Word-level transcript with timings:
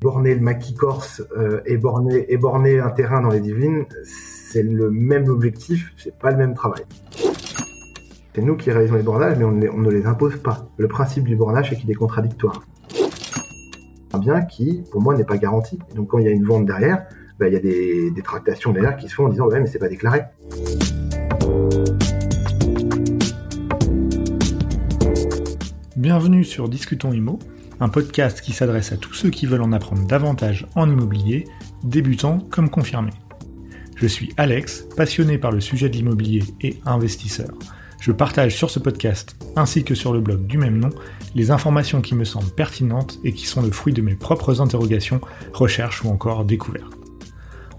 borner 0.00 0.34
le 0.34 0.40
maquis 0.40 0.74
corse 0.74 1.22
euh, 1.36 1.60
et 1.66 1.76
borner 1.76 2.32
et 2.32 2.38
borner 2.38 2.80
un 2.80 2.90
terrain 2.90 3.20
dans 3.20 3.28
les 3.28 3.40
divines, 3.40 3.84
c'est 4.04 4.62
le 4.62 4.90
même 4.90 5.28
objectif, 5.28 5.92
c'est 5.96 6.16
pas 6.18 6.30
le 6.30 6.38
même 6.38 6.54
travail. 6.54 6.84
C'est 8.34 8.42
nous 8.42 8.56
qui 8.56 8.70
réalisons 8.70 8.94
les 8.94 9.02
bornages, 9.02 9.36
mais 9.36 9.44
on 9.44 9.52
ne, 9.52 9.90
les 9.90 10.06
impose 10.06 10.36
pas. 10.36 10.68
Le 10.78 10.88
principe 10.88 11.24
du 11.24 11.36
bornage, 11.36 11.70
c'est 11.70 11.76
qu'il 11.76 11.90
est 11.90 11.94
contradictoire. 11.94 12.62
Un 14.12 14.18
bien 14.18 14.40
qui, 14.42 14.82
pour 14.90 15.02
moi, 15.02 15.16
n'est 15.16 15.24
pas 15.24 15.36
garanti. 15.36 15.78
donc, 15.94 16.08
quand 16.08 16.18
il 16.18 16.24
y 16.24 16.28
a 16.28 16.32
une 16.32 16.44
vente 16.44 16.64
derrière, 16.64 17.06
bah, 17.38 17.48
il 17.48 17.54
y 17.54 17.56
a 17.56 17.60
des, 17.60 18.22
tractations 18.22 18.72
derrière 18.72 18.96
qui 18.96 19.08
se 19.08 19.14
font 19.14 19.26
en 19.26 19.28
disant 19.28 19.46
ouais, 19.48 19.60
mais 19.60 19.66
c'est 19.66 19.78
pas 19.78 19.88
déclaré. 19.88 20.22
Bienvenue 25.96 26.44
sur 26.44 26.68
Discutons 26.68 27.12
Imo, 27.12 27.38
un 27.80 27.88
podcast 27.88 28.42
qui 28.42 28.52
s'adresse 28.52 28.92
à 28.92 28.96
tous 28.96 29.14
ceux 29.14 29.30
qui 29.30 29.46
veulent 29.46 29.62
en 29.62 29.72
apprendre 29.72 30.06
davantage 30.06 30.66
en 30.74 30.88
immobilier, 30.88 31.46
débutants 31.82 32.38
comme 32.50 32.68
confirmés. 32.68 33.12
Je 33.96 34.06
suis 34.06 34.32
Alex, 34.36 34.86
passionné 34.96 35.38
par 35.38 35.50
le 35.50 35.60
sujet 35.60 35.88
de 35.88 35.96
l'immobilier 35.96 36.42
et 36.60 36.78
investisseur. 36.84 37.50
Je 38.00 38.12
partage 38.12 38.56
sur 38.56 38.70
ce 38.70 38.78
podcast, 38.78 39.36
ainsi 39.56 39.84
que 39.84 39.94
sur 39.94 40.12
le 40.12 40.20
blog 40.20 40.46
du 40.46 40.56
même 40.56 40.78
nom, 40.78 40.90
les 41.34 41.50
informations 41.50 42.00
qui 42.00 42.14
me 42.14 42.24
semblent 42.24 42.50
pertinentes 42.50 43.18
et 43.24 43.32
qui 43.32 43.46
sont 43.46 43.62
le 43.62 43.70
fruit 43.70 43.92
de 43.92 44.02
mes 44.02 44.14
propres 44.14 44.60
interrogations, 44.60 45.20
recherches 45.52 46.02
ou 46.04 46.08
encore 46.08 46.44
découvertes. 46.44 46.96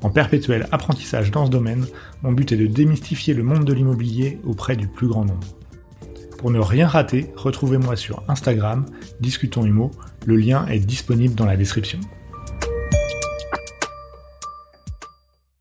En 0.04 0.10
perpétuel 0.10 0.68
apprentissage 0.72 1.32
dans 1.32 1.46
ce 1.46 1.52
domaine, 1.52 1.86
mon 2.24 2.32
but 2.32 2.52
est 2.52 2.58
de 2.58 2.68
démystifier 2.68 3.34
le 3.34 3.44
monde 3.44 3.66
de 3.66 3.74
l'immobilier 3.74 4.40
auprès 4.46 4.76
du 4.76 4.88
plus 4.88 5.08
grand 5.08 5.26
nombre. 5.26 5.61
Pour 6.42 6.50
ne 6.50 6.58
rien 6.58 6.88
rater, 6.88 7.28
retrouvez-moi 7.36 7.96
sur 7.96 8.24
Instagram, 8.28 8.88
Discutons 9.20 9.64
Humo, 9.64 9.92
le 10.26 10.38
lien 10.38 10.66
est 10.66 10.80
disponible 10.80 11.36
dans 11.36 11.46
la 11.46 11.56
description. 11.56 12.00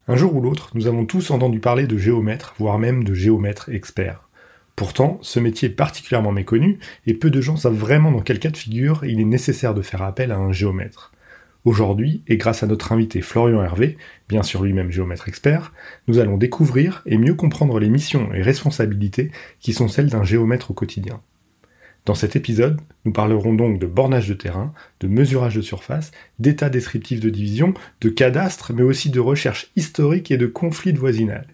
Un 0.09 0.17
jour 0.17 0.35
ou 0.35 0.41
l'autre, 0.41 0.71
nous 0.73 0.87
avons 0.87 1.05
tous 1.05 1.33
entendu 1.33 1.61
parler 1.61 1.87
de 1.87 1.99
géomètre, 1.99 2.55
voire 2.59 2.79
même 2.79 3.05
de 3.05 3.13
géomètre 3.13 3.69
expert. 3.69 4.31
Pourtant, 4.75 5.19
ce 5.21 5.39
métier 5.39 5.69
est 5.69 5.73
particulièrement 5.73 6.33
méconnu 6.33 6.79
et 7.07 7.13
peu 7.13 7.29
de 7.29 7.43
gens 7.43 7.57
savent 7.57 7.75
vraiment 7.75 8.11
dans 8.11 8.23
quel 8.23 8.39
cas 8.39 8.49
de 8.49 8.57
figure 8.57 9.05
il 9.05 9.21
est 9.21 9.25
nécessaire 9.25 9.75
de 9.75 9.83
faire 9.83 10.01
appel 10.01 10.33
à 10.33 10.39
un 10.39 10.51
géomètre. 10.51 11.13
Aujourd'hui, 11.65 12.23
et 12.27 12.39
grâce 12.39 12.63
à 12.63 12.67
notre 12.67 12.93
invité 12.93 13.21
Florian 13.21 13.63
Hervé, 13.63 13.99
bien 14.29 14.43
sûr 14.43 14.63
lui-même 14.63 14.91
géomètre 14.91 15.29
expert, 15.29 15.75
nous 16.09 16.19
allons 16.19 16.39
découvrir 16.39 17.03
et 17.05 17.19
mieux 17.19 17.35
comprendre 17.35 17.79
les 17.79 17.91
missions 17.91 18.33
et 18.33 18.41
responsabilités 18.41 19.31
qui 19.59 19.75
sont 19.75 19.89
celles 19.89 20.09
d'un 20.09 20.25
géomètre 20.25 20.71
au 20.71 20.75
quotidien. 20.75 21.21
Dans 22.07 22.15
cet 22.15 22.35
épisode, 22.35 22.81
nous 23.05 23.13
parlerons 23.13 23.53
donc 23.53 23.79
de 23.79 23.87
bornage 23.87 24.27
de 24.27 24.33
terrain, 24.33 24.73
de 25.01 25.07
mesurage 25.07 25.55
de 25.55 25.61
surface, 25.61 26.13
d'état 26.39 26.71
descriptif 26.71 27.21
de 27.21 27.29
division, 27.29 27.75
de 28.01 28.09
cadastre, 28.09 28.73
mais 28.73 28.83
aussi 28.83 29.11
de 29.11 29.21
recherche 29.21 29.71
historique 29.77 30.31
et 30.31 30.39
de 30.39 30.47
conflits 30.47 30.95
de 30.95 30.99
voisinage. 30.99 31.45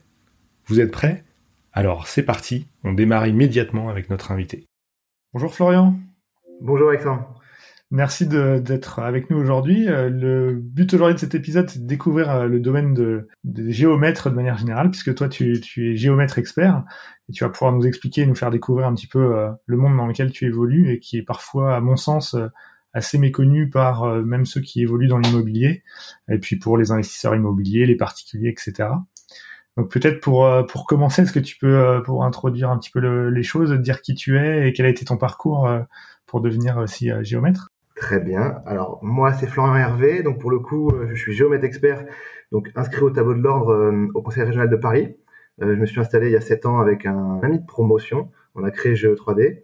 Vous 0.67 0.79
êtes 0.79 0.93
prêts? 0.93 1.25
Alors 1.73 2.07
c'est 2.07 2.23
parti, 2.23 2.69
on 2.85 2.93
démarre 2.93 3.27
immédiatement 3.27 3.89
avec 3.89 4.09
notre 4.09 4.31
invité. 4.31 4.67
Bonjour 5.33 5.53
Florian. 5.53 5.99
Bonjour 6.61 6.91
Alexandre. 6.91 7.41
Merci 7.93 8.27
d'être 8.27 8.99
avec 8.99 9.31
nous 9.31 9.39
aujourd'hui. 9.39 9.89
Euh, 9.89 10.11
le 10.11 10.55
but 10.57 10.93
aujourd'hui 10.93 11.15
de 11.15 11.21
cet 11.21 11.37
épisode, 11.37 11.71
c'est 11.71 11.79
de 11.79 11.87
découvrir 11.87 12.31
euh, 12.31 12.47
le 12.49 12.59
domaine 12.59 12.95
de, 12.95 13.29
des 13.45 13.71
géomètres 13.71 14.29
de 14.29 14.35
manière 14.35 14.59
générale, 14.59 14.91
puisque 14.91 15.15
toi, 15.15 15.29
tu, 15.29 15.61
tu, 15.61 15.93
es 15.93 15.97
géomètre 15.97 16.37
expert, 16.39 16.83
et 17.29 17.33
tu 17.33 17.45
vas 17.45 17.51
pouvoir 17.51 17.73
nous 17.73 17.87
expliquer, 17.87 18.27
nous 18.27 18.35
faire 18.35 18.51
découvrir 18.51 18.89
un 18.89 18.95
petit 18.95 19.07
peu 19.07 19.37
euh, 19.37 19.53
le 19.67 19.77
monde 19.77 19.97
dans 19.97 20.07
lequel 20.07 20.33
tu 20.33 20.47
évolues, 20.47 20.91
et 20.93 20.99
qui 20.99 21.19
est 21.19 21.23
parfois, 21.23 21.77
à 21.77 21.81
mon 21.81 21.95
sens, 21.97 22.35
assez 22.93 23.19
méconnu 23.19 23.71
par 23.71 24.07
même 24.25 24.47
ceux 24.47 24.61
qui 24.61 24.83
évoluent 24.83 25.07
dans 25.07 25.19
l'immobilier, 25.19 25.85
et 26.31 26.39
puis 26.39 26.57
pour 26.57 26.79
les 26.79 26.91
investisseurs 26.91 27.37
immobiliers, 27.37 27.87
les 27.87 27.97
particuliers, 27.97 28.49
etc. 28.49 28.89
Donc 29.77 29.91
peut-être 29.93 30.21
pour 30.21 30.49
pour 30.67 30.87
commencer, 30.87 31.23
est-ce 31.23 31.33
que 31.33 31.39
tu 31.39 31.59
peux 31.59 32.03
pour 32.05 32.25
introduire 32.25 32.71
un 32.71 32.79
petit 32.79 32.91
peu 32.91 33.29
les 33.29 33.43
choses, 33.43 33.71
dire 33.73 34.01
qui 34.01 34.15
tu 34.15 34.39
es 34.39 34.69
et 34.69 34.73
quel 34.73 34.87
a 34.87 34.89
été 34.89 35.05
ton 35.05 35.19
parcours 35.19 35.69
pour 36.27 36.41
devenir 36.41 36.79
aussi 36.79 37.11
géomètre? 37.23 37.69
Très 37.97 38.21
bien. 38.21 38.63
Alors 38.67 38.99
moi 39.03 39.33
c'est 39.33 39.47
Florent 39.47 39.75
Hervé, 39.75 40.23
donc 40.23 40.39
pour 40.39 40.51
le 40.51 40.59
coup 40.59 40.91
euh, 40.91 41.09
je 41.15 41.15
suis 41.15 41.33
géomètre 41.33 41.65
expert, 41.65 42.05
donc 42.53 42.71
inscrit 42.75 43.01
au 43.03 43.11
tableau 43.11 43.33
de 43.33 43.41
l'ordre 43.41 43.73
euh, 43.73 44.09
au 44.15 44.21
Conseil 44.21 44.45
régional 44.45 44.69
de 44.69 44.77
Paris. 44.77 45.17
Euh, 45.63 45.75
je 45.75 45.81
me 45.81 45.87
suis 45.87 45.99
installé 45.99 46.27
il 46.27 46.33
y 46.33 46.37
a 46.37 46.43
sept 46.43 46.67
ans 46.67 46.79
avec 46.79 47.07
un 47.07 47.41
ami 47.43 47.59
de 47.59 47.65
promotion. 47.65 48.31
On 48.55 48.65
a 48.65 48.71
créé 48.71 48.95
Geo3D. 48.95 49.63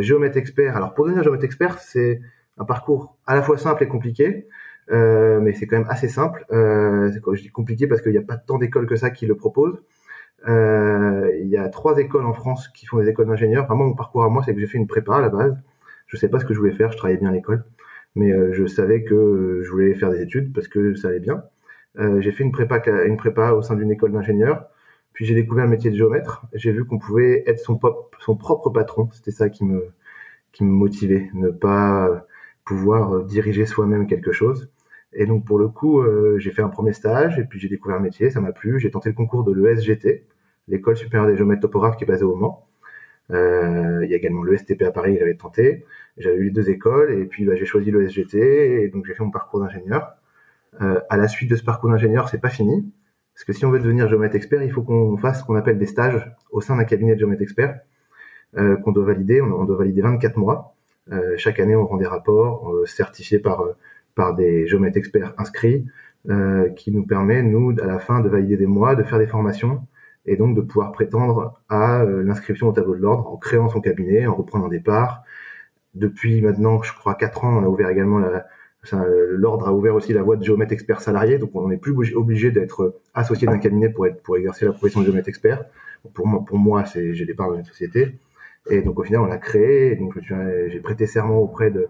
géomètre 0.00 0.38
expert. 0.38 0.74
Alors 0.74 0.94
pour 0.94 1.04
devenir 1.04 1.22
géomètre 1.22 1.44
expert, 1.44 1.78
c'est 1.78 2.22
un 2.56 2.64
parcours 2.64 3.18
à 3.26 3.34
la 3.34 3.42
fois 3.42 3.58
simple 3.58 3.82
et 3.84 3.88
compliqué, 3.88 4.48
mais 4.90 5.52
c'est 5.52 5.66
quand 5.66 5.78
même 5.78 5.88
assez 5.90 6.08
simple. 6.08 6.44
quand 6.48 7.34
je 7.34 7.42
dis 7.42 7.50
compliqué 7.50 7.86
parce 7.86 8.00
qu'il 8.00 8.12
n'y 8.12 8.18
a 8.18 8.22
pas 8.22 8.38
tant 8.38 8.58
d'écoles 8.58 8.86
que 8.86 8.96
ça 8.96 9.10
qui 9.10 9.26
le 9.26 9.36
proposent. 9.36 9.82
il 10.48 11.48
y 11.48 11.56
a 11.58 11.68
trois 11.68 11.98
écoles 11.98 12.26
en 12.26 12.32
France 12.32 12.68
qui 12.68 12.86
font 12.86 12.98
des 12.98 13.08
écoles 13.08 13.26
d'ingénieurs. 13.26 13.66
Moi, 13.68 13.86
mon 13.86 13.94
parcours 13.94 14.24
à 14.24 14.28
moi, 14.30 14.42
c'est 14.44 14.54
que 14.54 14.60
j'ai 14.60 14.66
fait 14.66 14.78
une 14.78 14.86
prépa 14.86 15.16
à 15.16 15.20
la 15.20 15.28
base. 15.28 15.56
Je 16.10 16.16
sais 16.16 16.28
pas 16.28 16.40
ce 16.40 16.44
que 16.44 16.54
je 16.54 16.58
voulais 16.58 16.72
faire, 16.72 16.90
je 16.90 16.96
travaillais 16.96 17.18
bien 17.18 17.30
à 17.30 17.32
l'école, 17.32 17.64
mais 18.16 18.32
euh, 18.32 18.52
je 18.52 18.66
savais 18.66 19.04
que 19.04 19.60
je 19.62 19.70
voulais 19.70 19.94
faire 19.94 20.10
des 20.10 20.20
études 20.22 20.52
parce 20.52 20.66
que 20.68 20.94
ça 20.94 21.08
allait 21.08 21.20
bien. 21.20 21.44
Euh, 21.98 22.20
j'ai 22.20 22.32
fait 22.32 22.42
une 22.42 22.52
prépa, 22.52 22.82
une 23.06 23.16
prépa 23.16 23.52
au 23.52 23.62
sein 23.62 23.76
d'une 23.76 23.90
école 23.92 24.12
d'ingénieur. 24.12 24.66
Puis 25.12 25.24
j'ai 25.24 25.34
découvert 25.34 25.64
le 25.64 25.70
métier 25.70 25.90
de 25.90 25.96
géomètre. 25.96 26.42
J'ai 26.54 26.72
vu 26.72 26.84
qu'on 26.84 26.98
pouvait 26.98 27.44
être 27.46 27.60
son, 27.60 27.78
son 28.20 28.36
propre 28.36 28.70
patron. 28.70 29.08
C'était 29.12 29.30
ça 29.30 29.48
qui 29.50 29.64
me, 29.64 29.88
qui 30.52 30.64
me 30.64 30.70
motivait, 30.70 31.30
ne 31.34 31.50
pas 31.50 32.26
pouvoir 32.64 33.24
diriger 33.24 33.66
soi-même 33.66 34.06
quelque 34.06 34.32
chose. 34.32 34.70
Et 35.12 35.26
donc 35.26 35.44
pour 35.44 35.58
le 35.58 35.68
coup, 35.68 36.00
euh, 36.00 36.38
j'ai 36.38 36.50
fait 36.50 36.62
un 36.62 36.68
premier 36.68 36.92
stage 36.92 37.38
et 37.38 37.44
puis 37.44 37.58
j'ai 37.58 37.68
découvert 37.68 37.96
le 37.98 38.02
métier, 38.02 38.30
ça 38.30 38.40
m'a 38.40 38.52
plu. 38.52 38.78
J'ai 38.80 38.90
tenté 38.90 39.08
le 39.08 39.14
concours 39.14 39.44
de 39.44 39.52
l'ESGT, 39.52 40.26
l'école 40.68 40.96
supérieure 40.96 41.28
des 41.28 41.36
géomètres 41.36 41.62
topographes 41.62 41.96
qui 41.96 42.04
est 42.04 42.06
basée 42.06 42.24
au 42.24 42.36
Mans. 42.36 42.66
Euh, 43.30 44.00
il 44.04 44.10
y 44.10 44.14
a 44.14 44.16
également 44.16 44.42
le 44.42 44.56
STP 44.56 44.82
à 44.82 44.90
Paris, 44.90 45.16
j'avais 45.18 45.34
tenté. 45.34 45.84
J'avais 46.16 46.36
eu 46.36 46.44
les 46.44 46.50
deux 46.50 46.70
écoles 46.70 47.12
et 47.12 47.24
puis 47.24 47.44
bah, 47.44 47.54
j'ai 47.54 47.64
choisi 47.64 47.90
le 47.90 48.08
SGT 48.08 48.82
et 48.82 48.88
donc 48.88 49.06
j'ai 49.06 49.14
fait 49.14 49.22
mon 49.22 49.30
parcours 49.30 49.60
d'ingénieur. 49.60 50.14
Euh, 50.80 51.00
à 51.08 51.16
la 51.16 51.28
suite 51.28 51.50
de 51.50 51.56
ce 51.56 51.64
parcours 51.64 51.90
d'ingénieur, 51.90 52.28
c'est 52.28 52.40
pas 52.40 52.48
fini 52.48 52.92
parce 53.40 53.44
que 53.44 53.52
si 53.52 53.64
on 53.64 53.70
veut 53.70 53.78
devenir 53.78 54.08
géomètre 54.08 54.36
expert, 54.36 54.62
il 54.62 54.70
faut 54.70 54.82
qu'on 54.82 55.16
fasse 55.16 55.40
ce 55.40 55.44
qu'on 55.44 55.54
appelle 55.54 55.78
des 55.78 55.86
stages 55.86 56.30
au 56.50 56.60
sein 56.60 56.76
d'un 56.76 56.84
cabinet 56.84 57.14
de 57.14 57.20
géomètre 57.20 57.42
expert 57.42 57.80
euh, 58.58 58.76
qu'on 58.76 58.92
doit 58.92 59.04
valider. 59.04 59.40
On, 59.40 59.64
doit 59.64 59.78
valider 59.78 60.02
24 60.02 60.36
mois. 60.36 60.74
Euh, 61.10 61.34
chaque 61.38 61.58
année, 61.60 61.74
on 61.74 61.86
rend 61.86 61.96
des 61.96 62.06
rapports 62.06 62.70
euh, 62.70 62.84
certifiés 62.86 63.38
par 63.38 63.64
par 64.14 64.34
des 64.34 64.66
géomètres 64.66 64.98
experts 64.98 65.32
inscrits 65.38 65.86
qui 66.76 66.90
nous 66.90 67.06
permet 67.06 67.42
nous 67.42 67.74
à 67.80 67.86
la 67.86 67.98
fin 67.98 68.20
de 68.20 68.28
valider 68.28 68.58
des 68.58 68.66
mois, 68.66 68.94
de 68.94 69.02
faire 69.02 69.18
des 69.18 69.26
formations 69.26 69.86
et 70.26 70.36
donc 70.36 70.54
de 70.54 70.60
pouvoir 70.60 70.92
prétendre 70.92 71.60
à 71.68 72.02
euh, 72.02 72.22
l'inscription 72.22 72.68
au 72.68 72.72
tableau 72.72 72.94
de 72.94 73.00
l'ordre 73.00 73.28
en 73.28 73.36
créant 73.36 73.68
son 73.68 73.80
cabinet, 73.80 74.26
en 74.26 74.34
reprenant 74.34 74.68
des 74.68 74.80
parts. 74.80 75.22
Depuis 75.94 76.40
maintenant, 76.42 76.82
je 76.82 76.92
crois, 76.92 77.14
quatre 77.14 77.44
ans, 77.44 77.58
on 77.58 77.64
a 77.64 77.68
ouvert 77.68 77.88
également 77.88 78.18
la, 78.18 78.46
l'ordre 78.92 79.68
a 79.68 79.72
ouvert 79.72 79.94
aussi 79.94 80.12
la 80.12 80.22
voie 80.22 80.36
de 80.36 80.44
géomètre 80.44 80.72
expert 80.72 81.00
salarié, 81.00 81.38
donc 81.38 81.50
on 81.54 81.68
n'est 81.68 81.76
plus 81.76 82.14
obligé 82.14 82.50
d'être 82.50 83.00
associé 83.14 83.46
d'un 83.46 83.58
cabinet 83.58 83.88
pour 83.88 84.06
être 84.06 84.22
pour 84.22 84.36
exercer 84.36 84.64
la 84.64 84.72
profession 84.72 85.00
de 85.00 85.06
géomètre 85.06 85.28
expert. 85.28 85.64
Pour 86.14 86.26
moi, 86.26 86.44
pour 86.44 86.58
moi, 86.58 86.84
c'est 86.86 87.14
j'ai 87.14 87.26
des 87.26 87.34
parts 87.34 87.50
dans 87.50 87.56
une 87.56 87.64
société, 87.64 88.14
et 88.70 88.82
donc 88.82 88.98
au 88.98 89.02
final 89.02 89.20
on 89.20 89.26
l'a 89.26 89.38
créé. 89.38 89.96
donc 89.96 90.18
j'ai 90.22 90.80
prêté 90.80 91.06
serment 91.06 91.38
auprès 91.38 91.70
de 91.70 91.88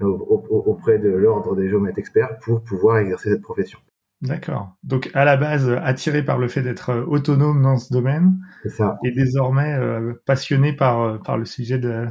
auprès 0.00 0.98
de 0.98 1.10
l'ordre 1.10 1.54
des 1.56 1.68
géomètres 1.68 1.98
experts 1.98 2.38
pour 2.38 2.62
pouvoir 2.62 2.98
exercer 2.98 3.30
cette 3.30 3.42
profession. 3.42 3.78
D'accord. 4.22 4.76
Donc 4.84 5.10
à 5.14 5.24
la 5.24 5.36
base 5.36 5.70
attiré 5.82 6.22
par 6.22 6.38
le 6.38 6.48
fait 6.48 6.60
d'être 6.60 6.90
euh, 6.90 7.04
autonome 7.06 7.62
dans 7.62 7.78
ce 7.78 7.90
domaine, 7.90 8.38
ça. 8.66 8.98
et 9.02 9.12
désormais 9.12 9.74
euh, 9.74 10.12
passionné 10.26 10.74
par 10.74 11.00
euh, 11.00 11.18
par 11.18 11.38
le 11.38 11.46
sujet 11.46 11.78
de. 11.78 12.06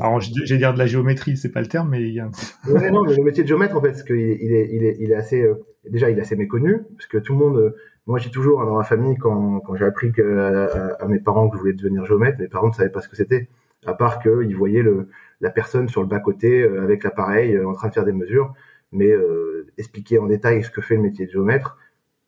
Alors 0.00 0.20
j'ai 0.20 0.56
dire 0.56 0.72
de 0.72 0.78
la 0.78 0.86
géométrie, 0.86 1.36
c'est 1.36 1.52
pas 1.52 1.60
le 1.60 1.68
terme, 1.68 1.90
mais 1.90 2.02
il 2.02 2.14
y 2.14 2.20
a. 2.20 2.28
ouais, 2.68 2.90
non, 2.90 3.04
mais 3.04 3.14
le 3.14 3.22
métier 3.22 3.44
de 3.44 3.48
géomètre 3.48 3.76
en 3.76 3.80
fait, 3.80 3.90
parce 3.90 4.02
qu'il 4.02 4.16
est, 4.16 4.38
il 4.40 4.52
est, 4.52 4.68
il 4.72 4.84
est, 4.84 4.96
il 4.98 5.12
est 5.12 5.14
assez, 5.14 5.46
déjà 5.88 6.10
il 6.10 6.18
est 6.18 6.22
assez 6.22 6.36
méconnu, 6.36 6.78
parce 6.96 7.06
que 7.06 7.18
tout 7.18 7.34
le 7.34 7.38
monde, 7.38 7.74
moi 8.06 8.18
j'ai 8.18 8.30
toujours 8.30 8.64
dans 8.64 8.76
ma 8.76 8.84
famille 8.84 9.16
quand 9.16 9.60
quand 9.60 9.76
j'ai 9.76 9.84
appris 9.84 10.10
que 10.10 10.96
à, 10.98 11.06
mes 11.06 11.20
parents 11.20 11.50
que 11.50 11.56
je 11.56 11.60
voulais 11.60 11.74
devenir 11.74 12.04
géomètre, 12.06 12.40
mes 12.40 12.48
parents 12.48 12.68
ne 12.68 12.72
savaient 12.72 12.90
pas 12.90 13.02
ce 13.02 13.08
que 13.08 13.16
c'était, 13.16 13.48
à 13.86 13.92
part 13.92 14.20
qu'ils 14.20 14.56
voyaient 14.56 14.82
le 14.82 15.08
la 15.40 15.50
personne 15.50 15.88
sur 15.88 16.00
le 16.00 16.08
bas 16.08 16.18
côté 16.18 16.64
avec 16.64 17.04
l'appareil 17.04 17.60
en 17.62 17.74
train 17.74 17.88
de 17.88 17.94
faire 17.94 18.06
des 18.06 18.12
mesures 18.12 18.54
mais 18.92 19.08
euh, 19.08 19.66
expliquer 19.76 20.18
en 20.18 20.26
détail 20.26 20.62
ce 20.62 20.70
que 20.70 20.80
fait 20.80 20.96
le 20.96 21.02
métier 21.02 21.26
de 21.26 21.30
géomètre, 21.30 21.78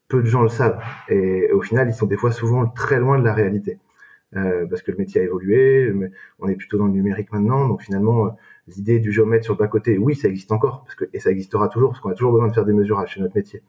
peu 0.09 0.23
de 0.23 0.27
gens 0.27 0.43
le 0.43 0.49
savent. 0.49 0.83
Et, 1.09 1.51
au 1.53 1.63
final, 1.63 1.89
ils 1.89 1.95
sont 1.95 2.07
des 2.07 2.17
fois 2.17 2.33
souvent 2.33 2.67
très 2.67 2.99
loin 2.99 3.19
de 3.19 3.25
la 3.25 3.35
réalité. 3.35 3.79
Euh, 4.37 4.67
parce 4.67 4.83
que 4.83 4.93
le 4.93 4.97
métier 4.99 5.21
a 5.21 5.25
évolué, 5.25 5.93
on 6.39 6.49
est 6.49 6.55
plutôt 6.55 6.79
dans 6.79 6.87
le 6.87 6.93
numérique 6.93 7.33
maintenant, 7.33 7.67
donc 7.67 7.83
finalement, 7.83 8.27
euh, 8.27 8.31
l'idée 8.69 9.01
du 9.01 9.11
géomètre 9.11 9.45
sur 9.45 9.55
le 9.55 9.59
bas-côté, 9.59 9.99
oui, 9.99 10.15
ça 10.15 10.29
existe 10.29 10.53
encore, 10.53 10.85
parce 10.85 10.95
que, 10.95 11.05
et 11.13 11.19
ça 11.19 11.31
existera 11.31 11.69
toujours, 11.69 11.91
parce 11.91 12.01
qu'on 12.01 12.11
a 12.11 12.15
toujours 12.15 12.33
besoin 12.33 12.47
de 12.47 12.53
faire 12.53 12.65
des 12.65 12.73
mesurages 12.73 13.15
chez 13.15 13.21
notre 13.21 13.35
métier. 13.35 13.63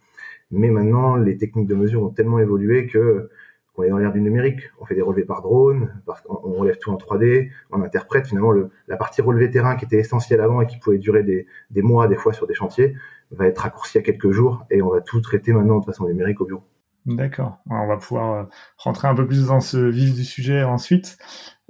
Mais 0.51 0.69
maintenant, 0.69 1.15
les 1.15 1.37
techniques 1.37 1.67
de 1.67 1.75
mesure 1.75 2.03
ont 2.03 2.09
tellement 2.09 2.37
évolué 2.37 2.85
que 2.87 3.29
on 3.77 3.83
est 3.83 3.89
dans 3.89 3.97
l'ère 3.97 4.11
du 4.11 4.21
numérique, 4.21 4.69
on 4.79 4.85
fait 4.85 4.95
des 4.95 5.01
relevés 5.01 5.25
par 5.25 5.41
drone, 5.41 6.01
qu'on 6.25 6.53
relève 6.53 6.77
tout 6.77 6.91
en 6.91 6.97
3D, 6.97 7.49
on 7.71 7.81
interprète 7.81 8.27
finalement 8.27 8.51
le, 8.51 8.69
la 8.87 8.97
partie 8.97 9.21
relevé 9.21 9.49
terrain 9.49 9.75
qui 9.75 9.85
était 9.85 9.97
essentielle 9.97 10.41
avant 10.41 10.61
et 10.61 10.67
qui 10.67 10.77
pouvait 10.77 10.97
durer 10.97 11.23
des, 11.23 11.47
des 11.69 11.81
mois, 11.81 12.07
des 12.07 12.17
fois 12.17 12.33
sur 12.33 12.47
des 12.47 12.53
chantiers, 12.53 12.95
va 13.31 13.47
être 13.47 13.59
raccourci 13.59 13.97
à 13.97 14.01
quelques 14.01 14.31
jours 14.31 14.65
et 14.69 14.81
on 14.81 14.89
va 14.89 15.01
tout 15.01 15.21
traiter 15.21 15.53
maintenant 15.53 15.79
de 15.79 15.85
façon 15.85 16.05
numérique 16.05 16.41
au 16.41 16.45
bureau. 16.45 16.63
D'accord. 17.05 17.57
On 17.69 17.87
va 17.87 17.97
pouvoir 17.97 18.33
euh, 18.33 18.43
rentrer 18.77 19.07
un 19.07 19.15
peu 19.15 19.25
plus 19.25 19.47
dans 19.47 19.59
ce 19.59 19.77
vif 19.77 20.13
du 20.13 20.23
sujet 20.23 20.63
ensuite. 20.63 21.17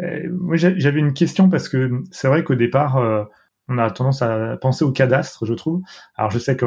Euh, 0.01 0.27
moi, 0.31 0.57
j'avais 0.57 0.99
une 0.99 1.13
question 1.13 1.49
parce 1.49 1.69
que 1.69 2.01
c'est 2.11 2.27
vrai 2.27 2.43
qu'au 2.43 2.55
départ, 2.55 2.97
euh, 2.97 3.23
on 3.69 3.77
a 3.77 3.89
tendance 3.91 4.21
à 4.21 4.57
penser 4.57 4.83
au 4.83 4.91
cadastre, 4.91 5.45
je 5.45 5.53
trouve. 5.53 5.81
Alors, 6.15 6.31
je 6.31 6.39
sais 6.39 6.57
que 6.57 6.65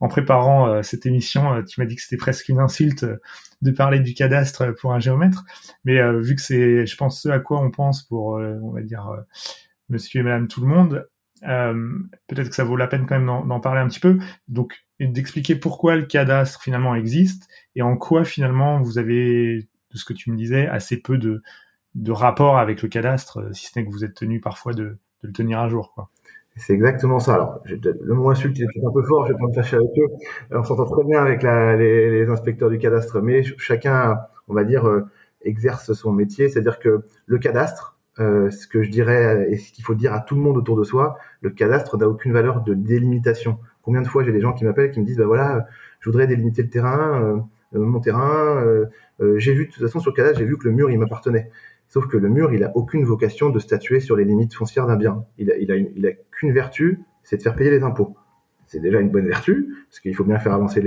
en 0.00 0.08
préparant 0.08 0.82
cette 0.82 1.06
émission, 1.06 1.62
tu 1.64 1.80
m'as 1.80 1.86
dit 1.86 1.96
que 1.96 2.02
c'était 2.02 2.16
presque 2.16 2.48
une 2.48 2.60
insulte 2.60 3.06
de 3.62 3.70
parler 3.70 4.00
du 4.00 4.14
cadastre 4.14 4.74
pour 4.74 4.92
un 4.92 4.98
géomètre, 5.00 5.44
mais 5.84 5.98
vu 6.20 6.34
que 6.34 6.42
c'est, 6.42 6.86
je 6.86 6.96
pense, 6.96 7.22
ce 7.22 7.28
à 7.30 7.38
quoi 7.38 7.60
on 7.60 7.70
pense 7.70 8.02
pour, 8.02 8.34
on 8.34 8.72
va 8.72 8.82
dire, 8.82 9.10
Monsieur 9.88 10.20
et 10.20 10.22
Madame 10.22 10.48
tout 10.48 10.60
le 10.60 10.66
monde, 10.66 11.08
peut-être 11.40 12.48
que 12.50 12.54
ça 12.54 12.64
vaut 12.64 12.76
la 12.76 12.88
peine 12.88 13.06
quand 13.06 13.18
même 13.18 13.48
d'en 13.48 13.60
parler 13.60 13.80
un 13.80 13.88
petit 13.88 14.00
peu. 14.00 14.18
Donc, 14.48 14.86
d'expliquer 15.00 15.56
pourquoi 15.56 15.96
le 15.96 16.04
cadastre 16.04 16.62
finalement 16.62 16.94
existe 16.94 17.48
et 17.74 17.82
en 17.82 17.96
quoi 17.96 18.24
finalement 18.24 18.80
vous 18.80 18.98
avez, 18.98 19.68
de 19.90 19.96
ce 19.98 20.04
que 20.04 20.12
tu 20.12 20.30
me 20.30 20.36
disais, 20.36 20.66
assez 20.66 21.00
peu 21.00 21.18
de, 21.18 21.42
de 21.94 22.12
rapport 22.12 22.58
avec 22.58 22.82
le 22.82 22.88
cadastre, 22.88 23.38
euh, 23.38 23.52
si 23.52 23.66
ce 23.66 23.78
n'est 23.78 23.84
que 23.84 23.90
vous 23.90 24.04
êtes 24.04 24.14
tenu 24.14 24.40
parfois 24.40 24.72
de, 24.72 24.84
de 24.84 24.98
le 25.22 25.32
tenir 25.32 25.60
à 25.60 25.68
jour. 25.68 25.92
Quoi. 25.94 26.10
C'est 26.56 26.72
exactement 26.72 27.18
ça. 27.18 27.34
Alors, 27.34 27.62
le 27.66 28.14
mot 28.14 28.30
insulte 28.30 28.58
est 28.58 28.64
un 28.64 28.92
peu 28.92 29.02
fort, 29.02 29.26
je 29.26 29.32
vais 29.32 29.38
pas 29.38 29.46
me 29.46 29.52
fâcher 29.52 29.76
avec 29.76 29.90
eux. 29.98 30.08
on 30.50 30.62
s'entend 30.64 30.86
très 30.86 31.04
bien 31.04 31.22
avec 31.22 31.42
la, 31.42 31.76
les, 31.76 32.10
les, 32.10 32.30
inspecteurs 32.30 32.70
du 32.70 32.78
cadastre, 32.78 33.20
mais 33.20 33.42
chacun, 33.58 34.20
on 34.48 34.54
va 34.54 34.64
dire, 34.64 34.88
euh, 34.88 35.02
exerce 35.42 35.92
son 35.92 36.12
métier. 36.12 36.48
C'est-à-dire 36.48 36.78
que 36.78 37.04
le 37.26 37.38
cadastre, 37.38 37.98
euh, 38.18 38.50
ce 38.50 38.66
que 38.66 38.82
je 38.82 38.90
dirais 38.90 39.48
et 39.50 39.58
ce 39.58 39.72
qu'il 39.72 39.84
faut 39.84 39.94
dire 39.94 40.14
à 40.14 40.20
tout 40.20 40.34
le 40.34 40.40
monde 40.40 40.56
autour 40.56 40.76
de 40.76 40.84
soi, 40.84 41.18
le 41.42 41.50
cadastre 41.50 41.98
n'a 41.98 42.08
aucune 42.08 42.32
valeur 42.32 42.62
de 42.62 42.72
délimitation. 42.72 43.58
Combien 43.82 44.02
de 44.02 44.08
fois 44.08 44.24
j'ai 44.24 44.32
des 44.32 44.40
gens 44.40 44.52
qui 44.52 44.64
m'appellent, 44.64 44.90
qui 44.90 45.00
me 45.00 45.04
disent, 45.04 45.18
bah 45.18 45.26
voilà, 45.26 45.66
je 46.00 46.10
voudrais 46.10 46.26
délimiter 46.26 46.62
le 46.62 46.70
terrain, 46.70 47.22
euh, 47.22 47.36
euh, 47.76 47.84
mon 47.84 48.00
terrain. 48.00 48.56
Euh, 48.64 48.86
j'ai 49.38 49.54
vu, 49.54 49.66
de 49.66 49.72
toute 49.72 49.82
façon, 49.82 50.00
sur 50.00 50.10
le 50.10 50.16
cadastre, 50.16 50.38
j'ai 50.38 50.44
vu 50.44 50.56
que 50.56 50.64
le 50.68 50.72
mur, 50.72 50.90
il 50.90 50.98
m'appartenait. 50.98 51.50
Sauf 51.88 52.06
que 52.08 52.16
le 52.16 52.28
mur, 52.28 52.52
il 52.52 52.64
a 52.64 52.76
aucune 52.76 53.04
vocation 53.04 53.50
de 53.50 53.58
statuer 53.58 54.00
sur 54.00 54.16
les 54.16 54.24
limites 54.24 54.54
foncières 54.54 54.86
d'un 54.86 54.96
bien. 54.96 55.24
Il 55.38 55.52
a, 55.52 55.56
il 55.56 55.70
a, 55.70 55.76
il 55.76 56.06
a 56.06 56.10
qu'une 56.36 56.52
vertu, 56.52 57.00
c'est 57.22 57.38
de 57.38 57.42
faire 57.42 57.56
payer 57.56 57.70
les 57.70 57.82
impôts. 57.82 58.16
C'est 58.66 58.80
déjà 58.80 59.00
une 59.00 59.10
bonne 59.10 59.26
vertu, 59.26 59.74
parce 59.88 60.00
qu'il 60.00 60.14
faut 60.14 60.24
bien 60.24 60.38
faire 60.38 60.52
avancer 60.52 60.80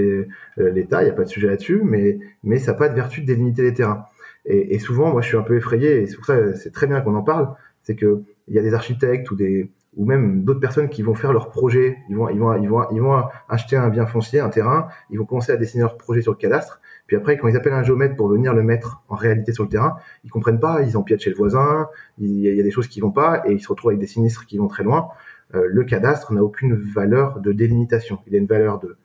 l'État, 0.57 1.01
il 1.01 1.05
n'y 1.05 1.11
a 1.11 1.13
pas 1.13 1.23
de 1.23 1.29
sujet 1.29 1.47
là-dessus, 1.47 1.81
mais, 1.83 2.19
mais 2.43 2.59
ça 2.59 2.71
n'a 2.71 2.77
pas 2.77 2.89
de 2.89 2.95
vertu 2.95 3.21
de 3.21 3.25
délimiter 3.25 3.61
les 3.61 3.73
terrains. 3.73 4.05
Et, 4.45 4.75
et, 4.75 4.79
souvent, 4.79 5.11
moi, 5.11 5.21
je 5.21 5.27
suis 5.27 5.37
un 5.37 5.43
peu 5.43 5.55
effrayé, 5.55 6.01
et 6.01 6.07
c'est 6.07 6.15
pour 6.15 6.25
ça 6.25 6.55
c'est 6.55 6.71
très 6.71 6.87
bien 6.87 7.01
qu'on 7.01 7.15
en 7.15 7.23
parle, 7.23 7.49
c'est 7.83 7.95
que 7.95 8.23
il 8.47 8.55
y 8.55 8.59
a 8.59 8.61
des 8.61 8.73
architectes 8.73 9.31
ou 9.31 9.35
des, 9.35 9.71
ou 9.95 10.05
même 10.05 10.43
d'autres 10.43 10.59
personnes 10.59 10.89
qui 10.89 11.03
vont 11.03 11.15
faire 11.15 11.33
leur 11.33 11.49
projet, 11.49 11.97
ils 12.09 12.15
vont, 12.15 12.29
ils 12.29 12.39
vont, 12.39 12.55
ils 12.61 12.69
vont, 12.69 12.85
ils 12.91 13.01
vont 13.01 13.23
acheter 13.47 13.75
un 13.75 13.89
bien 13.89 14.05
foncier, 14.05 14.39
un 14.39 14.49
terrain, 14.49 14.87
ils 15.09 15.19
vont 15.19 15.25
commencer 15.25 15.51
à 15.51 15.57
dessiner 15.57 15.81
leur 15.83 15.97
projet 15.97 16.21
sur 16.21 16.31
le 16.31 16.37
cadastre, 16.37 16.81
puis 17.09 17.17
après, 17.17 17.39
quand 17.39 17.47
ils 17.47 17.57
appellent 17.57 17.73
un 17.73 17.81
géomètre 17.81 18.15
pour 18.15 18.27
venir 18.27 18.53
le 18.53 18.61
mettre 18.61 19.01
en 19.09 19.15
réalité 19.15 19.51
sur 19.51 19.63
le 19.63 19.69
terrain, 19.69 19.95
ils 20.23 20.29
comprennent 20.29 20.59
pas, 20.59 20.83
ils 20.83 20.95
empiètent 20.95 21.21
chez 21.21 21.31
le 21.31 21.35
voisin, 21.35 21.89
il 22.19 22.41
y 22.41 22.59
a 22.59 22.63
des 22.63 22.69
choses 22.69 22.87
qui 22.87 22.99
vont 22.99 23.09
pas, 23.09 23.41
et 23.47 23.53
ils 23.53 23.59
se 23.59 23.67
retrouvent 23.67 23.89
avec 23.89 23.99
des 23.99 24.05
sinistres 24.05 24.45
qui 24.45 24.59
vont 24.59 24.67
très 24.67 24.83
loin. 24.83 25.07
Euh, 25.55 25.67
le 25.67 25.83
cadastre 25.83 26.33
n'a 26.33 26.43
aucune 26.43 26.75
valeur 26.75 27.39
de 27.39 27.51
délimitation. 27.51 28.19
Il 28.27 28.35
a 28.35 28.37
une 28.37 28.45
valeur 28.45 28.79
de, 28.79 28.97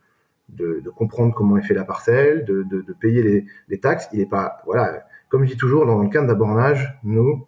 de, 0.50 0.90
comprendre 0.90 1.34
comment 1.34 1.56
est 1.56 1.62
fait 1.62 1.74
la 1.74 1.84
parcelle, 1.84 2.44
de, 2.44 2.62
de, 2.62 2.92
payer 2.92 3.46
les, 3.68 3.80
taxes. 3.80 4.08
Il 4.12 4.20
est 4.20 4.26
pas, 4.26 4.58
voilà, 4.66 5.04
comme 5.28 5.44
je 5.44 5.52
dis 5.52 5.56
toujours, 5.56 5.86
dans 5.86 5.98
le 5.98 6.08
cadre 6.08 6.26
d'un 6.26 6.34
bornage, 6.34 6.98
nous, 7.02 7.46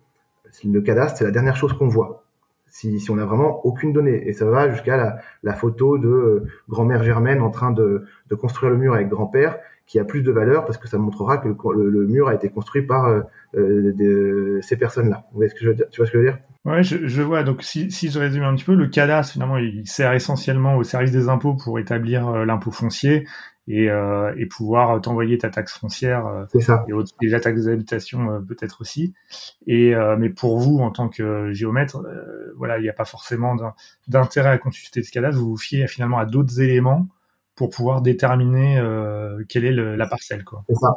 le 0.64 0.80
cadastre, 0.80 1.18
c'est 1.18 1.24
la 1.24 1.30
dernière 1.30 1.56
chose 1.56 1.72
qu'on 1.74 1.88
voit 1.88 2.24
si, 2.68 3.00
si 3.00 3.10
on 3.10 3.16
n'a 3.16 3.24
vraiment 3.24 3.64
aucune 3.64 3.92
donnée. 3.92 4.28
Et 4.28 4.32
ça 4.32 4.44
va 4.44 4.68
jusqu'à 4.70 4.96
la, 4.96 5.18
la, 5.42 5.54
photo 5.54 5.98
de 5.98 6.08
euh, 6.08 6.46
grand-mère 6.68 7.02
Germaine 7.02 7.40
en 7.40 7.50
train 7.50 7.70
de, 7.70 8.04
de, 8.28 8.34
construire 8.34 8.70
le 8.70 8.78
mur 8.78 8.94
avec 8.94 9.08
grand-père, 9.08 9.58
qui 9.86 9.98
a 9.98 10.04
plus 10.04 10.22
de 10.22 10.32
valeur 10.32 10.64
parce 10.64 10.78
que 10.78 10.88
ça 10.88 10.98
montrera 10.98 11.38
que 11.38 11.48
le, 11.48 11.88
le, 11.88 12.06
mur 12.06 12.28
a 12.28 12.34
été 12.34 12.48
construit 12.48 12.82
par 12.82 13.06
euh, 13.06 13.20
euh 13.56 13.92
de, 13.92 14.58
ces 14.62 14.76
personnes-là. 14.76 15.24
Tu 15.30 15.36
vois 15.36 15.48
ce 15.48 15.54
que 15.54 15.60
je 15.62 16.18
veux 16.18 16.24
dire? 16.24 16.38
Ouais, 16.64 16.82
je, 16.82 17.06
je, 17.06 17.22
vois. 17.22 17.44
Donc, 17.44 17.62
si, 17.62 17.90
si 17.92 18.10
je 18.10 18.18
résume 18.18 18.42
un 18.42 18.54
petit 18.56 18.64
peu, 18.64 18.74
le 18.74 18.88
cadastre, 18.88 19.34
finalement, 19.34 19.58
il 19.58 19.86
sert 19.86 20.12
essentiellement 20.12 20.76
au 20.76 20.82
service 20.82 21.12
des 21.12 21.28
impôts 21.28 21.54
pour 21.54 21.78
établir 21.78 22.28
euh, 22.28 22.44
l'impôt 22.44 22.72
foncier 22.72 23.24
et, 23.68 23.90
euh, 23.90 24.32
et 24.36 24.46
pouvoir 24.46 25.00
t'envoyer 25.00 25.38
ta 25.38 25.50
taxe 25.50 25.78
foncière 25.78 26.26
euh, 26.26 26.60
ça. 26.60 26.84
et, 26.88 27.26
et 27.26 27.28
la 27.28 27.40
taxe 27.40 27.62
des 27.62 27.68
habitations 27.68 28.30
euh, 28.30 28.40
peut-être 28.40 28.80
aussi. 28.80 29.14
Et 29.66 29.94
euh, 29.94 30.16
mais 30.16 30.30
pour 30.30 30.58
vous 30.58 30.78
en 30.78 30.90
tant 30.90 31.08
que 31.08 31.52
géomètre, 31.52 32.02
voilà, 32.56 32.78
il 32.78 32.82
n'y 32.82 32.88
a 32.88 32.94
pas 32.94 33.04
forcément 33.04 33.56
d'intérêt 34.08 34.50
à 34.50 34.58
consulter 34.58 35.02
ce 35.02 35.10
cadastre. 35.10 35.38
Vous 35.40 35.50
vous 35.50 35.56
fiez 35.56 35.86
finalement 35.86 36.18
à 36.18 36.26
d'autres 36.26 36.60
éléments 36.60 37.08
pour 37.56 37.70
pouvoir 37.70 38.02
déterminer 38.02 38.80
quelle 39.48 39.64
est 39.64 39.72
le, 39.72 39.96
la 39.96 40.06
parcelle. 40.06 40.44
C'est 40.68 40.74
ça. 40.76 40.94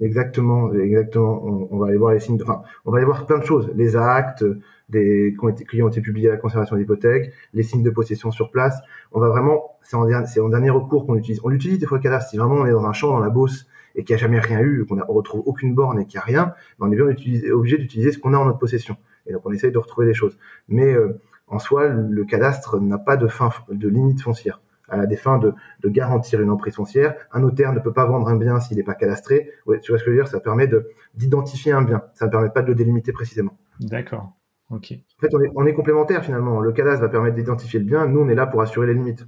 Exactement, 0.00 0.72
exactement. 0.74 1.42
On, 1.42 1.68
on, 1.70 1.78
va 1.78 1.86
aller 1.88 1.96
voir 1.96 2.12
les 2.12 2.20
signes. 2.20 2.38
Enfin, 2.42 2.62
on 2.84 2.90
va 2.90 2.98
aller 2.98 3.06
voir 3.06 3.24
plein 3.24 3.38
de 3.38 3.44
choses. 3.44 3.70
Les 3.74 3.96
actes, 3.96 4.44
des 4.90 5.34
qui 5.38 5.44
ont 5.44 5.48
été, 5.48 5.64
qui 5.64 5.82
ont 5.82 5.88
été 5.88 6.00
publiés 6.00 6.28
à 6.28 6.32
la 6.32 6.36
conservation 6.36 6.76
d'hypothèques, 6.76 7.32
les 7.54 7.62
signes 7.62 7.82
de 7.82 7.90
possession 7.90 8.30
sur 8.30 8.50
place. 8.50 8.78
On 9.12 9.20
va 9.20 9.28
vraiment, 9.28 9.76
c'est 9.82 9.96
en, 9.96 10.02
en 10.02 10.48
dernier 10.48 10.70
recours 10.70 11.06
qu'on 11.06 11.16
utilise. 11.16 11.40
On 11.44 11.48
l'utilise 11.48 11.78
des 11.78 11.86
fois 11.86 11.98
le 11.98 12.02
cadastre. 12.02 12.30
Si 12.30 12.36
vraiment 12.36 12.56
on 12.56 12.66
est 12.66 12.72
dans 12.72 12.84
un 12.84 12.92
champ, 12.92 13.10
dans 13.10 13.20
la 13.20 13.30
Beauce, 13.30 13.66
et 13.94 14.04
qu'il 14.04 14.14
n'y 14.14 14.20
a 14.20 14.22
jamais 14.22 14.38
rien 14.38 14.60
eu, 14.60 14.84
qu'on 14.84 15.00
on 15.00 15.12
retrouve 15.12 15.42
aucune 15.46 15.74
borne 15.74 15.98
et 15.98 16.04
qu'il 16.04 16.18
n'y 16.18 16.22
a 16.22 16.24
rien, 16.24 16.54
ben 16.78 16.88
on 16.88 16.92
est 16.92 16.96
bien 16.96 17.06
obligé 17.54 17.78
d'utiliser 17.78 18.12
ce 18.12 18.18
qu'on 18.18 18.34
a 18.34 18.38
en 18.38 18.44
notre 18.44 18.58
possession. 18.58 18.96
Et 19.26 19.32
donc 19.32 19.42
on 19.46 19.52
essaye 19.52 19.72
de 19.72 19.78
retrouver 19.78 20.06
des 20.06 20.14
choses. 20.14 20.36
Mais 20.68 20.92
euh, 20.92 21.18
en 21.46 21.58
soi, 21.58 21.88
le 21.88 22.24
cadastre 22.24 22.78
n'a 22.78 22.98
pas 22.98 23.16
de 23.16 23.26
fin, 23.26 23.50
de 23.70 23.88
limite 23.88 24.20
foncière 24.20 24.60
à 24.88 25.06
des 25.06 25.16
fins 25.16 25.38
de, 25.38 25.52
de, 25.80 25.88
garantir 25.88 26.40
une 26.40 26.50
emprise 26.50 26.74
foncière. 26.74 27.14
Un 27.32 27.40
notaire 27.40 27.72
ne 27.72 27.80
peut 27.80 27.92
pas 27.92 28.06
vendre 28.06 28.28
un 28.28 28.36
bien 28.36 28.60
s'il 28.60 28.76
n'est 28.76 28.82
pas 28.84 28.94
cadastré. 28.94 29.50
Ouais, 29.66 29.80
tu 29.80 29.92
vois 29.92 29.98
ce 29.98 30.04
que 30.04 30.10
je 30.10 30.16
veux 30.16 30.22
dire? 30.22 30.28
Ça 30.28 30.40
permet 30.40 30.68
d'identifier 31.14 31.72
un 31.72 31.82
bien. 31.82 32.02
Ça 32.14 32.26
ne 32.26 32.30
permet 32.30 32.50
pas 32.50 32.62
de 32.62 32.68
le 32.68 32.74
délimiter 32.74 33.12
précisément. 33.12 33.56
D'accord. 33.80 34.32
Ok. 34.70 34.92
En 34.92 35.20
fait, 35.20 35.34
on 35.34 35.40
est, 35.42 35.50
on 35.54 35.66
est 35.66 35.74
complémentaires 35.74 36.24
finalement. 36.24 36.60
Le 36.60 36.72
cadastre 36.72 37.02
va 37.02 37.08
permettre 37.08 37.36
d'identifier 37.36 37.78
le 37.78 37.86
bien. 37.86 38.06
Nous, 38.06 38.20
on 38.20 38.28
est 38.28 38.34
là 38.34 38.46
pour 38.46 38.62
assurer 38.62 38.86
les 38.86 38.94
limites. 38.94 39.26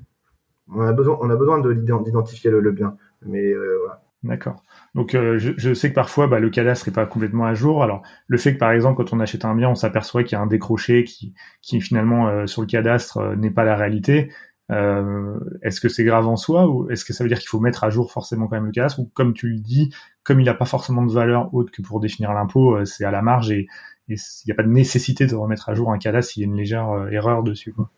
On 0.71 0.83
a 0.83 0.93
besoin, 0.93 1.19
on 1.21 1.31
a 1.31 1.37
besoin 1.37 1.61
d'identifier 1.61 2.51
le, 2.51 2.61
le, 2.61 2.73
bien. 2.73 2.97
Mais 3.23 3.45
euh, 3.53 3.79
voilà. 3.81 4.03
D'accord. 4.25 4.65
Donc 4.97 5.15
euh, 5.15 5.39
je, 5.39 5.53
je, 5.57 5.73
sais 5.73 5.91
que 5.91 5.95
parfois 5.95 6.27
bah, 6.27 6.41
le 6.41 6.51
cadastre 6.51 6.89
n'est 6.89 6.93
pas 6.93 7.07
complètement 7.07 7.47
à 7.47 7.55
jour. 7.55 7.85
Alors 7.85 8.03
le 8.27 8.37
fait 8.37 8.53
que 8.53 8.59
par 8.59 8.73
exemple 8.73 8.97
quand 8.97 9.13
on 9.13 9.21
achète 9.21 9.45
un 9.45 9.55
bien, 9.55 9.71
on 9.71 9.77
s'aperçoit 9.77 10.25
qu'il 10.25 10.33
y 10.33 10.41
a 10.41 10.43
un 10.43 10.49
décroché 10.49 11.05
qui, 11.05 11.35
qui 11.63 11.81
finalement 11.81 12.29
euh, 12.29 12.47
sur 12.47 12.63
le 12.63 12.67
cadastre 12.67 13.19
euh, 13.19 13.37
n'est 13.37 13.53
pas 13.53 13.63
la 13.63 13.77
réalité, 13.77 14.33
euh, 14.71 15.39
est-ce 15.63 15.81
que 15.81 15.89
c'est 15.89 16.05
grave 16.05 16.29
en 16.29 16.37
soi 16.37 16.69
ou 16.69 16.91
est-ce 16.91 17.05
que 17.05 17.13
ça 17.13 17.25
veut 17.25 17.29
dire 17.29 17.39
qu'il 17.39 17.49
faut 17.49 17.61
mettre 17.61 17.85
à 17.85 17.91
jour 17.91 18.13
forcément 18.13 18.49
quand 18.49 18.57
même 18.57 18.67
le 18.67 18.73
cadastre 18.73 19.01
ou 19.01 19.11
comme 19.15 19.33
tu 19.33 19.49
le 19.49 19.59
dis, 19.59 19.91
comme 20.25 20.41
il 20.41 20.45
n'a 20.45 20.55
pas 20.55 20.67
forcément 20.67 21.05
de 21.05 21.13
valeur 21.13 21.53
autre 21.55 21.73
que 21.73 21.81
pour 21.81 22.01
définir 22.01 22.35
l'impôt, 22.35 22.77
euh, 22.77 22.85
c'est 22.85 23.05
à 23.05 23.11
la 23.11 23.23
marge 23.23 23.51
et 23.51 23.67
il 24.09 24.17
n'y 24.47 24.53
a 24.53 24.55
pas 24.55 24.63
de 24.63 24.69
nécessité 24.69 25.27
de 25.27 25.35
remettre 25.35 25.69
à 25.69 25.75
jour 25.75 25.93
un 25.93 25.99
cadastre 25.99 26.33
s'il 26.33 26.43
y 26.43 26.47
a 26.47 26.49
une 26.49 26.57
légère 26.57 26.91
euh, 26.91 27.09
erreur 27.09 27.43
dessus. 27.43 27.73
Quoi. 27.73 27.91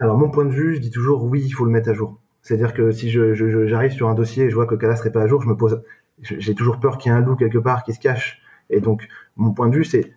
Alors 0.00 0.18
mon 0.18 0.30
point 0.30 0.44
de 0.44 0.52
vue, 0.52 0.74
je 0.74 0.80
dis 0.80 0.90
toujours 0.90 1.24
oui, 1.24 1.42
il 1.44 1.50
faut 1.50 1.64
le 1.64 1.70
mettre 1.70 1.90
à 1.90 1.94
jour. 1.94 2.18
C'est-à-dire 2.42 2.72
que 2.72 2.90
si 2.90 3.10
je, 3.10 3.34
je, 3.34 3.66
j'arrive 3.66 3.92
sur 3.92 4.08
un 4.08 4.14
dossier 4.14 4.44
et 4.44 4.50
je 4.50 4.54
vois 4.54 4.66
que 4.66 4.74
le 4.74 4.78
cadastre 4.78 5.06
n'est 5.06 5.12
pas 5.12 5.22
à 5.22 5.26
jour, 5.26 5.42
je 5.42 5.48
me 5.48 5.56
pose, 5.56 5.82
j'ai 6.20 6.54
toujours 6.54 6.78
peur 6.78 6.98
qu'il 6.98 7.10
y 7.10 7.14
ait 7.14 7.18
un 7.18 7.20
loup 7.20 7.36
quelque 7.36 7.58
part 7.58 7.82
qui 7.82 7.92
se 7.92 8.00
cache. 8.00 8.40
Et 8.70 8.80
donc 8.80 9.08
mon 9.36 9.52
point 9.52 9.68
de 9.68 9.74
vue, 9.74 9.84
c'est, 9.84 10.14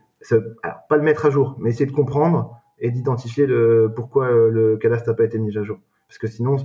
pas 0.89 0.97
le 0.97 1.01
mettre 1.01 1.25
à 1.25 1.29
jour, 1.29 1.55
mais 1.59 1.69
essayer 1.69 1.85
de 1.85 1.91
comprendre 1.91 2.61
et 2.79 2.91
d'identifier 2.91 3.45
le, 3.45 3.91
pourquoi 3.95 4.29
le 4.29 4.77
cadastre 4.77 5.09
n'a 5.09 5.15
pas 5.15 5.23
été 5.23 5.39
mis 5.39 5.57
à 5.57 5.63
jour. 5.63 5.79
Parce 6.11 6.17
que 6.17 6.27
sinon, 6.27 6.57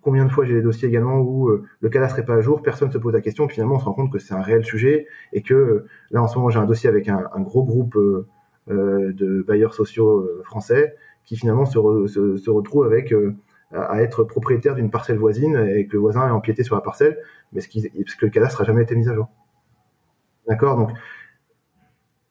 combien 0.00 0.24
de 0.24 0.30
fois 0.30 0.46
j'ai 0.46 0.54
des 0.54 0.62
dossiers 0.62 0.88
également 0.88 1.18
où 1.18 1.50
euh, 1.50 1.66
le 1.80 1.90
cadastre 1.90 2.16
n'est 2.16 2.24
pas 2.24 2.36
à 2.36 2.40
jour, 2.40 2.62
personne 2.62 2.90
se 2.90 2.96
pose 2.96 3.12
la 3.12 3.20
question, 3.20 3.46
finalement 3.46 3.74
on 3.74 3.78
se 3.78 3.84
rend 3.84 3.92
compte 3.92 4.10
que 4.10 4.18
c'est 4.18 4.32
un 4.32 4.40
réel 4.40 4.64
sujet 4.64 5.06
et 5.34 5.42
que 5.42 5.52
euh, 5.52 5.86
là 6.10 6.22
en 6.22 6.26
ce 6.26 6.38
moment 6.38 6.48
j'ai 6.48 6.58
un 6.58 6.64
dossier 6.64 6.88
avec 6.88 7.06
un, 7.10 7.22
gros 7.40 7.64
groupe 7.64 7.96
euh, 7.96 8.26
euh 8.70 9.12
de 9.12 9.42
bailleurs 9.42 9.74
sociaux 9.74 10.26
français 10.42 10.96
qui 11.26 11.36
finalement 11.36 11.66
se, 11.66 11.76
re, 11.78 12.08
se, 12.08 12.50
retrouve 12.50 12.86
avec 12.86 13.14
à 13.72 14.02
être 14.02 14.24
propriétaire 14.24 14.74
d'une 14.74 14.90
parcelle 14.90 15.18
voisine 15.18 15.56
et 15.68 15.86
que 15.86 15.92
le 15.92 15.98
voisin 15.98 16.26
est 16.26 16.30
empiété 16.30 16.62
sur 16.62 16.76
la 16.76 16.80
parcelle, 16.80 17.18
mais 17.52 17.60
ce 17.60 17.68
parce 17.68 18.14
que 18.14 18.24
le 18.24 18.30
cadastre 18.30 18.62
n'a 18.62 18.66
jamais 18.66 18.84
été 18.84 18.96
mis 18.96 19.06
à 19.10 19.14
jour. 19.14 19.28
D'accord? 20.48 20.90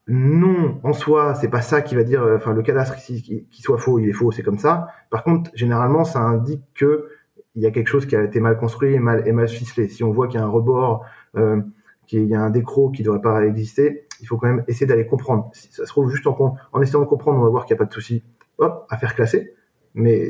Non, 0.07 0.79
en 0.83 0.93
soi, 0.93 1.35
c'est 1.35 1.49
pas 1.49 1.61
ça 1.61 1.81
qui 1.81 1.95
va 1.95 2.03
dire, 2.03 2.25
enfin, 2.35 2.53
le 2.53 2.61
cadastre 2.61 2.95
qui, 2.95 3.21
qui, 3.49 3.61
soit 3.61 3.77
faux, 3.77 3.99
il 3.99 4.07
est 4.07 4.13
faux, 4.13 4.31
c'est 4.31 4.43
comme 4.43 4.57
ça. 4.57 4.87
Par 5.09 5.23
contre, 5.23 5.51
généralement, 5.53 6.05
ça 6.05 6.19
indique 6.19 6.63
que 6.75 7.09
il 7.55 7.63
y 7.63 7.65
a 7.65 7.71
quelque 7.71 7.87
chose 7.87 8.05
qui 8.05 8.15
a 8.15 8.23
été 8.23 8.39
mal 8.39 8.57
construit 8.57 8.93
et 8.93 8.99
mal, 8.99 9.27
et 9.27 9.31
mal 9.31 9.47
ficelé. 9.47 9.89
Si 9.89 10.03
on 10.03 10.11
voit 10.11 10.27
qu'il 10.27 10.39
y 10.39 10.43
a 10.43 10.45
un 10.45 10.49
rebord, 10.49 11.03
euh, 11.35 11.59
qu'il 12.05 12.25
y 12.25 12.35
a 12.35 12.41
un 12.41 12.51
décroc 12.51 12.93
qui 12.93 13.03
devrait 13.03 13.19
pas 13.19 13.45
exister, 13.45 14.07
il 14.21 14.27
faut 14.27 14.37
quand 14.37 14.47
même 14.47 14.63
essayer 14.67 14.85
d'aller 14.85 15.07
comprendre. 15.07 15.49
Si 15.53 15.67
ça 15.71 15.85
se 15.85 15.89
trouve 15.89 16.09
juste 16.09 16.27
en, 16.27 16.55
en 16.71 16.81
essayant 16.81 17.01
de 17.01 17.05
comprendre, 17.05 17.39
on 17.39 17.43
va 17.43 17.49
voir 17.49 17.65
qu'il 17.65 17.73
n'y 17.73 17.79
a 17.79 17.83
pas 17.83 17.89
de 17.89 17.93
souci. 17.93 18.23
Hop, 18.59 18.85
à 18.89 18.97
faire 18.97 19.15
classer. 19.15 19.53
Mais 19.93 20.23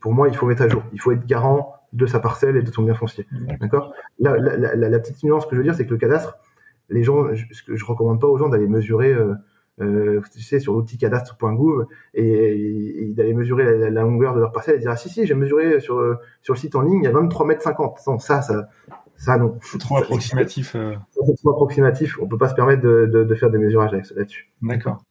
pour 0.00 0.14
moi, 0.14 0.28
il 0.28 0.36
faut 0.36 0.46
mettre 0.46 0.62
à 0.62 0.68
jour. 0.68 0.82
Il 0.92 1.00
faut 1.00 1.12
être 1.12 1.26
garant 1.26 1.74
de 1.92 2.06
sa 2.06 2.20
parcelle 2.20 2.56
et 2.56 2.62
de 2.62 2.70
son 2.70 2.82
bien 2.82 2.94
foncier. 2.94 3.26
D'accord? 3.60 3.92
La, 4.18 4.36
la, 4.36 4.56
la, 4.56 4.88
la, 4.88 4.98
petite 4.98 5.22
nuance 5.24 5.46
que 5.46 5.56
je 5.56 5.58
veux 5.58 5.64
dire, 5.64 5.74
c'est 5.74 5.86
que 5.86 5.90
le 5.90 5.98
cadastre, 5.98 6.38
les 6.88 7.02
gens, 7.02 7.26
ce 7.34 7.62
que 7.62 7.76
je 7.76 7.84
recommande 7.84 8.20
pas 8.20 8.26
aux 8.26 8.36
gens 8.36 8.48
d'aller 8.48 8.68
mesurer, 8.68 9.14
euh, 9.80 10.20
tu 10.32 10.40
sais, 10.40 10.60
sur 10.60 10.72
l'outil 10.72 10.98
cadastre.gouv 10.98 11.86
et, 12.14 13.06
et, 13.08 13.12
d'aller 13.14 13.34
mesurer 13.34 13.90
la, 13.90 14.02
longueur 14.02 14.34
de 14.34 14.40
leur 14.40 14.52
parcelle 14.52 14.76
et 14.76 14.78
dire 14.78 14.90
ah 14.90 14.96
si 14.96 15.08
si 15.08 15.26
j'ai 15.26 15.34
mesuré 15.34 15.80
sur 15.80 15.96
sur 16.42 16.54
le 16.54 16.58
site 16.58 16.76
en 16.76 16.82
ligne 16.82 17.00
il 17.02 17.04
y 17.04 17.08
a 17.08 17.12
23 17.12 17.44
mètres 17.46 17.62
50 17.62 17.98
non 18.06 18.18
ça 18.20 18.40
ça 18.40 18.68
ça 19.16 19.36
non. 19.36 19.58
C'est 19.62 19.78
trop 19.78 19.98
approximatif 19.98 20.76
euh... 20.76 20.94
c'est 21.10 21.36
trop 21.36 21.50
approximatif. 21.50 22.18
On 22.20 22.28
peut 22.28 22.38
pas 22.38 22.48
se 22.48 22.54
permettre 22.54 22.82
de, 22.82 23.10
de, 23.12 23.24
de 23.24 23.34
faire 23.34 23.50
des 23.50 23.58
mesurages 23.58 23.92
là-dessus. 23.92 24.50
D'accord. 24.62 25.04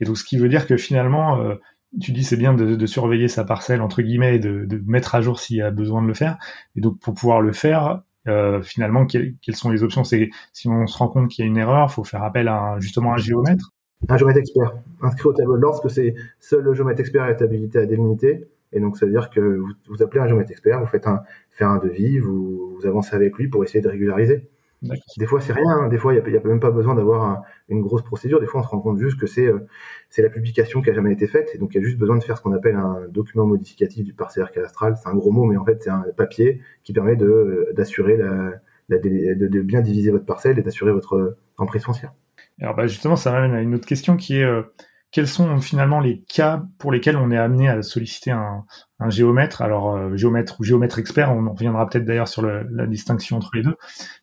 Et 0.00 0.04
donc 0.04 0.16
ce 0.16 0.24
qui 0.24 0.36
veut 0.36 0.48
dire 0.48 0.66
que 0.66 0.76
finalement 0.76 1.40
euh, 1.40 1.54
tu 2.00 2.12
dis 2.12 2.24
c'est 2.24 2.36
bien 2.36 2.54
de, 2.54 2.74
de, 2.74 2.86
surveiller 2.86 3.28
sa 3.28 3.44
parcelle 3.44 3.80
entre 3.80 4.02
guillemets 4.02 4.36
et 4.36 4.38
de, 4.38 4.64
de 4.64 4.82
mettre 4.86 5.14
à 5.14 5.20
jour 5.20 5.38
s'il 5.40 5.56
y 5.56 5.62
a 5.62 5.70
besoin 5.70 6.02
de 6.02 6.08
le 6.08 6.14
faire. 6.14 6.38
Et 6.76 6.80
donc 6.80 6.98
pour 6.98 7.14
pouvoir 7.14 7.40
le 7.40 7.52
faire 7.52 8.02
euh, 8.28 8.62
finalement, 8.62 9.06
quelles, 9.06 9.34
sont 9.54 9.70
les 9.70 9.82
options? 9.82 10.04
Si 10.04 10.28
on 10.66 10.86
se 10.86 10.98
rend 10.98 11.08
compte 11.08 11.28
qu'il 11.28 11.44
y 11.44 11.48
a 11.48 11.50
une 11.50 11.56
erreur, 11.56 11.90
faut 11.90 12.04
faire 12.04 12.22
appel 12.22 12.48
à 12.48 12.60
un, 12.60 12.80
justement 12.80 13.12
un 13.12 13.16
géomètre. 13.16 13.72
Un 14.08 14.16
géomètre 14.16 14.38
expert, 14.38 14.74
inscrit 15.02 15.28
au 15.28 15.32
tableau 15.32 15.56
de 15.56 15.62
l'ordre, 15.62 15.80
parce 15.82 15.94
que 15.94 16.00
c'est 16.02 16.14
seul 16.38 16.62
le 16.62 16.72
géomètre 16.72 17.00
expert 17.00 17.26
est 17.26 17.42
habilité 17.42 17.78
à 17.78 17.86
délimiter. 17.86 18.48
Et 18.72 18.80
donc, 18.80 18.96
ça 18.96 19.06
veut 19.06 19.12
dire 19.12 19.30
que 19.30 19.40
vous, 19.88 20.02
appelez 20.02 20.20
un 20.20 20.28
géomètre 20.28 20.50
expert, 20.50 20.78
vous 20.80 20.86
faites 20.86 21.06
un, 21.06 21.22
faire 21.50 21.68
un 21.68 21.78
devis, 21.78 22.18
vous 22.18 22.78
avancez 22.84 23.16
avec 23.16 23.36
lui 23.36 23.48
pour 23.48 23.64
essayer 23.64 23.80
de 23.80 23.88
régulariser. 23.88 24.48
Des 24.82 25.26
fois, 25.26 25.40
c'est 25.40 25.52
rien. 25.52 25.70
Hein. 25.70 25.88
Des 25.88 25.98
fois, 25.98 26.14
il 26.14 26.22
n'y 26.22 26.36
a, 26.36 26.40
a, 26.40 26.44
même 26.44 26.60
pas 26.60 26.70
besoin 26.70 26.94
d'avoir 26.94 27.42
une 27.68 27.80
grosse 27.82 28.02
procédure. 28.02 28.40
Des 28.40 28.46
fois, 28.46 28.60
on 28.60 28.62
se 28.62 28.68
rend 28.68 28.80
compte 28.80 28.98
juste 28.98 29.18
que 29.18 29.26
c'est 29.26 29.46
euh, 29.46 29.66
c'est 30.08 30.22
la 30.22 30.28
publication 30.28 30.82
qui 30.82 30.90
a 30.90 30.92
jamais 30.92 31.12
été 31.12 31.26
faite. 31.26 31.50
Et 31.54 31.58
donc, 31.58 31.74
il 31.74 31.78
y 31.78 31.80
a 31.80 31.84
juste 31.84 31.98
besoin 31.98 32.16
de 32.16 32.22
faire 32.22 32.36
ce 32.36 32.42
qu'on 32.42 32.52
appelle 32.52 32.76
un 32.76 33.06
document 33.08 33.46
modificatif 33.46 34.04
du 34.04 34.12
parcellaire 34.12 34.52
cadastral. 34.52 34.96
C'est 34.96 35.08
un 35.08 35.14
gros 35.14 35.32
mot, 35.32 35.44
mais 35.44 35.56
en 35.56 35.64
fait, 35.64 35.82
c'est 35.82 35.90
un 35.90 36.04
papier 36.16 36.60
qui 36.84 36.92
permet 36.92 37.16
de 37.16 37.72
d'assurer 37.74 38.16
la, 38.16 38.52
la 38.88 38.98
de, 38.98 39.48
de, 39.48 39.60
bien 39.62 39.80
diviser 39.80 40.10
votre 40.10 40.26
parcelle 40.26 40.58
et 40.58 40.62
d'assurer 40.62 40.92
votre 40.92 41.36
emprise 41.56 41.82
foncière. 41.82 42.12
Alors, 42.60 42.76
bah, 42.76 42.86
justement, 42.86 43.16
ça 43.16 43.32
m'amène 43.32 43.54
à 43.54 43.62
une 43.62 43.74
autre 43.74 43.86
question 43.86 44.16
qui 44.16 44.38
est 44.38 44.44
euh, 44.44 44.62
quels 45.10 45.28
sont 45.28 45.60
finalement 45.60 46.00
les 46.00 46.22
cas 46.22 46.62
pour 46.78 46.92
lesquels 46.92 47.16
on 47.16 47.30
est 47.30 47.38
amené 47.38 47.68
à 47.68 47.82
solliciter 47.82 48.30
un, 48.30 48.64
géomètre? 49.08 49.62
Alors 49.62 49.96
euh, 49.96 50.16
géomètre 50.16 50.60
ou 50.60 50.64
géomètre 50.64 50.98
expert, 50.98 51.32
on 51.32 51.52
reviendra 51.52 51.88
peut-être 51.88 52.04
d'ailleurs 52.04 52.28
sur 52.28 52.42
la 52.42 52.86
distinction 52.86 53.36
entre 53.36 53.50
les 53.54 53.62
deux. 53.62 53.76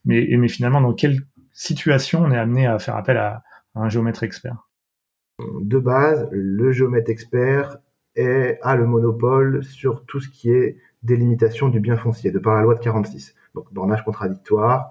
Mais, 0.05 0.47
finalement, 0.47 0.81
dans 0.81 0.93
quelle 0.93 1.21
situation 1.53 2.23
on 2.23 2.31
est 2.31 2.37
amené 2.37 2.67
à 2.67 2.77
faire 2.79 2.95
appel 2.95 3.17
à, 3.17 3.43
un 3.73 3.89
géomètre 3.89 4.23
expert? 4.23 4.69
De 5.61 5.79
base, 5.79 6.29
le 6.31 6.71
géomètre 6.71 7.09
expert 7.09 7.77
est, 8.15 8.57
a 8.61 8.75
le 8.75 8.85
monopole 8.85 9.63
sur 9.63 10.05
tout 10.05 10.21
ce 10.21 10.29
qui 10.29 10.49
est 10.51 10.77
délimitation 11.03 11.67
du 11.67 11.79
bien 11.79 11.97
foncier, 11.97 12.31
de 12.31 12.39
par 12.39 12.55
la 12.55 12.61
loi 12.61 12.75
de 12.75 12.79
46. 12.79 13.35
Donc 13.53 13.71
bornage 13.73 14.03
contradictoire. 14.05 14.89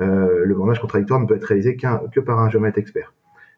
Euh, 0.00 0.44
le 0.44 0.54
bornage 0.54 0.80
contradictoire 0.80 1.20
ne 1.20 1.26
peut 1.26 1.36
être 1.36 1.44
réalisé 1.44 1.76
qu'un 1.76 1.98
que 2.12 2.20
par 2.20 2.40
un 2.40 2.50
géomètre 2.50 2.78
expert. 2.78 3.14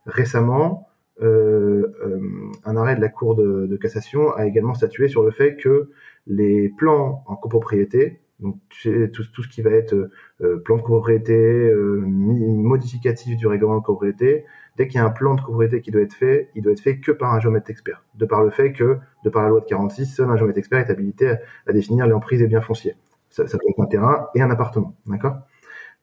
Récemment, 0.06 0.87
un 1.20 2.76
arrêt 2.76 2.96
de 2.96 3.00
la 3.00 3.08
Cour 3.08 3.34
de, 3.34 3.76
cassation 3.76 4.32
a 4.32 4.46
également 4.46 4.74
statué 4.74 5.08
sur 5.08 5.22
le 5.22 5.30
fait 5.30 5.56
que 5.56 5.90
les 6.26 6.68
plans 6.68 7.24
en 7.26 7.36
copropriété, 7.36 8.20
donc 8.40 8.56
tout, 8.70 9.42
ce 9.42 9.48
qui 9.48 9.62
va 9.62 9.70
être 9.70 9.94
euh, 10.42 10.58
plan 10.58 10.76
de 10.76 10.82
copropriété, 10.82 11.34
euh, 11.34 12.04
modificatif 12.06 13.36
du 13.36 13.46
règlement 13.46 13.76
de 13.76 13.80
copropriété, 13.80 14.44
dès 14.76 14.86
qu'il 14.86 15.00
y 15.00 15.02
a 15.02 15.06
un 15.06 15.10
plan 15.10 15.34
de 15.34 15.40
copropriété 15.40 15.80
qui 15.80 15.90
doit 15.90 16.02
être 16.02 16.14
fait, 16.14 16.50
il 16.54 16.62
doit 16.62 16.72
être 16.72 16.80
fait 16.80 17.00
que 17.00 17.10
par 17.10 17.34
un 17.34 17.40
géomètre 17.40 17.68
expert, 17.70 18.04
de 18.14 18.26
par 18.26 18.44
le 18.44 18.50
fait 18.50 18.72
que, 18.72 18.98
de 19.24 19.30
par 19.30 19.42
la 19.42 19.48
loi 19.48 19.60
de 19.60 19.64
46, 19.64 20.06
seul 20.06 20.30
un 20.30 20.36
géomètre 20.36 20.58
expert 20.58 20.78
est 20.78 20.90
habilité 20.90 21.30
à, 21.30 21.38
à 21.66 21.72
définir 21.72 22.06
l'emprise 22.06 22.38
des 22.40 22.46
biens 22.46 22.60
fonciers. 22.60 22.94
Ça, 23.28 23.46
ça 23.48 23.58
peut 23.58 23.66
être 23.68 23.80
un 23.80 23.86
terrain 23.86 24.28
et 24.34 24.40
un 24.40 24.50
appartement, 24.50 24.94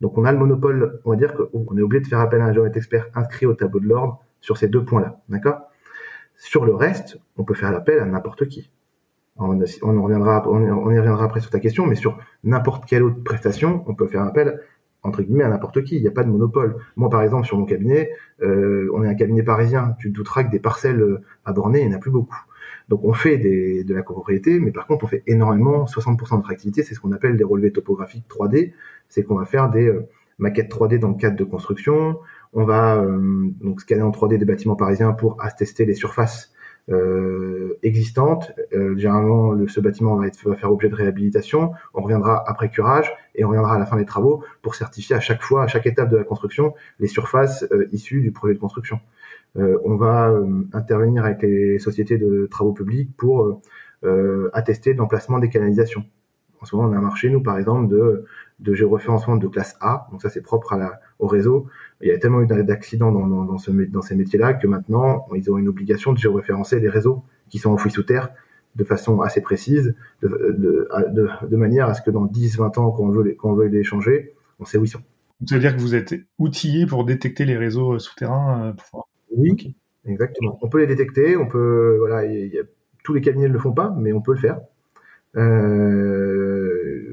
Donc 0.02 0.18
on 0.18 0.26
a 0.26 0.32
le 0.32 0.38
monopole, 0.38 1.00
on 1.06 1.12
va 1.12 1.16
dire 1.16 1.34
qu'on 1.34 1.78
est 1.78 1.82
obligé 1.82 2.02
de 2.02 2.08
faire 2.08 2.20
appel 2.20 2.42
à 2.42 2.46
un 2.46 2.54
géomètre 2.54 2.78
expert 2.78 3.08
inscrit 3.16 3.46
au 3.46 3.54
tableau 3.54 3.80
de 3.80 3.88
l'ordre 3.88 4.22
sur 4.46 4.58
ces 4.58 4.68
deux 4.68 4.86
points-là, 4.86 5.20
d'accord? 5.28 5.58
Sur 6.38 6.66
le 6.66 6.76
reste, 6.76 7.18
on 7.36 7.44
peut 7.44 7.56
faire 7.56 7.76
appel 7.76 7.98
à 8.00 8.06
n'importe 8.06 8.48
qui. 8.48 8.70
On, 9.38 9.48
reviendra, 9.48 10.48
on, 10.48 10.92
y 10.92 11.00
reviendra 11.00 11.26
après 11.26 11.42
sur 11.42 11.50
ta 11.50 11.60
question, 11.60 11.88
mais 11.88 11.96
sur 11.96 12.20
n'importe 12.44 12.86
quelle 12.86 13.04
autre 13.04 13.22
prestation, 13.24 13.84
on 13.88 13.96
peut 13.96 14.08
faire 14.08 14.22
appel 14.22 14.62
entre 15.02 15.24
guillemets 15.24 15.44
à 15.44 15.50
n'importe 15.50 15.84
qui. 15.84 15.96
Il 15.96 16.02
n'y 16.02 16.08
a 16.08 16.12
pas 16.12 16.24
de 16.24 16.30
monopole. 16.30 16.78
Moi, 16.96 17.10
par 17.10 17.24
exemple, 17.24 17.48
sur 17.48 17.58
mon 17.58 17.66
cabinet, 17.66 18.12
euh, 18.44 18.90
on 18.94 19.04
est 19.04 19.08
un 19.08 19.16
cabinet 19.16 19.42
parisien. 19.42 19.96
Tu 20.00 20.12
te 20.12 20.16
douteras 20.16 20.44
que 20.44 20.52
des 20.52 20.60
parcelles 20.60 21.02
euh, 21.02 21.22
à 21.44 21.52
borner, 21.52 21.82
il 21.82 21.88
n'y 21.88 21.94
en 21.94 21.98
a 21.98 22.00
plus 22.00 22.12
beaucoup. 22.12 22.38
Donc, 22.88 23.04
on 23.04 23.14
fait 23.14 23.38
de 23.38 23.94
la 23.94 24.04
copropriété, 24.04 24.60
mais 24.60 24.72
par 24.72 24.86
contre, 24.86 25.06
on 25.06 25.08
fait 25.08 25.24
énormément. 25.26 25.86
60% 25.86 26.32
de 26.32 26.36
notre 26.36 26.52
activité, 26.52 26.84
c'est 26.84 26.94
ce 26.94 27.00
qu'on 27.00 27.12
appelle 27.12 27.36
des 27.36 27.44
relevés 27.44 27.72
topographiques 27.72 28.26
3D. 28.30 28.74
C'est 29.10 29.24
qu'on 29.24 29.36
va 29.36 29.46
faire 29.46 29.70
des 29.72 29.88
euh, 29.88 30.08
maquettes 30.38 30.72
3D 30.72 31.00
dans 31.00 31.10
le 31.10 31.16
cadre 31.16 31.36
de 31.36 31.44
construction. 31.44 32.20
On 32.56 32.64
va 32.64 32.96
euh, 32.96 33.52
donc 33.62 33.82
scanner 33.82 34.02
en 34.02 34.12
3D 34.12 34.38
des 34.38 34.46
bâtiments 34.46 34.78
parisiens 34.78 35.12
pour 35.12 35.36
attester 35.44 35.84
les 35.84 35.94
surfaces 35.94 36.54
euh, 36.90 37.78
existantes. 37.84 38.54
Euh, 38.74 38.96
généralement, 38.96 39.52
le, 39.52 39.68
ce 39.68 39.82
bâtiment 39.82 40.16
va, 40.16 40.28
être, 40.28 40.56
faire 40.56 40.72
objet 40.72 40.88
de 40.88 40.96
réhabilitation. 40.96 41.74
On 41.94 42.02
reviendra 42.02 42.42
après 42.48 42.70
curage 42.70 43.12
et 43.36 43.44
on 43.44 43.50
reviendra 43.50 43.76
à 43.76 43.78
la 43.78 43.86
fin 43.86 43.98
des 43.98 44.06
travaux 44.06 44.42
pour 44.62 44.76
certifier 44.76 45.18
à 45.18 45.20
chaque 45.20 45.42
fois, 45.42 45.64
à 45.64 45.68
chaque 45.68 45.86
étape 45.86 46.10
de 46.10 46.16
la 46.16 46.24
construction, 46.24 46.74
les 47.00 47.08
surfaces 47.08 47.68
issues 47.92 48.22
du 48.22 48.32
projet 48.32 48.54
de 48.54 48.60
construction. 48.60 49.00
On 49.56 49.96
va 49.96 50.34
intervenir 50.74 51.24
avec 51.24 51.42
les 51.42 51.80
sociétés 51.80 52.18
de 52.18 52.46
travaux 52.52 52.74
publics 52.74 53.16
pour 53.16 53.62
attester 54.54 54.94
l'emplacement 54.94 55.40
des 55.40 55.50
canalisations. 55.50 56.04
En 56.62 56.66
ce 56.66 56.76
moment, 56.76 56.90
on 56.90 56.94
a 56.94 56.98
un 56.98 57.02
marché, 57.02 57.30
nous, 57.30 57.42
par 57.42 57.58
exemple, 57.58 57.90
de, 57.90 58.26
de 58.60 58.74
de 58.74 59.48
classe 59.48 59.78
A. 59.82 60.08
Donc 60.12 60.22
ça, 60.22 60.30
c'est 60.30 60.42
propre 60.42 60.76
au 61.20 61.28
réseau. 61.28 61.68
Il 62.02 62.10
y 62.10 62.12
a 62.12 62.18
tellement 62.18 62.42
eu 62.42 62.48
d'accidents 62.48 63.12
dans, 63.12 63.26
dans, 63.28 63.46
dans, 63.46 63.58
ce, 63.58 63.72
dans 63.72 64.02
ces 64.02 64.16
métiers-là 64.16 64.54
que 64.54 64.68
maintenant, 64.68 65.26
ils 65.36 65.52
ont 65.52 65.58
une 65.58 65.68
obligation 65.68 66.14
de 66.14 66.18
géoréférencer 66.18 66.80
les 66.80 66.90
réseaux 66.90 67.24
qui 67.50 67.58
sont 67.58 67.72
enfouis 67.72 67.92
sous 67.92 68.04
terre 68.04 68.30
de 68.76 68.84
façon 68.84 69.22
assez 69.22 69.42
précise, 69.42 69.96
de, 70.22 70.28
de, 70.28 70.88
de, 71.14 71.30
de 71.48 71.56
manière 71.56 71.88
à 71.88 71.94
ce 71.94 72.02
que 72.02 72.12
dans 72.12 72.26
10, 72.26 72.58
20 72.58 72.78
ans, 72.78 72.92
quand 72.92 73.04
on 73.04 73.10
veut 73.10 73.24
les, 73.24 73.36
quand 73.36 73.52
on 73.52 73.56
veut 73.56 73.68
les 73.68 73.84
changer, 73.84 74.34
on 74.60 74.66
sait 74.66 74.78
où 74.78 74.84
ils 74.84 74.90
sont. 74.90 75.02
Ça 75.48 75.56
veut 75.56 75.62
dire 75.62 75.76
que 75.76 75.82
vous 75.82 75.96
êtes 75.96 76.16
outillé 76.40 76.86
pour 76.86 77.06
détecter 77.06 77.46
les 77.46 77.58
réseaux 77.58 77.94
euh, 77.94 78.00
souterrains 78.00 78.68
euh, 78.68 78.74
pour... 78.74 79.08
Oui, 79.32 79.52
okay. 79.52 79.76
exactement. 80.06 80.58
On 80.62 80.70
peut 80.70 80.80
les 80.80 80.88
détecter, 80.88 81.36
on 81.38 81.48
peut, 81.48 81.98
voilà, 82.00 82.26
y 82.26 82.38
a, 82.38 82.46
y 82.46 82.60
a, 82.60 82.64
tous 83.04 83.14
les 83.14 83.22
cabinets 83.22 83.48
ne 83.48 83.54
le 83.54 83.60
font 83.60 83.74
pas, 83.74 83.96
mais 83.98 84.14
on 84.14 84.22
peut 84.22 84.34
le 84.34 84.40
faire. 84.40 84.60
Euh, 85.36 87.06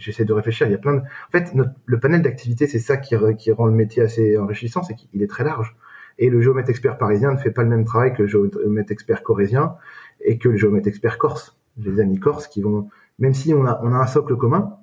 J'essaie 0.00 0.24
de 0.24 0.32
réfléchir. 0.32 0.66
Il 0.66 0.70
y 0.70 0.74
a 0.74 0.78
plein 0.78 0.94
de. 0.94 1.00
En 1.00 1.30
fait, 1.30 1.52
le 1.84 2.00
panel 2.00 2.22
d'activités, 2.22 2.66
c'est 2.66 2.78
ça 2.78 2.96
qui, 2.96 3.14
rend 3.14 3.66
le 3.66 3.72
métier 3.72 4.02
assez 4.02 4.38
enrichissant, 4.38 4.82
c'est 4.82 4.94
qu'il 4.94 5.22
est 5.22 5.26
très 5.26 5.44
large. 5.44 5.76
Et 6.18 6.30
le 6.30 6.40
géomètre 6.40 6.70
expert 6.70 6.98
parisien 6.98 7.32
ne 7.32 7.38
fait 7.38 7.50
pas 7.50 7.62
le 7.62 7.68
même 7.68 7.84
travail 7.84 8.14
que 8.14 8.22
le 8.22 8.28
géomètre 8.28 8.92
expert 8.92 9.22
corésien 9.22 9.76
et 10.22 10.38
que 10.38 10.48
le 10.48 10.56
géomètre 10.56 10.88
expert 10.88 11.18
corse. 11.18 11.58
J'ai 11.78 11.92
des 11.92 12.00
amis 12.00 12.18
corses 12.18 12.46
qui 12.48 12.62
vont, 12.62 12.88
même 13.18 13.34
si 13.34 13.54
on 13.54 13.64
a, 13.66 13.80
on 13.82 13.92
a 13.92 13.96
un 13.96 14.06
socle 14.06 14.36
commun, 14.36 14.78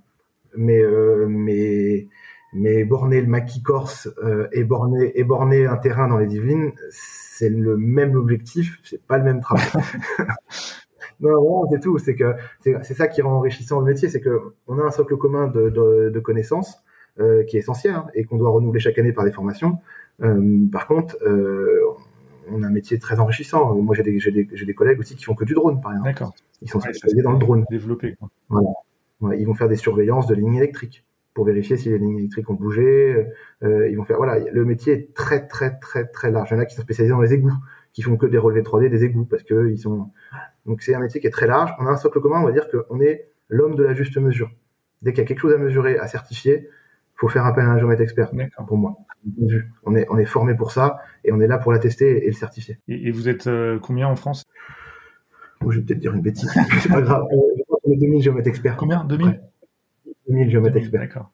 mais, 0.56 0.80
euh, 0.82 1.28
mais, 1.28 2.08
mais 2.54 2.84
borner 2.86 3.22
le 3.22 3.28
maquis 3.28 3.62
corse 3.62 4.10
euh, 4.24 4.48
et 4.52 4.64
borner 4.64 5.20
et 5.20 5.24
borner 5.24 5.66
un 5.66 5.78
terrain 5.78 6.08
dans 6.08 6.18
les 6.18 6.36
Yvelines, 6.36 6.72
c'est 6.90 7.50
le 7.50 7.78
même 7.78 8.16
objectif, 8.16 8.80
c'est 8.84 9.06
pas 9.06 9.18
le 9.18 9.24
même 9.24 9.42
travail. 9.42 9.68
Non, 11.20 11.30
non 11.30 11.68
c'est 11.72 11.80
tout. 11.80 11.98
C'est 11.98 12.16
que 12.16 12.36
c'est 12.62 12.94
ça 12.94 13.08
qui 13.08 13.22
rend 13.22 13.38
enrichissant 13.38 13.80
le 13.80 13.86
métier, 13.86 14.10
c'est 14.10 14.22
que 14.22 14.54
on 14.68 14.80
a 14.80 14.84
un 14.84 14.92
socle 14.92 15.18
commun 15.18 15.48
de, 15.48 15.70
de, 15.70 16.10
de 16.14 16.20
connaissances 16.20 16.84
euh, 17.20 17.44
qui 17.44 17.58
est 17.58 17.60
essentiel 17.60 17.96
hein, 17.96 18.08
et 18.14 18.26
qu'on 18.26 18.38
doit 18.38 18.52
renouveler 18.52 18.80
chaque 18.80 18.98
année 18.98 19.14
par 19.14 19.26
des 19.26 19.32
formations. 19.32 19.80
Euh, 20.22 20.66
par 20.72 20.88
contre, 20.88 21.18
euh, 21.24 21.82
on 22.52 22.64
a 22.64 22.68
un 22.68 22.72
métier 22.72 23.00
très 23.00 23.20
enrichissant. 23.20 23.76
Moi, 23.76 23.96
j'ai 23.96 24.04
des, 24.04 24.18
des, 24.32 24.44
des, 24.46 24.74
collègues 24.74 25.00
aussi 25.00 25.16
qui 25.16 25.24
font 25.24 25.36
que 25.36 25.46
du 25.46 25.54
drone, 25.54 25.82
par 25.82 25.92
exemple. 25.92 26.10
D'accord. 26.10 26.34
Ils 26.62 26.70
sont 26.70 26.80
spécialisés 26.80 27.22
dans 27.22 27.34
le 27.34 27.40
drone. 27.40 27.66
Développé. 27.70 28.16
Quoi. 28.20 28.30
Voilà. 28.50 28.70
Ouais, 29.22 29.40
ils 29.40 29.46
vont 29.46 29.56
faire 29.56 29.68
des 29.68 29.76
surveillances 29.76 30.28
de 30.28 30.36
lignes 30.36 30.56
électriques 30.56 31.04
pour 31.34 31.46
vérifier 31.46 31.78
si 31.78 31.90
les 31.90 31.98
lignes 31.98 32.18
électriques 32.18 32.50
ont 32.50 32.56
bougé. 32.56 33.28
Euh, 33.64 33.90
ils 33.90 33.96
vont 33.96 34.04
faire. 34.04 34.18
Voilà, 34.18 34.40
le 34.40 34.66
métier 34.66 34.94
est 34.94 35.14
très, 35.14 35.48
très, 35.48 35.78
très, 35.80 36.06
très 36.06 36.32
large. 36.32 36.50
Il 36.52 36.56
y 36.56 36.58
en 36.58 36.60
a 36.60 36.66
qui 36.66 36.76
sont 36.76 36.82
spécialisés 36.82 37.14
dans 37.14 37.22
les 37.22 37.34
égouts, 37.34 37.54
qui 37.98 38.04
font 38.04 38.16
que 38.16 38.28
des 38.28 38.38
relevés 38.38 38.62
3D 38.62 38.90
des 38.90 39.06
égouts 39.06 39.26
parce 39.26 39.42
que 39.42 39.72
ils 39.72 39.80
sont 39.80 40.12
donc 40.68 40.84
c'est 40.84 40.94
un 40.94 41.00
métier 41.00 41.20
qui 41.20 41.26
est 41.26 41.32
très 41.32 41.48
large. 41.48 41.74
On 41.80 41.88
a 41.88 41.90
un 41.90 41.96
socle 41.96 42.22
commun, 42.22 42.40
on 42.40 42.46
va 42.46 42.52
dire 42.52 42.68
qu'on 42.70 43.02
est 43.02 43.32
l'homme 43.50 43.74
de 43.74 43.82
la 43.84 43.96
juste 43.96 44.16
mesure. 44.20 44.52
Dès 45.02 45.14
qu'il 45.14 45.24
y 45.24 45.26
a 45.26 45.28
quelque 45.28 45.40
chose 45.40 45.56
à 45.56 45.58
mesurer, 45.58 45.98
à 45.98 46.06
certifier, 46.06 46.70
faut 47.16 47.28
faire 47.28 47.48
appel 47.48 47.66
à 47.66 47.70
un 47.72 47.80
géomètre 47.80 48.04
expert. 48.04 48.30
Pour 48.68 48.78
moi, 48.78 48.98
on 49.84 49.96
est 49.96 50.06
on 50.12 50.20
est 50.20 50.26
formé 50.26 50.54
pour 50.54 50.72
ça 50.72 51.00
et 51.24 51.32
on 51.32 51.42
est 51.42 51.48
là 51.48 51.58
pour 51.58 51.72
la 51.72 51.80
tester 51.80 52.24
et 52.24 52.28
le 52.28 52.34
certifier. 52.34 52.78
Et, 52.88 53.08
et 53.08 53.10
vous 53.12 53.30
êtes 53.30 53.48
euh, 53.48 53.80
combien 53.80 54.08
en 54.08 54.16
France? 54.16 54.44
Oh, 55.66 55.72
Je 55.72 55.80
vais 55.80 55.86
peut-être 55.86 56.00
dire 56.00 56.14
une 56.14 56.22
bêtise. 56.22 56.54
c'est 56.84 56.90
pas 56.90 57.02
grave. 57.02 57.24
Je 57.32 57.64
crois 57.64 57.80
qu'on 57.82 57.94
est 57.94 57.98
2000 57.98 58.22
géomètres 58.22 58.48
experts. 58.48 58.78
Combien? 58.78 59.06
2000 59.06 59.26
ouais. 59.26 59.40
2000 60.30 60.52
géomètres 60.52 60.78
experts. 60.78 61.02
D'accord. 61.02 61.32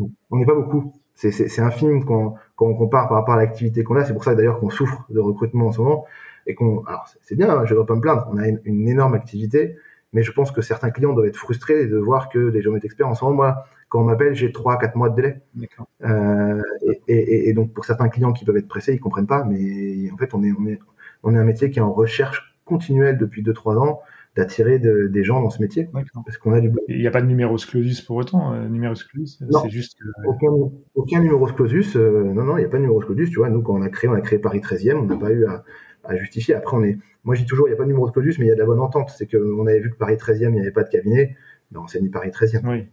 On 0.00 0.36
n'est 0.36 0.46
pas 0.46 0.56
beaucoup. 0.56 0.92
C'est 1.14 1.60
infime 1.60 2.04
quand, 2.04 2.34
quand 2.56 2.66
on 2.66 2.74
compare 2.74 3.08
par 3.08 3.18
rapport 3.18 3.34
à 3.34 3.36
l'activité 3.36 3.84
qu'on 3.84 3.96
a. 3.96 4.04
C'est 4.04 4.12
pour 4.12 4.24
ça 4.24 4.34
d'ailleurs 4.34 4.58
qu'on 4.58 4.70
souffre 4.70 5.04
de 5.10 5.20
recrutement 5.20 5.66
en 5.68 5.72
ce 5.72 5.80
moment 5.80 6.06
et 6.46 6.54
qu'on, 6.54 6.84
alors 6.84 7.06
c'est 7.22 7.36
bien, 7.36 7.50
hein, 7.50 7.64
je 7.64 7.74
ne 7.74 7.80
vais 7.80 7.86
pas 7.86 7.94
me 7.94 8.00
plaindre, 8.00 8.28
on 8.32 8.36
a 8.36 8.48
une, 8.48 8.60
une, 8.64 8.88
énorme 8.88 9.14
activité, 9.14 9.76
mais 10.12 10.22
je 10.22 10.32
pense 10.32 10.50
que 10.50 10.60
certains 10.60 10.90
clients 10.90 11.12
doivent 11.12 11.26
être 11.26 11.36
frustrés 11.36 11.86
de 11.86 11.96
voir 11.96 12.28
que 12.28 12.38
les 12.38 12.62
géomètres 12.62 12.84
experts, 12.84 13.08
en 13.08 13.14
ce 13.14 13.24
moment, 13.24 13.36
moi, 13.36 13.64
quand 13.88 14.00
on 14.00 14.04
m'appelle, 14.04 14.34
j'ai 14.34 14.52
3 14.52 14.78
quatre 14.78 14.96
mois 14.96 15.10
de 15.10 15.16
délai. 15.16 15.40
Euh, 16.02 16.62
et, 17.08 17.48
et, 17.48 17.52
donc, 17.52 17.72
pour 17.72 17.84
certains 17.84 18.08
clients 18.08 18.32
qui 18.32 18.44
peuvent 18.44 18.56
être 18.56 18.68
pressés, 18.68 18.94
ils 18.94 19.00
comprennent 19.00 19.26
pas, 19.26 19.44
mais 19.44 20.10
en 20.10 20.16
fait, 20.16 20.34
on 20.34 20.42
est, 20.42 20.52
on 20.58 20.66
est, 20.66 20.78
on 21.22 21.34
est 21.34 21.38
un 21.38 21.44
métier 21.44 21.70
qui 21.70 21.78
est 21.78 21.82
en 21.82 21.92
recherche 21.92 22.56
continuelle 22.64 23.18
depuis 23.18 23.42
2-3 23.42 23.76
ans 23.78 24.00
d'attirer 24.36 24.78
des 24.78 25.24
gens 25.24 25.42
dans 25.42 25.50
ce 25.50 25.60
métier. 25.60 25.88
Parce 25.92 26.38
qu'on 26.38 26.52
a 26.52 26.60
du. 26.60 26.72
Il 26.88 26.98
n'y 26.98 27.06
a 27.06 27.10
pas 27.10 27.20
de 27.20 27.26
numéros 27.26 27.56
clausus 27.56 28.00
pour 28.00 28.16
autant. 28.16 28.54
Euh, 28.54 28.68
numéros 28.68 28.94
clausus, 28.94 29.38
c'est 29.38 29.70
juste. 29.70 29.98
Aucun, 30.26 30.48
aucun 30.94 31.20
numéros 31.20 31.46
clausus. 31.46 31.96
Euh, 31.96 32.32
non, 32.32 32.44
non, 32.44 32.56
il 32.56 32.60
n'y 32.60 32.66
a 32.66 32.68
pas 32.68 32.78
de 32.78 32.82
numéros 32.82 33.00
clausus. 33.00 33.30
Tu 33.30 33.38
vois, 33.38 33.50
nous, 33.50 33.62
quand 33.62 33.74
on 33.74 33.82
a 33.82 33.90
créé, 33.90 34.08
on 34.08 34.14
a 34.14 34.20
créé 34.20 34.38
Paris 34.38 34.60
13e, 34.60 34.96
on 34.96 35.04
n'a 35.04 35.16
pas 35.16 35.30
eu 35.30 35.44
à, 35.44 35.64
à, 36.04 36.16
justifier. 36.16 36.54
Après, 36.54 36.76
on 36.76 36.82
est. 36.82 36.98
Moi, 37.24 37.34
je 37.34 37.42
dis 37.42 37.46
toujours, 37.46 37.68
il 37.68 37.70
n'y 37.70 37.74
a 37.74 37.76
pas 37.76 37.84
de 37.84 37.88
numéros 37.88 38.10
clausus, 38.10 38.38
mais 38.38 38.46
il 38.46 38.48
y 38.48 38.52
a 38.52 38.54
de 38.54 38.60
la 38.60 38.66
bonne 38.66 38.80
entente. 38.80 39.10
C'est 39.10 39.26
qu'on 39.26 39.66
avait 39.66 39.80
vu 39.80 39.90
que 39.90 39.96
Paris 39.96 40.16
13e, 40.16 40.48
il 40.48 40.52
n'y 40.52 40.60
avait 40.60 40.70
pas 40.70 40.84
de 40.84 40.88
cabinet. 40.88 41.36
Non, 41.70 41.86
c'est 41.86 42.00
ni 42.00 42.08
Paris 42.08 42.30
13e. 42.30 42.68
Oui. 42.68 42.86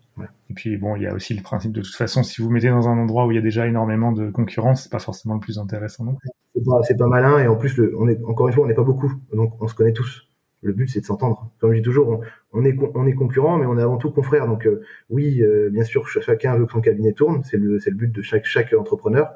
Et 0.50 0.53
puis, 0.53 0.77
bon, 0.77 0.96
il 0.96 1.03
y 1.03 1.08
a 1.08 1.13
aussi 1.13 1.34
le 1.34 1.41
principe 1.41 1.72
de 1.72 1.81
toute 1.81 1.96
façon, 1.96 2.24
si 2.24 2.41
vous 2.41 2.50
mettez 2.50 2.69
dans 2.69 2.88
un 2.88 2.98
endroit 2.98 3.25
où 3.25 3.31
il 3.31 3.36
y 3.36 3.38
a 3.38 3.41
déjà 3.41 3.67
énormément 3.67 4.12
de 4.12 4.29
concurrence, 4.29 4.84
c'est 4.84 4.91
pas 4.91 5.00
forcément 5.00 5.36
le 5.36 5.39
plus 5.39 5.58
intéressant 5.58 6.03
non 6.03 6.15
plus. 6.15 6.29
C'est 6.53 6.63
pas, 6.98 7.05
pas 7.05 7.10
malin, 7.10 7.39
et 7.39 7.48
en 7.48 7.55
plus, 7.55 7.77
le, 7.77 7.93
on 7.98 8.08
est, 8.08 8.22
encore 8.24 8.48
une 8.48 8.53
fois, 8.53 8.65
on 8.65 8.67
n'est 8.67 8.74
pas 8.74 8.84
beaucoup. 8.84 9.12
Donc, 9.34 9.53
on 9.62 9.67
se 9.67 9.75
connaît 9.75 9.93
tous 9.93 10.28
le 10.62 10.74
but 10.74 10.88
c'est 10.88 11.01
de 11.01 11.06
s'entendre. 11.06 11.51
Comme 11.60 11.72
je 11.72 11.78
dis 11.78 11.84
toujours, 11.84 12.22
on, 12.51 12.66
est 12.66 12.78
on 12.96 13.08
est 13.08 13.13
concurrent, 13.13 13.58
mais 13.58 13.66
on 13.66 13.78
est 13.78 13.82
avant 13.82 13.98
tout 13.98 14.12
confrères. 14.12 14.48
Donc 14.48 14.66
euh, 14.66 14.84
oui, 15.10 15.42
euh, 15.42 15.70
bien 15.72 15.84
sûr, 15.84 16.08
chacun 16.08 16.56
veut 16.58 16.66
que 16.66 16.72
son 16.72 16.82
cabinet 16.82 17.13
tourne, 17.13 17.44
c'est 17.44 17.58
le 17.58 17.80
c'est 17.80 17.89
le 17.89 17.96
but 17.96 18.12
de 18.12 18.22
chaque 18.22 18.46
chaque 18.46 18.74
entrepreneur. 18.74 19.32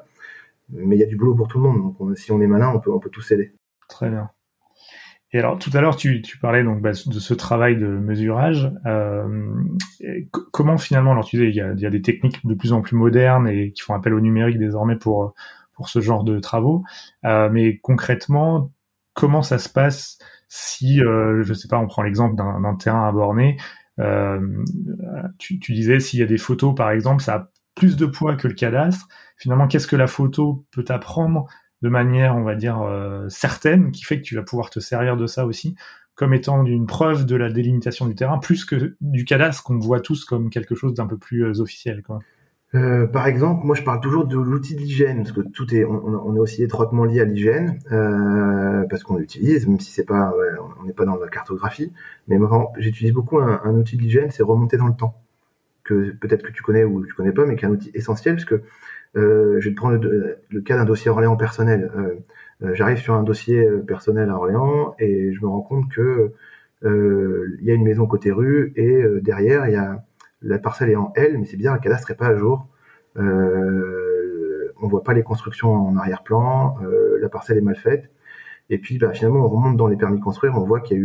Mais 0.70 0.96
il 0.96 1.00
y 1.00 1.02
a 1.02 1.06
du 1.06 1.16
boulot 1.16 1.34
pour 1.34 1.48
tout 1.48 1.58
le 1.58 1.64
monde. 1.64 1.94
Donc 1.98 2.16
si 2.18 2.32
on 2.32 2.40
est 2.40 2.46
malin, 2.46 2.72
on 2.74 2.80
peut 2.80 2.90
on 2.90 2.98
peut 2.98 3.10
tous 3.10 3.22
s'aider. 3.22 3.52
Très 3.88 4.10
bien. 4.10 4.30
Et 5.32 5.38
alors 5.38 5.58
tout 5.58 5.70
à 5.74 5.80
l'heure 5.80 5.96
tu, 5.96 6.22
tu 6.22 6.38
parlais 6.38 6.62
donc 6.62 6.80
bah, 6.80 6.90
de 6.90 7.18
ce 7.18 7.34
travail 7.34 7.76
de 7.76 7.86
mesurage. 7.86 8.72
Euh, 8.86 9.52
comment 10.52 10.78
finalement 10.78 11.12
alors 11.12 11.24
tu 11.24 11.36
disais 11.36 11.48
il 11.48 11.56
y 11.56 11.86
a, 11.86 11.90
des 11.90 12.02
techniques 12.02 12.46
de 12.46 12.54
plus 12.54 12.72
en 12.72 12.82
plus 12.82 12.96
modernes 12.96 13.48
et 13.48 13.72
qui 13.72 13.82
font 13.82 13.94
appel 13.94 14.14
au 14.14 14.20
numérique 14.20 14.58
désormais 14.58 14.96
pour 14.96 15.34
pour 15.72 15.88
ce 15.88 16.00
genre 16.00 16.22
de 16.22 16.38
travaux. 16.38 16.84
Mais 17.24 17.78
concrètement, 17.78 18.70
comment 19.14 19.42
ça 19.42 19.58
se 19.58 19.68
passe 19.68 20.18
si, 20.56 21.02
euh, 21.02 21.42
je 21.42 21.52
sais 21.52 21.66
pas, 21.66 21.78
on 21.78 21.88
prend 21.88 22.02
l'exemple 22.02 22.36
d'un 22.36 22.76
terrain 22.76 23.08
à 23.08 23.12
borner, 23.12 23.56
euh, 23.98 24.38
tu, 25.36 25.58
tu, 25.58 25.72
disais 25.72 25.98
s'il 25.98 26.20
y 26.20 26.22
a 26.22 26.26
des 26.26 26.38
photos, 26.38 26.76
par 26.76 26.92
exemple, 26.92 27.24
ça 27.24 27.34
a 27.34 27.50
plus 27.74 27.96
de 27.96 28.06
poids 28.06 28.36
que 28.36 28.46
le 28.46 28.54
cadastre. 28.54 29.08
Finalement, 29.36 29.66
qu'est-ce 29.66 29.88
que 29.88 29.96
la 29.96 30.06
photo 30.06 30.64
peut 30.70 30.84
apprendre 30.90 31.46
de 31.82 31.88
manière, 31.88 32.36
on 32.36 32.44
va 32.44 32.54
dire, 32.54 32.80
euh, 32.82 33.28
certaine, 33.28 33.90
qui 33.90 34.04
fait 34.04 34.18
que 34.18 34.22
tu 34.22 34.36
vas 34.36 34.44
pouvoir 34.44 34.70
te 34.70 34.78
servir 34.78 35.16
de 35.16 35.26
ça 35.26 35.44
aussi 35.44 35.74
comme 36.14 36.32
étant 36.32 36.64
une 36.64 36.86
preuve 36.86 37.26
de 37.26 37.34
la 37.34 37.50
délimitation 37.50 38.06
du 38.06 38.14
terrain, 38.14 38.38
plus 38.38 38.64
que 38.64 38.96
du 39.00 39.24
cadastre 39.24 39.64
qu'on 39.64 39.80
voit 39.80 39.98
tous 39.98 40.24
comme 40.24 40.48
quelque 40.48 40.76
chose 40.76 40.94
d'un 40.94 41.08
peu 41.08 41.18
plus 41.18 41.44
euh, 41.44 41.60
officiel. 41.60 42.04
Euh, 42.74 43.06
par 43.06 43.26
exemple, 43.28 43.64
moi 43.64 43.76
je 43.76 43.82
parle 43.82 44.00
toujours 44.00 44.26
de 44.26 44.36
l'outil 44.36 44.74
de 44.74 44.80
l'hygiène 44.80 45.18
parce 45.18 45.32
que 45.32 45.42
tout 45.42 45.72
est, 45.74 45.84
on, 45.84 46.34
est 46.34 46.38
aussi 46.40 46.64
étroitement 46.64 47.04
lié 47.04 47.20
à 47.20 47.24
l'hygiène 47.24 47.78
euh, 47.92 48.84
parce 48.90 49.04
qu'on 49.04 49.16
l'utilise, 49.16 49.68
même 49.68 49.78
si 49.78 49.92
c'est 49.92 50.04
pas, 50.04 50.34
on 50.80 50.84
n'est 50.84 50.92
pas 50.92 51.04
dans 51.04 51.16
la 51.16 51.28
cartographie. 51.28 51.92
Mais 52.26 52.36
j'utilise 52.78 53.12
beaucoup 53.12 53.38
un, 53.38 53.74
outil 53.74 53.96
de 53.96 54.02
l'hygiène, 54.02 54.30
c'est 54.30 54.42
remonter 54.42 54.76
dans 54.76 54.88
le 54.88 54.94
temps, 54.94 55.14
que 55.84 56.10
peut-être 56.12 56.42
que 56.42 56.50
tu 56.50 56.62
connais 56.62 56.84
ou 56.84 57.06
tu 57.06 57.14
connais 57.14 57.32
pas, 57.32 57.46
mais 57.46 57.54
qui 57.54 57.64
est 57.64 57.68
un 57.68 57.72
outil 57.72 57.92
essentiel 57.94 58.36
parce 58.36 58.46
que 58.46 58.62
euh, 59.16 59.60
je 59.60 59.68
vais 59.68 59.74
te 59.74 59.76
prendre 59.76 59.96
le, 59.96 60.60
cas 60.62 60.76
d'un 60.76 60.84
dossier 60.84 61.10
Orléans 61.10 61.36
personnel. 61.36 61.90
J'arrive 62.72 62.98
sur 62.98 63.14
un 63.14 63.22
dossier 63.22 63.68
personnel 63.86 64.30
à 64.30 64.36
Orléans 64.36 64.94
et 64.98 65.32
je 65.32 65.40
me 65.42 65.46
rends 65.46 65.60
compte 65.60 65.88
que 65.90 66.32
il 66.82 67.64
y 67.64 67.70
a 67.70 67.74
une 67.74 67.84
maison 67.84 68.06
côté 68.06 68.32
rue 68.32 68.72
et 68.76 69.04
derrière 69.22 69.68
il 69.68 69.72
y 69.74 69.76
a 69.76 70.02
la 70.44 70.58
parcelle 70.58 70.90
est 70.90 70.96
en 70.96 71.12
L, 71.16 71.38
mais 71.38 71.46
c'est 71.46 71.56
bien, 71.56 71.72
le 71.72 71.80
cadastre 71.80 72.10
n'est 72.10 72.16
pas 72.16 72.28
à 72.28 72.36
jour. 72.36 72.68
Euh, 73.16 74.72
on 74.80 74.88
voit 74.88 75.02
pas 75.02 75.14
les 75.14 75.22
constructions 75.22 75.72
en 75.72 75.96
arrière-plan, 75.96 76.76
euh, 76.82 77.18
la 77.20 77.28
parcelle 77.28 77.56
est 77.58 77.62
mal 77.62 77.76
faite. 77.76 78.10
Et 78.70 78.78
puis 78.78 78.98
bah, 78.98 79.12
finalement, 79.12 79.44
on 79.44 79.48
remonte 79.48 79.76
dans 79.76 79.86
les 79.86 79.96
permis 79.96 80.18
de 80.18 80.22
construire, 80.22 80.54
on 80.56 80.64
voit 80.64 80.80
qu'il 80.80 80.98
y 80.98 81.00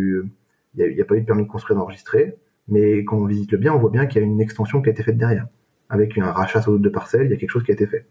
a 0.83 0.87
eu, 0.87 1.01
a, 1.01 1.05
pas 1.05 1.15
eu 1.15 1.21
de 1.21 1.25
permis 1.25 1.43
de 1.43 1.49
construire 1.49 1.79
enregistré, 1.79 2.35
mais 2.67 3.03
quand 3.05 3.17
on 3.17 3.25
visite 3.25 3.51
le 3.51 3.57
bien, 3.57 3.73
on 3.73 3.79
voit 3.79 3.89
bien 3.89 4.05
qu'il 4.05 4.21
y 4.21 4.23
a 4.23 4.27
une 4.27 4.41
extension 4.41 4.81
qui 4.81 4.89
a 4.89 4.91
été 4.91 5.03
faite 5.03 5.17
derrière, 5.17 5.47
avec 5.89 6.17
un 6.17 6.31
rachat 6.31 6.61
sur 6.61 6.77
de 6.77 6.89
parcelle, 6.89 7.27
il 7.27 7.31
y 7.31 7.33
a 7.33 7.37
quelque 7.37 7.51
chose 7.51 7.63
qui 7.63 7.71
a 7.71 7.73
été 7.73 7.87
fait. 7.87 8.05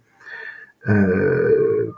Euh, 0.89 1.93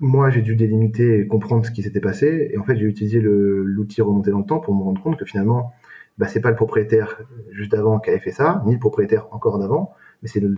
moi, 0.00 0.28
j'ai 0.30 0.42
dû 0.42 0.56
délimiter 0.56 1.20
et 1.20 1.26
comprendre 1.26 1.64
ce 1.64 1.70
qui 1.70 1.82
s'était 1.82 2.00
passé, 2.00 2.50
et 2.52 2.58
en 2.58 2.64
fait, 2.64 2.76
j'ai 2.76 2.84
utilisé 2.84 3.20
l'outil 3.20 4.02
remonter 4.02 4.30
dans 4.30 4.40
le 4.40 4.46
temps 4.46 4.60
pour 4.60 4.74
me 4.74 4.82
rendre 4.82 5.02
compte 5.02 5.18
que 5.18 5.24
finalement, 5.24 5.72
bah, 6.18 6.26
c'est 6.26 6.40
pas 6.40 6.50
le 6.50 6.56
propriétaire 6.56 7.20
juste 7.50 7.74
avant 7.74 7.98
qui 7.98 8.10
avait 8.10 8.18
fait 8.18 8.32
ça, 8.32 8.62
ni 8.66 8.74
le 8.74 8.78
propriétaire 8.78 9.26
encore 9.32 9.58
d'avant, 9.58 9.94
mais 10.22 10.28
c'est 10.28 10.40
le, 10.40 10.54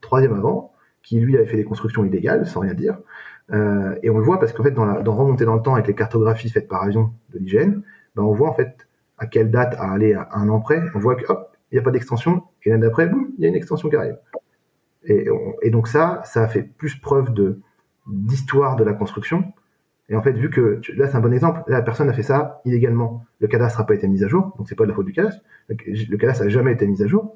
troisième 0.00 0.34
avant 0.34 0.72
qui 1.02 1.20
lui 1.20 1.36
avait 1.36 1.46
fait 1.46 1.56
des 1.56 1.64
constructions 1.64 2.04
illégales 2.04 2.46
sans 2.46 2.60
rien 2.60 2.74
dire. 2.74 2.98
Euh, 3.52 3.96
et 4.02 4.10
on 4.10 4.18
le 4.18 4.24
voit 4.24 4.38
parce 4.38 4.52
qu'en 4.52 4.62
fait, 4.62 4.70
dans, 4.70 4.84
la, 4.84 5.02
dans 5.02 5.14
remonter 5.14 5.44
dans 5.44 5.56
le 5.56 5.62
temps 5.62 5.74
avec 5.74 5.86
les 5.86 5.94
cartographies 5.94 6.48
faites 6.48 6.68
par 6.68 6.82
avion 6.82 7.12
de 7.32 7.38
l'hygiène, 7.38 7.82
bah, 8.14 8.22
on 8.22 8.32
voit 8.32 8.48
en 8.48 8.54
fait 8.54 8.86
à 9.18 9.26
quelle 9.26 9.50
date 9.50 9.74
à 9.78 9.92
aller 9.92 10.14
à 10.14 10.28
un 10.32 10.48
an 10.48 10.60
près. 10.60 10.80
On 10.94 10.98
voit 10.98 11.16
que 11.16 11.30
hop, 11.30 11.56
il 11.70 11.74
n'y 11.74 11.78
a 11.80 11.82
pas 11.82 11.90
d'extension, 11.90 12.42
et 12.64 12.70
l'année 12.70 12.82
d'après, 12.82 13.06
boum, 13.06 13.32
il 13.38 13.42
y 13.42 13.46
a 13.46 13.48
une 13.48 13.54
extension 13.54 13.88
qui 13.88 13.96
arrive. 13.96 14.18
Et, 15.04 15.26
et, 15.62 15.70
donc 15.70 15.88
ça, 15.88 16.22
ça 16.24 16.42
a 16.42 16.48
fait 16.48 16.62
plus 16.62 16.96
preuve 16.96 17.32
de 17.32 17.60
d'histoire 18.06 18.76
de 18.76 18.84
la 18.84 18.92
construction 18.92 19.52
et 20.12 20.14
en 20.14 20.20
fait, 20.20 20.32
vu 20.32 20.50
que 20.50 20.82
là, 20.94 21.08
c'est 21.08 21.16
un 21.16 21.20
bon 21.20 21.32
exemple, 21.32 21.62
la 21.68 21.80
personne 21.80 22.10
a 22.10 22.12
fait 22.12 22.22
ça 22.22 22.60
illégalement. 22.66 23.24
Le 23.40 23.48
cadastre 23.48 23.78
n'a 23.78 23.86
pas 23.86 23.94
été 23.94 24.06
mis 24.08 24.22
à 24.22 24.28
jour, 24.28 24.52
donc 24.58 24.68
c'est 24.68 24.74
pas 24.74 24.84
de 24.84 24.90
la 24.90 24.94
faute 24.94 25.06
du 25.06 25.12
cadastre. 25.12 25.40
Le 25.70 26.16
cadastre 26.18 26.44
n'a 26.44 26.50
jamais 26.50 26.72
été 26.72 26.86
mis 26.86 27.02
à 27.02 27.06
jour. 27.06 27.34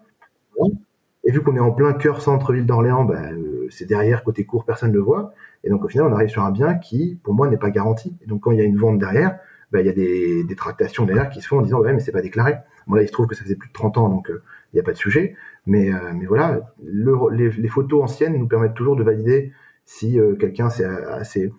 Et 1.24 1.32
vu 1.32 1.40
qu'on 1.40 1.56
est 1.56 1.60
en 1.60 1.72
plein 1.72 1.94
cœur 1.94 2.20
centre-ville 2.20 2.66
d'Orléans, 2.66 3.06
bah, 3.06 3.30
euh, 3.32 3.66
c'est 3.70 3.86
derrière, 3.86 4.22
côté 4.22 4.44
court, 4.44 4.66
personne 4.66 4.90
ne 4.90 4.94
le 4.94 5.00
voit. 5.00 5.32
Et 5.64 5.70
donc 5.70 5.82
au 5.84 5.88
final, 5.88 6.06
on 6.06 6.12
arrive 6.12 6.28
sur 6.28 6.44
un 6.44 6.50
bien 6.50 6.74
qui, 6.74 7.18
pour 7.22 7.32
moi, 7.32 7.48
n'est 7.48 7.56
pas 7.56 7.70
garanti. 7.70 8.14
Et 8.22 8.26
donc 8.26 8.42
quand 8.42 8.50
il 8.50 8.58
y 8.58 8.60
a 8.60 8.64
une 8.64 8.76
vente 8.76 8.98
derrière, 8.98 9.38
bah, 9.72 9.80
il 9.80 9.86
y 9.86 9.90
a 9.90 9.94
des, 9.94 10.44
des, 10.44 10.54
tractations 10.54 11.06
derrière 11.06 11.30
qui 11.30 11.40
se 11.40 11.48
font 11.48 11.60
en 11.60 11.62
disant 11.62 11.80
ouais 11.80 11.94
mais 11.94 12.00
c'est 12.00 12.12
pas 12.12 12.20
déclaré. 12.20 12.56
Bon 12.86 12.94
là 12.94 13.02
il 13.02 13.08
se 13.08 13.12
trouve 13.12 13.26
que 13.26 13.34
ça 13.34 13.42
faisait 13.42 13.56
plus 13.56 13.68
de 13.68 13.72
30 13.72 13.98
ans 13.98 14.08
donc 14.08 14.30
euh, 14.30 14.42
il 14.72 14.76
n'y 14.76 14.80
a 14.80 14.84
pas 14.84 14.92
de 14.92 14.98
sujet. 14.98 15.34
Mais, 15.66 15.92
euh, 15.92 15.98
voilà, 16.28 16.60
le, 16.84 17.16
les, 17.32 17.50
les, 17.50 17.68
photos 17.68 18.04
anciennes 18.04 18.38
nous 18.38 18.46
permettent 18.46 18.74
toujours 18.74 18.96
de 18.96 19.02
valider 19.02 19.52
si 19.86 20.18
quelqu'un 20.38 20.68
s'est 20.68 21.50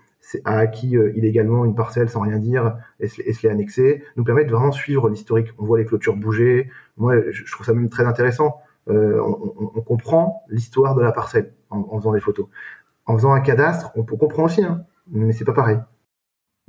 a 0.46 0.58
acquis 0.58 0.98
euh, 0.98 1.16
illégalement 1.16 1.66
une 1.66 1.76
parcelle 1.76 2.10
sans 2.10 2.22
rien 2.22 2.38
dire 2.38 2.78
et 3.00 3.08
se, 3.08 3.22
l'est 3.22 3.50
annexé, 3.50 4.04
nous 4.16 4.24
permet 4.24 4.46
de 4.46 4.52
vraiment 4.52 4.72
suivre 4.72 5.10
l'historique. 5.10 5.50
On 5.58 5.66
voit 5.66 5.78
les 5.78 5.86
clôtures 5.86 6.16
bouger. 6.16 6.70
Moi, 6.98 7.16
je, 7.32 7.52
trouve 7.52 7.66
ça 7.66 7.74
même 7.74 7.90
très 7.90 8.06
intéressant. 8.06 8.62
Euh, 8.90 9.22
on, 9.22 9.82
comprend 9.82 10.44
l'histoire 10.50 10.96
de 10.96 11.02
la 11.02 11.12
parcelle 11.12 11.54
en, 11.70 11.98
faisant 12.00 12.14
des 12.14 12.20
photos. 12.20 12.48
En 13.06 13.16
faisant 13.16 13.34
un 13.34 13.42
cadastre, 13.42 13.92
on, 13.96 14.04
peut 14.04 14.16
comprend 14.18 14.46
aussi, 14.46 14.64
hein, 14.64 14.86
mais 15.12 15.34
c'est 15.34 15.46
pas 15.46 15.54
pareil. 15.54 15.78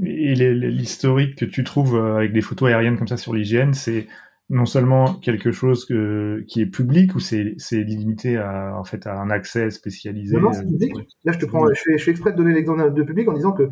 Et 0.05 0.35
l'historique 0.35 1.37
que 1.37 1.45
tu 1.45 1.65
trouves 1.65 1.97
euh, 1.97 2.17
avec 2.17 2.33
des 2.33 2.41
photos 2.41 2.69
aériennes 2.69 2.99
comme 2.99 3.09
ça 3.09 3.17
sur 3.17 3.35
l'hygiène, 3.35 3.75
c'est 3.75 4.07
non 4.51 4.65
seulement 4.65 5.15
quelque 5.15 5.53
chose 5.53 5.85
que, 5.85 6.45
qui 6.49 6.63
est 6.63 6.67
public 6.67 7.15
ou 7.15 7.21
c'est 7.21 7.57
limité 7.73 8.39
à, 8.39 8.75
en 8.77 8.85
fait, 8.85 9.07
à 9.07 9.21
un 9.21 9.31
accès 9.31 9.71
spécialisé 9.71 10.39
Non, 10.39 10.53
c'est 10.53 10.65
public. 10.65 10.95
Là, 11.25 11.33
je 11.33 11.39
te 11.39 11.47
prends, 11.47 11.67
je 11.69 11.81
fais, 11.81 11.99
je 11.99 12.05
fais 12.05 12.11
exprès 12.11 12.33
de 12.33 12.37
donner 12.37 12.55
l'exemple 12.55 12.93
de 12.93 13.03
public 13.03 13.29
en 13.29 13.35
disant 13.35 13.53
que 13.53 13.69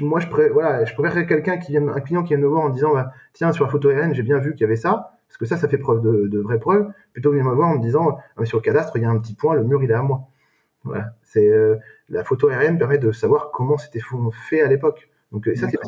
moi, 0.00 0.20
je, 0.20 0.28
pré, 0.28 0.48
voilà, 0.48 0.84
je 0.84 0.94
préférerais 0.94 1.26
quelqu'un 1.26 1.58
qui 1.58 1.72
vient, 1.72 1.86
un 1.88 2.00
client 2.00 2.22
qui 2.22 2.34
vient 2.34 2.42
me 2.42 2.48
voir 2.48 2.62
en 2.62 2.70
disant, 2.70 2.94
bah, 2.94 3.12
tiens, 3.34 3.52
sur 3.52 3.64
la 3.64 3.70
photo 3.70 3.90
aérienne, 3.90 4.14
j'ai 4.14 4.22
bien 4.22 4.38
vu 4.38 4.52
qu'il 4.52 4.62
y 4.62 4.64
avait 4.64 4.76
ça, 4.76 5.18
parce 5.28 5.36
que 5.36 5.44
ça, 5.44 5.58
ça 5.58 5.68
fait 5.68 5.78
preuve 5.78 6.00
de, 6.00 6.26
de 6.26 6.38
vraie 6.40 6.58
preuve, 6.58 6.90
plutôt 7.12 7.30
que 7.30 7.36
de 7.36 7.42
me 7.42 7.54
voir 7.54 7.68
en 7.68 7.76
me 7.76 7.82
disant, 7.82 8.18
ah, 8.36 8.44
sur 8.46 8.58
le 8.58 8.62
cadastre, 8.62 8.96
il 8.96 9.02
y 9.02 9.04
a 9.04 9.10
un 9.10 9.18
petit 9.18 9.34
point, 9.34 9.54
le 9.54 9.64
mur, 9.64 9.82
il 9.82 9.90
est 9.90 9.94
à 9.94 10.02
moi. 10.02 10.28
Voilà. 10.84 11.12
C'est, 11.22 11.48
euh, 11.48 11.76
la 12.08 12.24
photo 12.24 12.48
aérienne 12.48 12.78
permet 12.78 12.98
de 12.98 13.12
savoir 13.12 13.50
comment 13.52 13.76
c'était 13.76 14.00
fait 14.48 14.62
à 14.62 14.68
l'époque. 14.68 15.10
Donc 15.32 15.46
euh, 15.46 15.54
ça 15.54 15.68
c'est. 15.68 15.78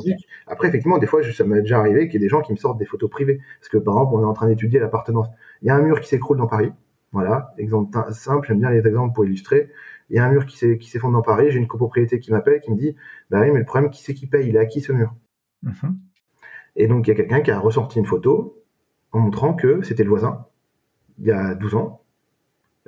Après 0.46 0.68
effectivement 0.68 0.98
des 0.98 1.06
fois 1.06 1.22
ça 1.22 1.44
m'est 1.44 1.62
déjà 1.62 1.78
arrivé 1.78 2.08
qu'il 2.08 2.20
y 2.20 2.24
ait 2.24 2.26
des 2.26 2.28
gens 2.28 2.42
qui 2.42 2.52
me 2.52 2.58
sortent 2.58 2.78
des 2.78 2.84
photos 2.84 3.08
privées 3.08 3.40
parce 3.58 3.68
que 3.68 3.78
par 3.78 3.94
exemple 3.94 4.14
on 4.16 4.22
est 4.22 4.26
en 4.26 4.32
train 4.32 4.48
d'étudier 4.48 4.78
l'appartenance. 4.78 5.28
Il 5.62 5.68
y 5.68 5.70
a 5.70 5.76
un 5.76 5.82
mur 5.82 6.00
qui 6.00 6.08
s'écroule 6.08 6.36
dans 6.36 6.46
Paris. 6.46 6.72
Voilà, 7.12 7.54
exemple 7.58 7.98
simple, 8.12 8.46
j'aime 8.46 8.60
bien 8.60 8.70
les 8.70 8.86
exemples 8.86 9.14
pour 9.14 9.24
illustrer. 9.24 9.70
Il 10.10 10.16
y 10.16 10.18
a 10.18 10.26
un 10.26 10.30
mur 10.30 10.46
qui 10.46 10.56
s'effondre 10.56 11.14
dans 11.14 11.22
Paris, 11.22 11.50
j'ai 11.50 11.58
une 11.58 11.66
copropriété 11.66 12.20
qui 12.20 12.30
m'appelle 12.30 12.60
qui 12.60 12.70
me 12.70 12.76
dit 12.76 12.94
bah 13.30 13.40
oui 13.40 13.50
mais 13.50 13.58
le 13.60 13.64
problème 13.64 13.90
qui 13.90 14.02
c'est 14.02 14.14
qui 14.14 14.26
paye, 14.26 14.48
il 14.48 14.56
est 14.56 14.60
à 14.60 14.66
qui 14.66 14.80
ce 14.80 14.92
mur 14.92 15.14
mm-hmm. 15.64 15.94
Et 16.76 16.86
donc 16.86 17.06
il 17.06 17.10
y 17.10 17.12
a 17.12 17.16
quelqu'un 17.16 17.40
qui 17.40 17.50
a 17.50 17.58
ressorti 17.58 17.98
une 17.98 18.06
photo 18.06 18.62
en 19.12 19.20
montrant 19.20 19.54
que 19.54 19.82
c'était 19.82 20.04
le 20.04 20.10
voisin 20.10 20.46
il 21.20 21.26
y 21.26 21.32
a 21.32 21.54
12 21.54 21.74
ans 21.74 22.02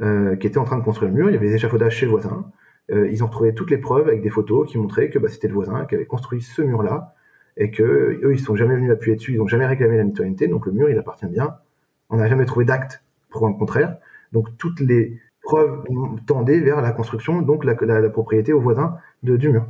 euh, 0.00 0.36
qui 0.36 0.46
était 0.46 0.58
en 0.58 0.64
train 0.64 0.78
de 0.78 0.84
construire 0.84 1.10
le 1.10 1.16
mur, 1.16 1.28
il 1.28 1.34
y 1.34 1.36
avait 1.36 1.48
des 1.48 1.54
échafaudages 1.54 1.96
chez 1.96 2.06
le 2.06 2.12
voisin 2.12 2.50
ils 2.90 3.22
ont 3.24 3.26
retrouvé 3.26 3.54
toutes 3.54 3.70
les 3.70 3.78
preuves 3.78 4.08
avec 4.08 4.22
des 4.22 4.28
photos 4.28 4.70
qui 4.70 4.76
montraient 4.76 5.08
que 5.08 5.18
bah, 5.18 5.28
c'était 5.28 5.48
le 5.48 5.54
voisin 5.54 5.86
qui 5.86 5.94
avait 5.94 6.04
construit 6.04 6.42
ce 6.42 6.60
mur-là 6.62 7.14
et 7.56 7.70
que 7.70 7.82
eux 7.82 8.32
ils 8.32 8.40
sont 8.40 8.56
jamais 8.56 8.74
venus 8.74 8.90
appuyer 8.90 9.16
dessus, 9.16 9.32
ils 9.32 9.38
n'ont 9.38 9.46
jamais 9.46 9.66
réclamé 9.66 9.96
la 9.96 10.04
mitoyenneté, 10.04 10.48
donc 10.48 10.66
le 10.66 10.72
mur 10.72 10.90
il 10.90 10.98
appartient 10.98 11.26
bien. 11.26 11.56
On 12.10 12.16
n'a 12.16 12.28
jamais 12.28 12.44
trouvé 12.44 12.64
d'acte 12.64 13.02
pour 13.30 13.48
le 13.48 13.54
contraire. 13.54 13.96
Donc 14.32 14.56
toutes 14.58 14.80
les 14.80 15.18
preuves 15.42 15.82
tendaient 16.26 16.60
vers 16.60 16.80
la 16.80 16.92
construction, 16.92 17.42
donc 17.42 17.64
la, 17.64 17.74
propriété 18.10 18.52
au 18.52 18.60
voisin 18.60 18.96
de, 19.22 19.36
du 19.36 19.50
mur. 19.50 19.66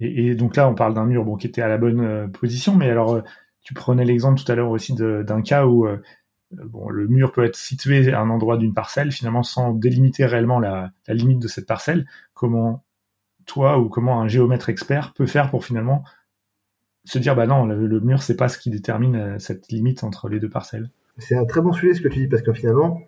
Et, 0.00 0.34
donc 0.34 0.56
là, 0.56 0.68
on 0.68 0.74
parle 0.74 0.94
d'un 0.94 1.06
mur 1.06 1.24
bon, 1.24 1.36
qui 1.36 1.46
était 1.46 1.62
à 1.62 1.68
la 1.68 1.78
bonne 1.78 2.00
euh, 2.00 2.26
position, 2.28 2.76
mais 2.76 2.90
alors, 2.90 3.14
euh, 3.14 3.20
tu 3.62 3.74
prenais 3.74 4.04
l'exemple 4.04 4.40
tout 4.40 4.50
à 4.50 4.54
l'heure 4.54 4.70
aussi 4.70 4.94
d'un 4.94 5.42
cas 5.42 5.66
où 5.66 5.88
le 6.50 7.08
mur 7.08 7.32
peut 7.32 7.44
être 7.44 7.56
situé 7.56 8.12
à 8.12 8.20
un 8.20 8.30
endroit 8.30 8.56
d'une 8.56 8.74
parcelle, 8.74 9.12
finalement 9.12 9.42
sans 9.42 9.72
délimiter 9.72 10.26
réellement 10.26 10.58
la, 10.60 10.92
limite 11.08 11.40
de 11.40 11.48
cette 11.48 11.66
parcelle. 11.66 12.06
Comment 12.34 12.84
toi 13.46 13.78
ou 13.78 13.88
comment 13.88 14.20
un 14.20 14.28
géomètre 14.28 14.68
expert 14.68 15.12
peut 15.14 15.26
faire 15.26 15.50
pour 15.50 15.64
finalement 15.64 16.04
se 17.04 17.18
dire 17.18 17.36
bah 17.36 17.46
non, 17.46 17.66
le, 17.66 18.00
mur 18.00 18.22
c'est 18.22 18.36
pas 18.36 18.48
ce 18.48 18.58
qui 18.58 18.70
détermine 18.70 19.38
cette 19.38 19.68
limite 19.68 20.04
entre 20.04 20.28
les 20.28 20.40
deux 20.40 20.48
parcelles? 20.48 20.90
C'est 21.18 21.36
un 21.36 21.44
très 21.44 21.60
bon 21.60 21.72
sujet 21.72 21.94
ce 21.94 22.02
que 22.02 22.08
tu 22.08 22.20
dis 22.20 22.28
parce 22.28 22.42
que 22.42 22.52
finalement, 22.52 23.00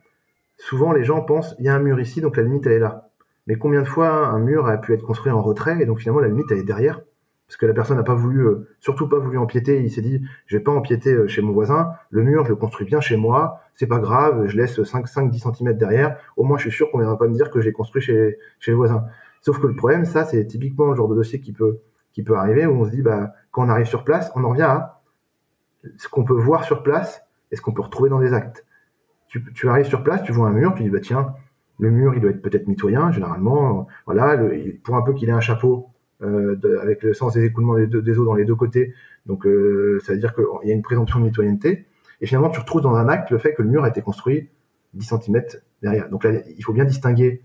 souvent 0.56 0.92
les 0.92 1.04
gens 1.04 1.22
pensent 1.22 1.54
il 1.58 1.64
y 1.64 1.68
a 1.68 1.74
un 1.74 1.80
mur 1.80 2.00
ici 2.00 2.20
donc 2.20 2.36
la 2.36 2.42
limite 2.42 2.66
elle 2.66 2.72
est 2.72 2.78
là. 2.78 3.10
Mais 3.46 3.56
combien 3.56 3.80
de 3.80 3.88
fois 3.88 4.28
un 4.28 4.38
mur 4.38 4.66
a 4.66 4.78
pu 4.78 4.94
être 4.94 5.02
construit 5.02 5.32
en 5.32 5.42
retrait 5.42 5.80
et 5.80 5.86
donc 5.86 6.00
finalement 6.00 6.20
la 6.20 6.28
limite 6.28 6.46
elle 6.50 6.58
est 6.58 6.64
derrière? 6.64 7.00
Parce 7.48 7.56
que 7.56 7.64
la 7.64 7.72
personne 7.72 7.96
n'a 7.96 8.02
pas 8.02 8.14
voulu, 8.14 8.46
euh, 8.46 8.68
surtout 8.78 9.08
pas 9.08 9.18
voulu 9.18 9.38
empiéter. 9.38 9.82
Il 9.82 9.90
s'est 9.90 10.02
dit, 10.02 10.22
je 10.44 10.58
vais 10.58 10.62
pas 10.62 10.70
empiéter 10.70 11.14
euh, 11.14 11.28
chez 11.28 11.40
mon 11.40 11.52
voisin. 11.52 11.92
Le 12.10 12.22
mur, 12.22 12.44
je 12.44 12.50
le 12.50 12.56
construis 12.56 12.84
bien 12.84 13.00
chez 13.00 13.16
moi. 13.16 13.62
C'est 13.74 13.86
pas 13.86 14.00
grave. 14.00 14.46
Je 14.48 14.56
laisse 14.58 14.82
5, 14.82 15.08
5, 15.08 15.30
10 15.30 15.46
cm 15.56 15.72
derrière. 15.78 16.18
Au 16.36 16.44
moins, 16.44 16.58
je 16.58 16.68
suis 16.68 16.76
sûr 16.76 16.90
qu'on 16.90 16.98
viendra 16.98 17.16
pas 17.16 17.26
me 17.26 17.32
dire 17.32 17.50
que 17.50 17.62
j'ai 17.62 17.72
construit 17.72 18.02
chez, 18.02 18.36
chez 18.60 18.70
le 18.70 18.76
voisin. 18.76 19.06
Sauf 19.40 19.60
que 19.60 19.66
le 19.66 19.74
problème, 19.74 20.04
ça, 20.04 20.26
c'est 20.26 20.44
typiquement 20.44 20.90
le 20.90 20.94
genre 20.94 21.08
de 21.08 21.14
dossier 21.14 21.40
qui 21.40 21.54
peut, 21.54 21.80
qui 22.12 22.22
peut 22.22 22.36
arriver 22.36 22.66
où 22.66 22.82
on 22.82 22.84
se 22.84 22.90
dit, 22.90 23.00
bah, 23.00 23.32
quand 23.50 23.64
on 23.64 23.70
arrive 23.70 23.86
sur 23.86 24.04
place, 24.04 24.30
on 24.34 24.44
en 24.44 24.50
revient 24.50 24.62
à 24.62 25.00
ce 25.96 26.06
qu'on 26.10 26.24
peut 26.24 26.34
voir 26.34 26.64
sur 26.64 26.82
place 26.82 27.22
et 27.50 27.56
ce 27.56 27.62
qu'on 27.62 27.72
peut 27.72 27.80
retrouver 27.80 28.10
dans 28.10 28.20
des 28.20 28.34
actes. 28.34 28.66
Tu, 29.28 29.68
arrives 29.68 29.86
sur 29.86 30.02
place, 30.02 30.22
tu 30.22 30.32
vois 30.32 30.48
un 30.48 30.52
mur, 30.52 30.74
tu 30.74 30.82
dis, 30.82 30.90
bah, 30.90 31.00
tiens, 31.00 31.34
le 31.78 31.90
mur, 31.90 32.14
il 32.14 32.20
doit 32.20 32.30
être 32.30 32.42
peut-être 32.42 32.66
mitoyen, 32.66 33.10
généralement. 33.10 33.86
Voilà, 34.04 34.38
pour 34.84 34.96
un 34.96 35.02
peu 35.02 35.14
qu'il 35.14 35.30
ait 35.30 35.32
un 35.32 35.40
chapeau, 35.40 35.88
euh, 36.22 36.80
avec 36.82 37.02
le 37.02 37.14
sens 37.14 37.34
des 37.34 37.44
écoulements 37.44 37.76
des, 37.76 37.86
des, 37.86 38.18
eaux 38.18 38.24
dans 38.24 38.34
les 38.34 38.44
deux 38.44 38.54
côtés. 38.54 38.94
Donc, 39.26 39.46
euh, 39.46 40.00
ça 40.04 40.12
veut 40.12 40.18
dire 40.18 40.34
qu'il 40.34 40.68
y 40.68 40.70
a 40.70 40.74
une 40.74 40.82
présomption 40.82 41.20
de 41.20 41.24
mitoyenneté. 41.24 41.86
Et 42.20 42.26
finalement, 42.26 42.50
tu 42.50 42.58
retrouves 42.58 42.82
dans 42.82 42.94
un 42.94 43.08
acte 43.08 43.30
le 43.30 43.38
fait 43.38 43.54
que 43.54 43.62
le 43.62 43.68
mur 43.68 43.84
a 43.84 43.88
été 43.88 44.02
construit 44.02 44.48
10 44.94 45.06
cm 45.06 45.42
derrière. 45.82 46.08
Donc 46.08 46.24
là, 46.24 46.32
il 46.56 46.64
faut 46.64 46.72
bien 46.72 46.84
distinguer 46.84 47.42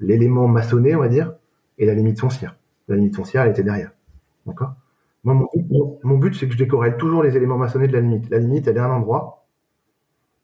l'élément 0.00 0.48
maçonné, 0.48 0.96
on 0.96 1.00
va 1.00 1.08
dire, 1.08 1.34
et 1.78 1.86
la 1.86 1.94
limite 1.94 2.18
foncière. 2.18 2.56
La 2.88 2.96
limite 2.96 3.16
foncière, 3.16 3.42
elle 3.42 3.50
était 3.50 3.62
derrière. 3.62 3.92
D'accord? 4.46 4.74
Moi, 5.24 5.48
mon, 6.02 6.18
but, 6.18 6.34
c'est 6.34 6.46
que 6.46 6.52
je 6.52 6.58
décorrèle 6.58 6.96
toujours 6.96 7.22
les 7.22 7.36
éléments 7.36 7.56
maçonnés 7.56 7.88
de 7.88 7.92
la 7.92 8.00
limite. 8.00 8.28
La 8.30 8.38
limite, 8.38 8.68
elle 8.68 8.76
est 8.76 8.80
à 8.80 8.86
un 8.86 8.96
endroit. 8.96 9.46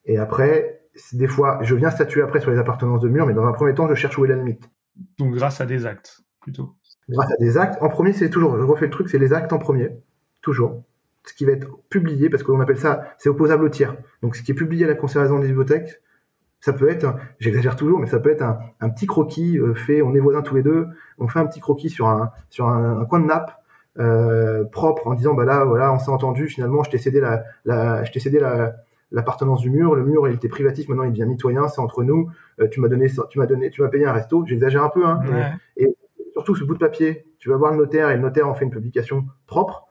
Et 0.07 0.17
après, 0.17 0.81
des 1.13 1.27
fois, 1.27 1.59
je 1.63 1.75
viens 1.75 1.91
statuer 1.91 2.23
après 2.23 2.41
sur 2.41 2.51
les 2.51 2.59
appartenances 2.59 3.01
de 3.01 3.09
mur, 3.09 3.27
mais 3.27 3.35
dans 3.35 3.45
un 3.45 3.53
premier 3.53 3.75
temps, 3.75 3.89
je 3.89 3.95
cherche 3.95 4.17
où 4.19 4.25
est 4.25 4.29
la 4.29 4.37
limite. 4.37 4.71
Donc 5.19 5.35
grâce 5.35 5.61
à 5.61 5.67
des 5.67 5.87
actes, 5.87 6.23
plutôt 6.41 6.75
grâce 7.11 7.33
à 7.33 7.37
des 7.37 7.59
actes. 7.59 7.81
En 7.83 7.89
premier, 7.89 8.13
c'est 8.13 8.31
toujours, 8.31 8.57
je 8.59 8.65
refais 8.65 8.87
le 8.87 8.91
truc, 8.91 9.09
c'est 9.09 9.19
les 9.19 9.33
actes 9.33 9.53
en 9.53 9.59
premier, 9.59 9.91
toujours. 10.43 10.83
Ce 11.27 11.35
qui 11.35 11.45
va 11.45 11.53
être 11.53 11.69
publié, 11.91 12.31
parce 12.31 12.43
qu'on 12.43 12.61
appelle 12.61 12.79
ça, 12.79 13.05
c'est 13.19 13.29
opposable 13.29 13.65
au 13.65 13.69
tiers. 13.69 13.95
Donc, 14.23 14.37
ce 14.37 14.43
qui 14.43 14.53
est 14.53 14.55
publié 14.55 14.85
à 14.85 14.89
la 14.89 14.95
conservation 14.95 15.39
des 15.39 15.49
bibliothèques, 15.49 16.01
ça 16.61 16.73
peut 16.73 16.89
être, 16.89 17.15
j'exagère 17.39 17.77
toujours, 17.77 17.99
mais 17.99 18.07
ça 18.07 18.19
peut 18.19 18.31
être 18.31 18.43
un, 18.43 18.89
petit 18.91 19.07
croquis 19.07 19.59
euh, 19.59 19.75
fait, 19.75 20.03
on 20.03 20.15
est 20.15 20.21
voisins 20.21 20.43
tous 20.43 20.55
les 20.55 20.63
deux, 20.63 20.89
on 21.19 21.29
fait 21.29 21.39
un 21.39 21.47
petit 21.47 21.61
croquis 21.61 21.91
sur 21.91 22.09
un, 22.09 22.31
sur 22.51 22.69
un, 22.69 23.05
coin 23.07 23.21
de 23.21 23.27
nappe, 23.27 23.53
euh, 23.99 24.65
propre, 24.65 25.07
en 25.07 25.15
disant, 25.15 25.35
bah 25.35 25.45
là, 25.45 25.65
voilà, 25.65 25.93
on 25.93 25.99
s'est 25.99 26.11
entendu, 26.11 26.49
finalement, 26.49 26.83
je 26.85 26.91
t'ai 26.91 26.99
cédé 26.99 27.21
la, 27.21 27.45
la, 27.65 28.05
je 28.05 28.13
t'ai 28.13 28.21
cédé 28.21 28.41
la, 28.41 28.75
l'appartenance 29.13 29.61
du 29.61 29.71
mur, 29.71 29.95
le 29.95 30.05
mur 30.05 30.29
il 30.29 30.35
était 30.35 30.49
privatif, 30.49 30.89
maintenant 30.89 31.05
il 31.05 31.11
devient 31.11 31.27
mitoyen, 31.27 31.69
c'est 31.69 31.81
entre 31.81 32.03
nous. 32.03 32.31
Euh, 32.61 32.69
tu 32.69 32.81
m'as 32.81 32.89
donné, 32.89 33.09
tu 33.29 33.39
m'as 33.39 33.47
donné, 33.47 33.71
tu 33.71 33.83
m'as 33.83 33.89
payé 33.89 34.07
un 34.07 34.13
resto. 34.13 34.45
J'exagère 34.47 34.85
un 34.85 34.89
peu, 34.89 35.07
hein. 35.07 35.21
Et, 35.77 35.95
surtout 36.41 36.55
ce 36.55 36.65
bout 36.65 36.73
de 36.73 36.79
papier, 36.79 37.27
tu 37.39 37.51
vas 37.51 37.57
voir 37.57 37.73
le 37.73 37.77
notaire 37.77 38.09
et 38.11 38.17
le 38.17 38.23
notaire 38.23 38.49
en 38.49 38.55
fait 38.55 38.65
une 38.65 38.71
publication 38.71 39.27
propre, 39.47 39.87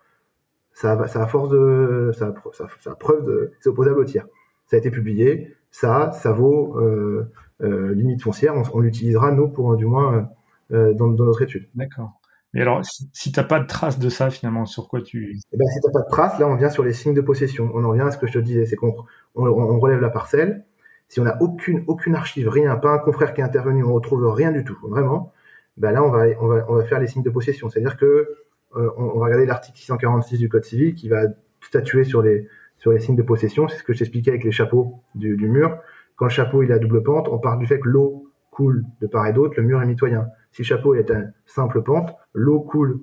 ça, 0.74 1.08
ça 1.08 1.22
a 1.22 1.28
force 1.28 1.50
de, 1.50 2.12
ça, 2.18 2.34
ça, 2.54 2.96
preuve 2.96 3.24
de, 3.26 3.52
c'est 3.60 3.70
opposable 3.70 4.00
au 4.00 4.04
tiers. 4.04 4.26
Ça 4.66 4.78
a 4.78 4.80
été 4.80 4.90
publié, 4.90 5.56
ça, 5.70 6.12
ça 6.12 6.32
vaut 6.32 6.80
euh, 6.80 7.32
euh, 7.62 7.94
limite 7.94 8.24
foncière. 8.24 8.56
On, 8.74 8.80
l'utilisera 8.80 9.32
nous 9.32 9.48
pour 9.48 9.76
du 9.76 9.86
moins 9.86 10.30
euh, 10.72 10.94
dans, 10.94 11.08
notre 11.08 11.44
étude. 11.44 11.70
D'accord. 11.76 12.14
Mais 12.56 12.62
alors, 12.62 12.84
si, 12.84 13.12
tu 13.12 13.32
t'as 13.32 13.44
pas 13.44 13.60
de 13.60 13.68
trace 13.68 14.00
de 14.00 14.10
ça 14.10 14.32
finalement, 14.32 14.66
sur 14.66 14.88
quoi 14.88 15.02
tu 15.02 15.38
eh 15.52 15.58
ben, 15.58 15.68
si 15.68 15.80
t'as 15.82 15.92
pas 15.92 16.02
de 16.02 16.10
trace, 16.10 16.40
là, 16.40 16.48
on 16.48 16.56
vient 16.56 16.72
sur 16.72 16.84
les 16.84 16.94
signes 16.94 17.14
de 17.14 17.22
possession. 17.22 17.70
On 17.76 17.84
en 17.84 17.90
revient 17.90 18.02
à 18.02 18.12
ce 18.12 18.18
que 18.18 18.26
je 18.26 18.34
te 18.34 18.40
disais, 18.40 18.66
c'est 18.66 18.76
qu'on 18.76 18.96
on, 19.36 19.80
relève 19.80 20.02
la 20.02 20.10
parcelle. 20.10 20.66
Si 21.10 21.20
on 21.20 21.26
n'a 21.26 21.40
aucune 21.42 21.84
aucune 21.86 22.16
archive, 22.16 22.50
rien, 22.50 22.76
pas 22.76 22.92
un 22.92 23.00
confrère 23.00 23.34
qui 23.36 23.42
est 23.42 23.44
intervenu, 23.44 23.84
on 23.84 23.94
retrouve 23.94 24.26
rien 24.34 24.52
du 24.52 24.64
tout, 24.64 24.78
vraiment 24.84 25.32
ben 25.80 25.92
là 25.92 26.04
on 26.04 26.12
va, 26.12 26.26
on 26.40 26.48
va, 26.48 26.66
on 26.70 26.76
va 26.76 26.84
faire 26.84 27.00
les 27.00 27.08
signes 27.08 27.24
de 27.24 27.30
possession. 27.30 27.70
C'est-à-dire 27.70 27.98
que 27.98 28.28
euh, 28.76 28.90
on, 28.98 29.18
va 29.20 29.26
regarder 29.26 29.46
l'article 29.46 29.78
646 29.78 30.38
du 30.38 30.50
Code 30.50 30.64
civil 30.64 30.94
qui 30.94 31.10
va 31.10 31.24
statuer 31.62 32.04
sur 32.04 32.22
les, 32.22 32.48
sur 32.78 32.92
les 32.92 33.00
signes 33.00 33.16
de 33.16 33.24
possession. 33.24 33.68
C'est 33.68 33.78
ce 33.78 33.84
que 33.84 33.94
je 33.94 34.00
t'expliquais 34.00 34.32
avec 34.32 34.44
les 34.44 34.52
chapeaux 34.52 35.02
du, 35.16 35.36
mur. 35.48 35.80
Quand 36.16 36.26
le 36.26 36.32
chapeau 36.32 36.62
il 36.62 36.72
est 36.72 36.80
double 36.80 37.02
pente, 37.02 37.28
on 37.30 37.40
part 37.40 37.58
du 37.58 37.66
fait 37.66 37.80
que 37.80 37.88
l'eau 37.88 38.32
coule 38.52 38.86
de 39.02 39.08
part 39.08 39.26
et 39.28 39.34
d'autre, 39.34 39.56
le 39.58 39.64
mur 39.64 39.82
est 39.82 39.86
mitoyen. 39.86 40.28
Si 40.52 40.62
le 40.62 40.68
chapeau 40.68 40.94
est 40.94 41.10
à 41.10 41.24
simple 41.46 41.82
pente, 41.82 42.16
l'eau 42.34 42.60
coule 42.60 43.00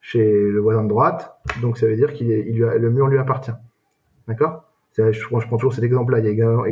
chez 0.00 0.24
le 0.24 0.60
voisin 0.60 0.84
de 0.84 0.88
droite, 0.88 1.34
donc 1.60 1.76
ça 1.76 1.86
veut 1.86 1.96
dire 1.96 2.12
qu'il 2.12 2.30
il 2.30 2.58
le 2.58 2.90
mur 2.90 3.08
lui 3.08 3.18
appartient. 3.18 3.52
D'accord? 4.28 4.64
Je, 4.96 5.26
prends 5.26 5.56
toujours 5.56 5.72
cet 5.72 5.84
exemple-là. 5.84 6.20
Il 6.20 6.36
y 6.36 6.42
a 6.42 6.62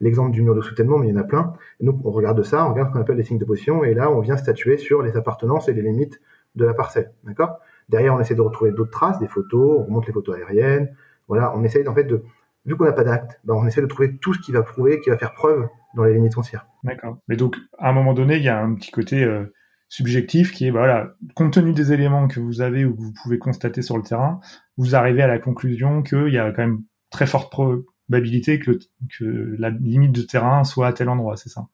l'exemple 0.00 0.30
du 0.30 0.42
mur 0.42 0.54
de 0.54 0.62
soutènement, 0.62 0.98
mais 0.98 1.08
il 1.08 1.14
y 1.14 1.16
en 1.16 1.20
a 1.20 1.24
plein. 1.24 1.54
Et 1.78 1.84
donc, 1.84 2.00
on 2.04 2.10
regarde 2.10 2.42
ça, 2.42 2.66
on 2.66 2.70
regarde 2.70 2.88
ce 2.88 2.94
qu'on 2.94 3.00
appelle 3.00 3.16
les 3.16 3.22
signes 3.22 3.38
de 3.38 3.44
position, 3.44 3.84
et 3.84 3.94
là, 3.94 4.10
on 4.10 4.20
vient 4.20 4.36
statuer 4.36 4.78
sur 4.78 5.02
les 5.02 5.16
appartenances 5.16 5.68
et 5.68 5.72
les 5.72 5.82
limites 5.82 6.20
de 6.54 6.64
la 6.64 6.74
parcelle. 6.74 7.12
D'accord? 7.24 7.58
Derrière, 7.88 8.14
on 8.14 8.20
essaie 8.20 8.34
de 8.34 8.40
retrouver 8.40 8.72
d'autres 8.72 8.90
traces, 8.90 9.18
des 9.18 9.28
photos, 9.28 9.80
on 9.80 9.84
remonte 9.84 10.06
les 10.06 10.12
photos 10.12 10.36
aériennes. 10.36 10.94
Voilà, 11.28 11.52
on 11.56 11.62
essaye 11.64 11.86
en 11.86 11.94
fait 11.94 12.04
de, 12.04 12.24
vu 12.64 12.76
qu'on 12.76 12.84
n'a 12.84 12.92
pas 12.92 13.04
d'acte, 13.04 13.40
ben 13.44 13.54
on 13.54 13.66
essaie 13.66 13.82
de 13.82 13.86
trouver 13.86 14.16
tout 14.16 14.34
ce 14.34 14.40
qui 14.40 14.52
va 14.52 14.62
prouver, 14.62 15.00
qui 15.00 15.10
va 15.10 15.18
faire 15.18 15.34
preuve 15.34 15.68
dans 15.94 16.04
les 16.04 16.14
limites 16.14 16.34
foncières. 16.34 16.66
D'accord. 16.84 17.18
Mais 17.28 17.36
donc, 17.36 17.56
à 17.78 17.90
un 17.90 17.92
moment 17.92 18.14
donné, 18.14 18.36
il 18.36 18.42
y 18.42 18.48
a 18.48 18.60
un 18.60 18.74
petit 18.74 18.90
côté 18.90 19.24
euh, 19.24 19.52
subjectif 19.88 20.52
qui 20.52 20.66
est, 20.66 20.70
bah, 20.70 20.80
voilà, 20.80 21.14
compte 21.34 21.52
tenu 21.52 21.72
des 21.72 21.92
éléments 21.92 22.28
que 22.28 22.40
vous 22.40 22.60
avez 22.60 22.84
ou 22.84 22.94
que 22.94 23.02
vous 23.02 23.12
pouvez 23.22 23.38
constater 23.38 23.82
sur 23.82 23.96
le 23.96 24.02
terrain, 24.02 24.40
vous 24.76 24.94
arrivez 24.94 25.22
à 25.22 25.26
la 25.26 25.38
conclusion 25.38 26.02
qu'il 26.02 26.32
y 26.32 26.38
a 26.38 26.50
quand 26.52 26.62
même 26.62 26.82
très 27.10 27.26
forte 27.26 27.50
preuve 27.50 27.82
probabilité 28.10 28.58
que, 28.58 28.72
que 29.18 29.54
la 29.58 29.70
limite 29.70 30.12
de 30.12 30.22
terrain 30.22 30.64
soit 30.64 30.88
à 30.88 30.92
tel 30.92 31.08
endroit, 31.08 31.36
c'est 31.36 31.48
ça? 31.48 31.68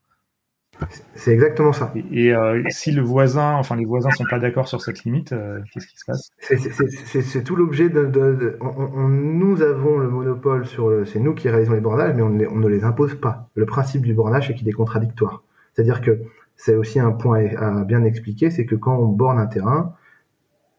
C'est 1.14 1.32
exactement 1.32 1.72
ça. 1.72 1.94
Et, 2.12 2.34
euh, 2.34 2.62
si 2.68 2.92
le 2.92 3.00
voisin, 3.00 3.54
enfin 3.54 3.76
les 3.76 3.86
voisins 3.86 4.10
sont 4.10 4.26
pas 4.28 4.38
d'accord 4.38 4.68
sur 4.68 4.82
cette 4.82 5.04
limite, 5.04 5.32
euh, 5.32 5.60
qu'est-ce 5.72 5.86
qui 5.86 5.96
se 5.96 6.04
passe? 6.04 6.30
C'est 6.38 7.42
tout 7.42 7.56
l'objet 7.56 7.88
de. 7.88 8.58
on, 8.60 9.08
nous 9.08 9.62
avons 9.62 9.96
le 9.96 10.10
monopole 10.10 10.66
sur. 10.66 11.06
C'est 11.06 11.18
nous 11.18 11.32
qui 11.32 11.48
réalisons 11.48 11.72
les 11.72 11.80
bornages, 11.80 12.14
mais 12.14 12.20
on, 12.20 12.38
on, 12.54 12.58
ne 12.58 12.68
les 12.68 12.84
impose 12.84 13.14
pas. 13.14 13.48
Le 13.54 13.64
principe 13.64 14.02
du 14.02 14.12
bornage, 14.12 14.48
c'est 14.48 14.54
qu'il 14.54 14.68
est 14.68 14.72
contradictoire. 14.72 15.44
C'est-à-dire 15.72 16.02
que 16.02 16.20
c'est 16.56 16.74
aussi 16.74 17.00
un 17.00 17.12
point 17.12 17.46
à 17.56 17.84
bien 17.84 18.04
expliquer, 18.04 18.50
c'est 18.50 18.66
que 18.66 18.74
quand 18.74 18.98
on 18.98 19.06
borne 19.06 19.38
un 19.38 19.46
terrain, 19.46 19.94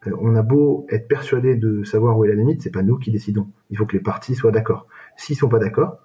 euh, 0.05 0.11
on 0.21 0.35
a 0.35 0.43
beau 0.43 0.85
être 0.89 1.07
persuadé 1.07 1.55
de 1.55 1.83
savoir 1.83 2.17
où 2.17 2.25
est 2.25 2.29
la 2.29 2.35
limite, 2.35 2.61
c'est 2.61 2.71
pas 2.71 2.83
nous 2.83 2.97
qui 2.99 3.11
décidons. 3.11 3.47
Il 3.71 3.77
faut 3.77 3.87
que 3.87 3.93
les 3.93 4.03
parties 4.03 4.35
soient 4.35 4.51
d'accord. 4.51 4.87
S'ils 5.17 5.35
sont 5.35 5.49
pas 5.49 5.59
d'accord, 5.59 5.97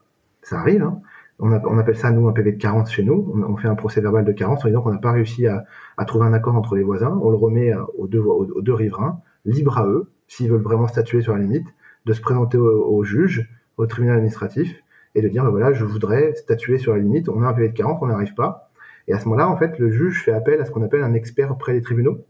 ça 0.42 0.58
arrive. 0.58 0.82
Hein. 0.82 1.00
On, 1.38 1.78
appelle 1.78 1.96
ça 1.96 2.10
nous 2.10 2.28
un 2.28 2.32
PV 2.32 2.52
de 2.52 2.58
carence 2.58 2.92
chez 2.92 3.02
nous. 3.02 3.32
On, 3.48 3.56
fait 3.56 3.68
un 3.68 3.74
procès 3.74 4.00
verbal 4.00 4.24
de 4.24 4.32
carence 4.32 4.64
en 4.64 4.68
disant 4.68 4.82
qu'on 4.82 4.92
n'a 4.92 4.98
pas 4.98 5.12
réussi 5.12 5.46
à, 5.46 5.64
trouver 6.06 6.26
un 6.26 6.32
accord 6.32 6.54
entre 6.54 6.76
les 6.76 6.82
voisins. 6.82 7.18
On 7.22 7.30
le 7.30 7.36
remet 7.36 7.72
aux 7.98 8.06
deux, 8.06 8.20
aux, 8.20 8.60
deux 8.60 8.74
riverains, 8.74 9.20
libre 9.44 9.78
à 9.78 9.86
eux, 9.86 10.10
s'ils 10.28 10.50
veulent 10.50 10.62
vraiment 10.62 10.86
statuer 10.86 11.20
sur 11.20 11.34
la 11.34 11.40
limite, 11.40 11.66
de 12.06 12.12
se 12.12 12.20
présenter 12.20 12.58
au, 12.58 13.04
juge, 13.04 13.48
au 13.76 13.86
tribunal 13.86 14.16
administratif, 14.16 14.82
et 15.14 15.22
de 15.22 15.28
dire 15.28 15.44
ben 15.44 15.50
voilà, 15.50 15.72
je 15.72 15.84
voudrais 15.84 16.34
statuer 16.34 16.78
sur 16.78 16.94
la 16.94 17.00
limite. 17.00 17.28
On 17.28 17.42
a 17.42 17.48
un 17.48 17.52
PV 17.52 17.68
de 17.68 17.74
carence, 17.74 17.98
on 18.02 18.06
n'arrive 18.06 18.34
pas. 18.34 18.70
Et 19.08 19.12
à 19.12 19.18
ce 19.18 19.24
moment-là, 19.24 19.48
en 19.48 19.56
fait, 19.56 19.78
le 19.78 19.90
juge 19.90 20.22
fait 20.22 20.32
appel 20.32 20.60
à 20.60 20.64
ce 20.64 20.70
qu'on 20.70 20.82
appelle 20.82 21.02
un 21.02 21.14
expert 21.14 21.50
auprès 21.50 21.72
des 21.72 21.82
tribunaux 21.82 22.24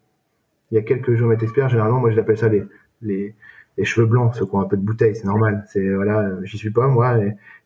il 0.73 0.77
y 0.77 0.79
a 0.79 0.83
quelques 0.83 1.15
géomètres 1.15 1.45
experts, 1.45 1.69
généralement, 1.69 2.01
moi, 2.01 2.11
je 2.11 2.17
l'appelle 2.17 2.39
ça 2.39 2.49
les, 2.49 2.65
les, 3.03 3.35
les, 3.77 3.85
cheveux 3.85 4.07
blancs, 4.07 4.35
ceux 4.35 4.47
qui 4.47 4.55
ont 4.55 4.61
un 4.61 4.67
peu 4.67 4.77
de 4.77 4.83
bouteille, 4.83 5.15
c'est 5.15 5.25
normal. 5.25 5.65
C'est, 5.69 5.89
voilà, 5.95 6.31
j'y 6.45 6.59
suis 6.59 6.71
pas, 6.71 6.89
moi, 6.89 7.19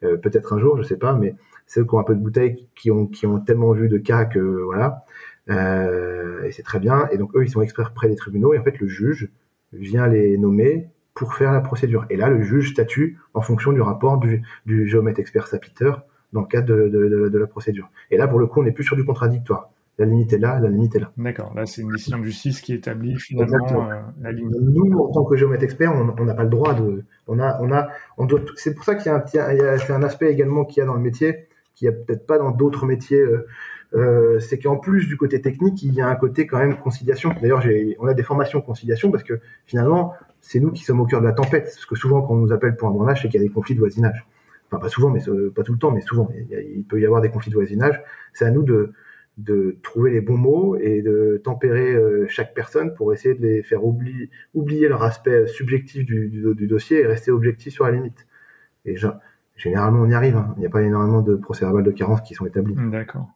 euh, 0.03 0.16
peut-être 0.16 0.53
un 0.53 0.59
jour, 0.59 0.77
je 0.77 0.83
sais 0.83 0.97
pas, 0.97 1.14
mais 1.14 1.35
ceux 1.66 1.85
qui 1.85 1.95
ont 1.95 1.99
un 1.99 2.05
peu 2.05 2.14
de 2.14 2.21
bouteille, 2.21 2.69
qui 2.75 2.90
ont, 2.90 3.07
tellement 3.45 3.73
vu 3.73 3.88
de 3.88 3.99
cas 3.99 4.25
que, 4.25 4.38
voilà, 4.38 5.05
euh, 5.51 6.45
et 6.45 6.53
c'est 6.53 6.62
très 6.62 6.79
bien. 6.79 7.09
Et 7.11 7.19
donc, 7.19 7.35
eux, 7.37 7.45
ils 7.45 7.51
sont 7.51 7.62
experts 7.62 7.92
près 7.92 8.09
des 8.09 8.16
tribunaux, 8.16 8.55
et 8.55 8.59
en 8.59 8.64
fait, 8.64 8.79
le 8.79 8.88
juge 8.88 9.31
vient 9.73 10.07
les 10.07 10.38
nommer 10.38 10.88
pour 11.14 11.35
faire 11.35 11.53
la 11.53 11.61
procédure. 11.61 12.07
Et 12.11 12.16
là, 12.16 12.29
le 12.29 12.42
juge 12.42 12.73
statue 12.73 13.19
en 13.35 13.40
fonction 13.40 13.73
du 13.73 13.81
rapport 13.81 14.19
du, 14.19 14.42
géomètre 14.66 15.19
expert 15.19 15.47
sapiteur 15.47 16.05
dans 16.33 16.42
le 16.42 16.47
cadre 16.47 16.66
de, 16.66 16.88
de, 16.88 17.29
de, 17.29 17.38
la 17.38 17.47
procédure. 17.47 17.90
Et 18.11 18.16
là, 18.16 18.29
pour 18.29 18.38
le 18.38 18.47
coup, 18.47 18.61
on 18.61 18.64
n'est 18.64 18.73
plus 18.73 18.85
sur 18.85 18.97
du 18.97 19.05
contradictoire 19.05 19.71
la 19.98 20.04
limite 20.04 20.32
est 20.32 20.38
là, 20.38 20.61
la 20.61 20.68
limite 20.68 20.94
est 20.94 21.00
là. 21.00 21.12
D'accord, 21.16 21.54
là 21.54 21.64
c'est 21.64 21.80
une 21.80 21.90
décision 21.90 22.18
de 22.18 22.24
justice 22.24 22.61
qui 22.61 22.74
établit 22.74 23.18
finalement 23.18 23.90
euh, 23.90 24.00
la 24.20 24.32
limite. 24.32 24.54
Nous, 24.61 24.98
en 24.98 25.11
tant 25.11 25.24
que 25.24 25.37
géomètre 25.37 25.64
expert, 25.64 25.92
on 25.94 26.24
n'a 26.24 26.35
pas 26.35 26.44
le 26.44 26.50
droit 26.50 26.74
de, 26.74 27.04
on 27.26 27.38
a, 27.38 27.59
on 27.62 27.72
a, 27.72 27.88
on 28.18 28.26
doit. 28.26 28.40
C'est 28.56 28.74
pour 28.74 28.85
ça 28.85 28.94
qu'il 28.94 29.06
y 29.06 29.14
a 29.14 29.16
un, 29.16 29.78
c'est 29.78 29.92
un 29.92 30.02
aspect 30.02 30.30
également 30.30 30.64
qu'il 30.64 30.80
y 30.80 30.82
a 30.82 30.87
dans 30.87 30.94
le 30.94 31.00
métier, 31.00 31.48
qu'il 31.74 31.88
n'y 31.88 31.94
a 31.94 31.98
peut-être 31.98 32.26
pas 32.26 32.38
dans 32.38 32.50
d'autres 32.50 32.85
métiers. 32.85 33.20
Euh, 33.20 33.46
euh, 33.94 34.40
c'est 34.40 34.59
qu'en 34.59 34.76
plus 34.76 35.06
du 35.06 35.16
côté 35.16 35.40
technique, 35.40 35.82
il 35.82 35.94
y 35.94 36.02
a 36.02 36.09
un 36.09 36.16
côté 36.16 36.46
quand 36.46 36.59
même 36.59 36.76
conciliation. 36.78 37.35
D'ailleurs, 37.40 37.64
on 37.98 38.06
a 38.06 38.14
des 38.14 38.22
formations 38.22 38.61
conciliation 38.61 39.11
parce 39.11 39.22
que 39.22 39.40
finalement, 39.64 40.12
c'est 40.42 40.61
nous 40.61 40.72
qui 40.72 40.82
sommes 40.82 41.00
au 41.00 41.06
cœur 41.06 41.20
de 41.20 41.26
la 41.26 41.32
tempête. 41.32 41.64
Parce 41.64 41.87
que 41.87 41.94
souvent, 41.94 42.20
quand 42.20 42.35
on 42.35 42.38
nous 42.38 42.52
appelle 42.52 42.76
pour 42.76 42.88
un 42.88 42.90
bornage, 42.90 43.22
c'est 43.22 43.28
qu'il 43.28 43.40
y 43.40 43.44
a 43.44 43.46
des 43.46 43.52
conflits 43.52 43.74
de 43.74 43.80
voisinage. 43.80 44.26
Enfin, 44.68 44.80
pas 44.80 44.88
souvent, 44.88 45.09
mais 45.09 45.20
pas 45.54 45.62
tout 45.62 45.72
le 45.72 45.78
temps, 45.78 45.92
mais 45.92 46.00
souvent. 46.00 46.28
Il, 46.50 46.85
peut 46.85 47.00
y 47.00 47.06
avoir 47.06 47.22
des 47.22 47.30
conflits 47.30 47.50
de 47.50 47.56
voisinage. 47.56 48.02
C'est 48.35 48.44
à 48.44 48.50
nous 48.50 48.64
de, 48.64 48.92
de 49.37 49.79
trouver 49.83 50.11
les 50.11 50.20
bons 50.20 50.38
mots 50.38 50.77
et 50.77 51.03
de 51.03 51.40
tempérer 51.44 51.92
euh, 51.94 52.27
chaque 52.29 52.55
personne 52.55 52.94
pour 52.94 53.12
essayer 53.12 53.35
de 53.35 53.42
les 53.42 53.62
faire 53.62 53.85
oublier, 53.85 54.31
oublier 54.55 54.88
leur 54.88 55.03
aspect 55.03 55.46
subjectif 55.46 56.07
du, 56.07 56.66
dossier 56.66 57.01
et 57.01 57.07
rester 57.07 57.31
objectif 57.31 57.75
sur 57.75 57.85
la 57.85 57.92
limite. 57.92 58.27
Et 58.87 58.96
généralement, 59.57 60.01
on 60.01 60.09
y 60.09 60.14
arrive. 60.14 60.37
Hein. 60.37 60.55
Il 60.57 60.61
n'y 60.61 60.66
a 60.66 60.70
pas 60.70 60.83
énormément 60.83 61.20
de 61.20 61.35
procès-verbal 61.35 61.85
de 61.85 61.90
carence 61.90 62.22
qui 62.22 62.35
sont 62.35 62.46
établis. 62.46 62.75
D'accord. 62.90 63.29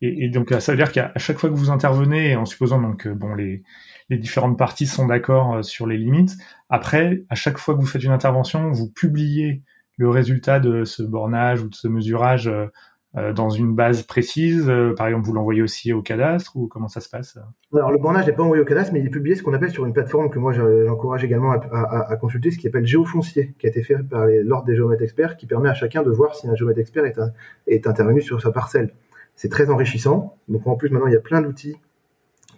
Et, 0.00 0.28
donc, 0.28 0.50
ça 0.50 0.72
veut 0.72 0.78
dire 0.78 0.92
qu'à 0.92 1.12
chaque 1.16 1.38
fois 1.38 1.50
que 1.50 1.54
vous 1.54 1.70
intervenez, 1.70 2.36
en 2.36 2.46
supposant 2.46 2.80
donc 2.80 3.02
que 3.02 3.08
bon, 3.10 3.34
les, 3.34 3.62
les 4.08 4.18
différentes 4.18 4.58
parties 4.58 4.86
sont 4.86 5.06
d'accord 5.06 5.56
euh, 5.56 5.62
sur 5.62 5.86
les 5.86 5.98
limites, 5.98 6.36
après, 6.68 7.24
à 7.28 7.34
chaque 7.34 7.58
fois 7.58 7.74
que 7.74 7.80
vous 7.80 7.86
faites 7.86 8.02
une 8.02 8.12
intervention, 8.12 8.70
vous 8.70 8.90
publiez 8.90 9.62
le 9.96 10.08
résultat 10.08 10.60
de 10.60 10.84
ce 10.84 11.02
bornage 11.02 11.62
ou 11.62 11.68
de 11.68 11.74
ce 11.74 11.88
mesurage 11.88 12.48
euh, 12.48 12.66
dans 13.14 13.48
une 13.48 13.74
base 13.74 14.02
précise 14.02 14.70
Par 14.96 15.06
exemple, 15.06 15.26
vous 15.26 15.32
l'envoyez 15.32 15.62
aussi 15.62 15.92
au 15.92 16.02
cadastre 16.02 16.56
ou 16.56 16.68
comment 16.68 16.88
ça 16.88 17.00
se 17.00 17.08
passe? 17.08 17.38
Alors, 17.74 17.90
le 17.90 17.98
bornage 17.98 18.26
n'est 18.26 18.32
pas 18.32 18.42
envoyé 18.42 18.62
au 18.62 18.66
cadastre, 18.66 18.92
mais 18.92 19.00
il 19.00 19.06
est 19.06 19.10
publié 19.10 19.34
ce 19.34 19.42
qu'on 19.42 19.54
appelle 19.54 19.70
sur 19.70 19.86
une 19.86 19.92
plateforme 19.92 20.30
que 20.30 20.38
moi 20.38 20.52
j'encourage 20.52 21.24
également 21.24 21.52
à, 21.52 22.16
consulter, 22.16 22.50
ce 22.50 22.56
qui 22.56 22.64
s'appelle 22.64 22.86
Géofoncier, 22.86 23.54
qui 23.58 23.66
a 23.66 23.70
été 23.70 23.82
fait 23.82 23.96
par 23.96 24.26
l'ordre 24.26 24.66
des 24.66 24.76
géomètres 24.76 25.02
experts, 25.02 25.36
qui 25.36 25.46
permet 25.46 25.68
à 25.68 25.74
chacun 25.74 26.02
de 26.02 26.10
voir 26.10 26.34
si 26.34 26.48
un 26.48 26.54
géomètre 26.54 26.80
expert 26.80 27.04
est, 27.06 27.18
est 27.66 27.86
intervenu 27.86 28.20
sur 28.20 28.40
sa 28.40 28.50
parcelle. 28.50 28.92
C'est 29.38 29.50
très 29.50 29.70
enrichissant. 29.70 30.36
Donc 30.48 30.66
en 30.66 30.76
plus, 30.76 30.90
maintenant, 30.90 31.06
il 31.06 31.12
y 31.12 31.16
a 31.16 31.20
plein 31.20 31.40
d'outils 31.40 31.76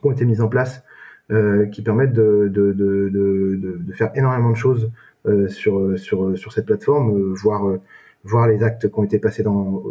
qui 0.00 0.06
ont 0.06 0.12
été 0.12 0.24
mis 0.24 0.40
en 0.40 0.48
place 0.48 0.82
euh, 1.30 1.66
qui 1.66 1.82
permettent 1.82 2.12
de, 2.12 2.48
de, 2.50 2.72
de, 2.72 3.10
de, 3.12 3.92
faire 3.92 4.10
énormément 4.14 4.50
de 4.50 4.56
choses 4.56 4.90
euh, 5.26 5.46
sur, 5.46 5.96
sur, 5.96 6.36
sur 6.36 6.52
cette 6.52 6.66
plateforme, 6.66 7.14
euh, 7.14 7.34
voir, 7.34 7.78
voir 8.24 8.48
les 8.48 8.62
actes 8.62 8.90
qui 8.90 8.98
ont 8.98 9.04
été 9.04 9.18
passés 9.18 9.42
dans... 9.42 9.83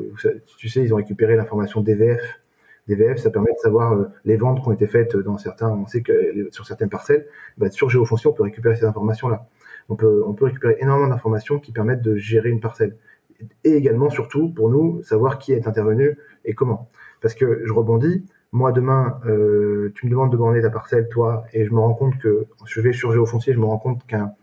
Tu 0.57 0.69
sais, 0.69 0.81
ils 0.81 0.93
ont 0.93 0.97
récupéré 0.97 1.35
l'information 1.35 1.81
DVF. 1.81 2.39
DVF, 2.87 3.17
ça 3.17 3.29
permet 3.29 3.51
de 3.51 3.59
savoir 3.59 4.07
les 4.25 4.35
ventes 4.35 4.61
qui 4.61 4.67
ont 4.67 4.71
été 4.73 4.87
faites 4.87 5.15
dans 5.17 5.37
certains... 5.37 5.69
On 5.69 5.85
sait 5.87 6.01
que 6.01 6.47
sur 6.51 6.65
certaines 6.65 6.89
parcelles, 6.89 7.27
bah, 7.57 7.69
sur 7.69 7.89
Géofonction, 7.89 8.31
on 8.31 8.33
peut 8.33 8.43
récupérer 8.43 8.75
ces 8.75 8.85
informations-là. 8.85 9.47
On 9.89 9.95
peut, 9.95 10.23
on 10.25 10.33
peut 10.33 10.45
récupérer 10.45 10.77
énormément 10.79 11.09
d'informations 11.09 11.59
qui 11.59 11.71
permettent 11.71 12.03
de 12.03 12.15
gérer 12.15 12.49
une 12.49 12.59
parcelle 12.59 12.95
et 13.63 13.71
également, 13.71 14.09
surtout, 14.09 14.49
pour 14.49 14.69
nous, 14.69 15.01
savoir 15.03 15.39
qui 15.39 15.53
est 15.53 15.67
intervenu 15.67 16.17
et 16.45 16.53
comment. 16.53 16.89
Parce 17.21 17.33
que 17.33 17.61
je 17.65 17.73
rebondis, 17.73 18.25
moi 18.51 18.71
demain, 18.71 19.19
euh, 19.25 19.91
tu 19.95 20.05
me 20.05 20.11
demandes 20.11 20.31
de 20.31 20.37
borner 20.37 20.61
ta 20.61 20.69
parcelle, 20.69 21.07
toi, 21.09 21.45
et 21.53 21.65
je 21.65 21.71
me 21.71 21.79
rends 21.79 21.93
compte 21.93 22.17
que 22.17 22.47
je 22.65 22.81
vais 22.81 22.93
sur 22.93 23.11
Géofoncier, 23.11 23.53
je 23.53 23.59
me 23.59 23.65
rends 23.65 23.77
compte 23.77 24.05
qu'un 24.07 24.33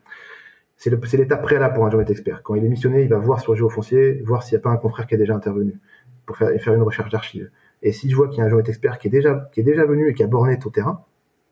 c'est 0.76 1.16
l'étape 1.16 1.42
préalable 1.42 1.74
pour 1.74 1.86
un 1.86 1.90
géomètre 1.90 2.10
expert. 2.10 2.42
Quand 2.42 2.54
il 2.54 2.64
est 2.64 2.68
missionné, 2.68 3.02
il 3.02 3.08
va 3.08 3.18
voir 3.18 3.40
sur 3.40 3.54
Géofoncier, 3.54 4.22
voir 4.22 4.42
s'il 4.42 4.56
n'y 4.56 4.60
a 4.60 4.62
pas 4.62 4.70
un 4.70 4.76
confrère 4.76 5.06
qui 5.06 5.14
est 5.14 5.18
déjà 5.18 5.34
intervenu 5.34 5.80
pour 6.26 6.36
faire, 6.36 6.74
une 6.74 6.82
recherche 6.82 7.10
d'archives. 7.10 7.50
Et 7.82 7.92
si 7.92 8.10
je 8.10 8.16
vois 8.16 8.28
qu'il 8.28 8.38
y 8.38 8.40
a 8.42 8.44
un 8.44 8.48
géomètre 8.48 8.68
expert 8.68 8.98
qui 8.98 9.08
est 9.08 9.10
déjà 9.10 9.48
qui 9.52 9.60
est 9.60 9.64
déjà 9.64 9.84
venu 9.84 10.08
et 10.08 10.14
qui 10.14 10.22
a 10.22 10.26
borné 10.26 10.58
ton 10.58 10.70
terrain, 10.70 11.04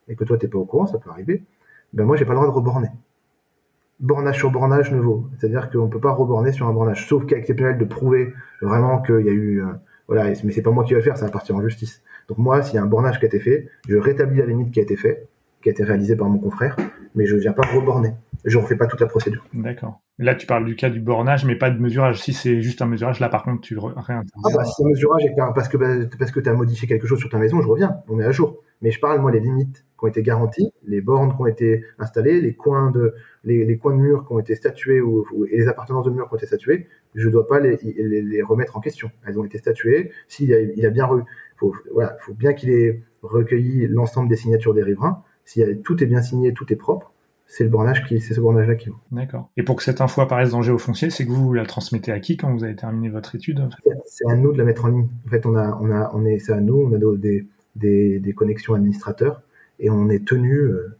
et 0.08 0.16
que 0.16 0.24
toi 0.24 0.36
t'es 0.36 0.48
pas 0.48 0.58
au 0.58 0.64
courant, 0.64 0.86
ça 0.86 0.98
peut 0.98 1.10
arriver, 1.10 1.44
ben 1.92 2.04
moi 2.04 2.16
j'ai 2.16 2.24
pas 2.24 2.32
le 2.32 2.38
droit 2.38 2.48
de 2.48 2.54
reborner 2.54 2.88
bornage 4.00 4.38
sur 4.38 4.50
bornage 4.50 4.92
ne 4.92 5.00
vaut. 5.00 5.28
C'est-à-dire 5.38 5.70
qu'on 5.70 5.86
ne 5.86 5.90
peut 5.90 6.00
pas 6.00 6.12
reborner 6.12 6.52
sur 6.52 6.66
un 6.66 6.72
bornage, 6.72 7.08
sauf 7.08 7.26
cas 7.26 7.36
exceptionnel 7.36 7.78
de 7.78 7.84
prouver 7.84 8.32
vraiment 8.60 9.00
qu'il 9.02 9.24
y 9.24 9.28
a 9.28 9.32
eu... 9.32 9.62
Euh, 9.62 9.72
voilà, 10.06 10.24
mais 10.44 10.52
c'est 10.52 10.62
pas 10.62 10.70
moi 10.70 10.84
qui 10.84 10.90
vais 10.90 10.98
le 10.98 11.04
faire, 11.04 11.16
ça 11.16 11.24
va 11.24 11.30
partir 11.30 11.56
en 11.56 11.62
justice. 11.62 12.02
Donc 12.28 12.36
moi, 12.36 12.62
s'il 12.62 12.74
y 12.74 12.78
a 12.78 12.82
un 12.82 12.86
bornage 12.86 13.18
qui 13.18 13.24
a 13.24 13.28
été 13.28 13.40
fait, 13.40 13.68
je 13.88 13.96
rétablis 13.96 14.38
la 14.38 14.46
limite 14.46 14.70
qui 14.70 14.80
a 14.80 14.82
été 14.82 14.96
faite, 14.96 15.28
qui 15.64 15.70
a 15.70 15.72
été 15.72 15.82
réalisée 15.82 16.14
par 16.14 16.28
mon 16.28 16.38
confrère, 16.38 16.76
mais 17.14 17.24
je 17.24 17.34
ne 17.34 17.40
viens 17.40 17.54
pas 17.54 17.66
reborner. 17.66 18.12
Je 18.44 18.58
ne 18.58 18.62
refais 18.62 18.76
pas 18.76 18.86
toute 18.86 19.00
la 19.00 19.06
procédure. 19.06 19.46
D'accord. 19.54 20.02
Là, 20.18 20.34
tu 20.34 20.46
parles 20.46 20.66
du 20.66 20.76
cas 20.76 20.90
du 20.90 21.00
bornage, 21.00 21.46
mais 21.46 21.56
pas 21.56 21.70
de 21.70 21.80
mesurage. 21.80 22.22
Si 22.22 22.34
c'est 22.34 22.60
juste 22.60 22.82
un 22.82 22.86
mesurage, 22.86 23.18
là, 23.18 23.30
par 23.30 23.42
contre, 23.42 23.62
tu 23.62 23.78
réinterviens. 23.78 24.22
Ah 24.44 24.48
bah, 24.54 24.64
si 24.64 24.74
c'est 24.76 24.84
un 24.84 24.88
mesurage 24.88 25.22
parce 25.54 25.68
que, 25.68 25.78
parce 26.18 26.30
que 26.30 26.40
tu 26.40 26.48
as 26.50 26.52
modifié 26.52 26.86
quelque 26.86 27.06
chose 27.06 27.18
sur 27.18 27.30
ta 27.30 27.38
maison, 27.38 27.62
je 27.62 27.66
reviens. 27.66 28.02
On 28.08 28.16
met 28.16 28.24
à 28.24 28.30
jour. 28.30 28.60
Mais 28.82 28.90
je 28.90 29.00
parle, 29.00 29.22
moi, 29.22 29.30
les 29.30 29.40
limites 29.40 29.86
qui 29.98 30.04
ont 30.04 30.08
été 30.08 30.22
garanties, 30.22 30.70
les 30.86 31.00
bornes 31.00 31.34
qui 31.34 31.40
ont 31.40 31.46
été 31.46 31.82
installées, 31.98 32.42
les 32.42 32.54
coins 32.54 32.90
de, 32.90 33.14
les, 33.44 33.78
coins 33.78 33.96
de 33.96 34.00
murs 34.02 34.26
qui 34.26 34.34
ont 34.34 34.38
été 34.38 34.54
statués 34.54 35.00
ou, 35.00 35.24
et 35.50 35.56
les 35.56 35.68
appartenances 35.68 36.04
de 36.04 36.10
murs 36.10 36.28
qui 36.28 36.34
ont 36.34 36.36
été 36.36 36.46
statuées, 36.46 36.88
je 37.14 37.26
ne 37.26 37.32
dois 37.32 37.46
pas 37.46 37.58
les, 37.60 37.78
les, 37.96 38.42
remettre 38.42 38.76
en 38.76 38.80
question. 38.80 39.10
Elles 39.26 39.38
ont 39.38 39.44
été 39.44 39.56
statuées. 39.56 40.12
S'il 40.28 40.52
a, 40.52 40.60
il 40.60 40.84
a 40.84 40.90
bien, 40.90 41.08
faut, 41.56 41.72
voilà, 41.94 42.18
faut 42.20 42.34
bien 42.34 42.52
qu'il 42.52 42.68
ait 42.68 43.02
recueilli 43.22 43.86
l'ensemble 43.86 44.28
des 44.28 44.36
signatures 44.36 44.74
des 44.74 44.82
riverains. 44.82 45.24
Si 45.44 45.62
tout 45.82 46.02
est 46.02 46.06
bien 46.06 46.22
signé, 46.22 46.54
tout 46.54 46.72
est 46.72 46.76
propre, 46.76 47.12
c'est 47.46 47.64
le 47.64 47.70
bornage 47.70 48.04
qui, 48.04 48.20
c'est 48.20 48.34
ce 48.34 48.40
bornage-là 48.40 48.74
qui 48.74 48.88
vaut. 48.88 48.98
D'accord. 49.12 49.50
Et 49.56 49.62
pour 49.62 49.76
que 49.76 49.82
cette 49.82 50.00
info 50.00 50.20
apparaisse 50.22 50.50
dans 50.50 50.62
Géofoncier, 50.62 51.10
c'est 51.10 51.26
que 51.26 51.30
vous 51.30 51.52
la 51.52 51.66
transmettez 51.66 52.10
à 52.10 52.18
qui 52.18 52.36
quand 52.36 52.52
vous 52.52 52.64
avez 52.64 52.74
terminé 52.74 53.10
votre 53.10 53.34
étude? 53.34 53.68
C'est 54.06 54.28
à 54.28 54.34
nous 54.34 54.52
de 54.52 54.58
la 54.58 54.64
mettre 54.64 54.86
en 54.86 54.88
ligne. 54.88 55.08
En 55.26 55.30
fait, 55.30 55.46
on 55.46 55.54
a, 55.54 55.78
on 55.80 55.90
a, 55.90 56.10
on 56.14 56.24
est, 56.24 56.38
c'est 56.38 56.52
à 56.52 56.60
nous, 56.60 56.76
on 56.76 56.92
a 56.92 57.16
des, 57.16 57.46
des, 57.76 58.18
des 58.18 58.32
connexions 58.32 58.74
administrateurs 58.74 59.42
et 59.78 59.90
on 59.90 60.08
est 60.08 60.26
tenu. 60.26 60.58
Euh, 60.58 60.96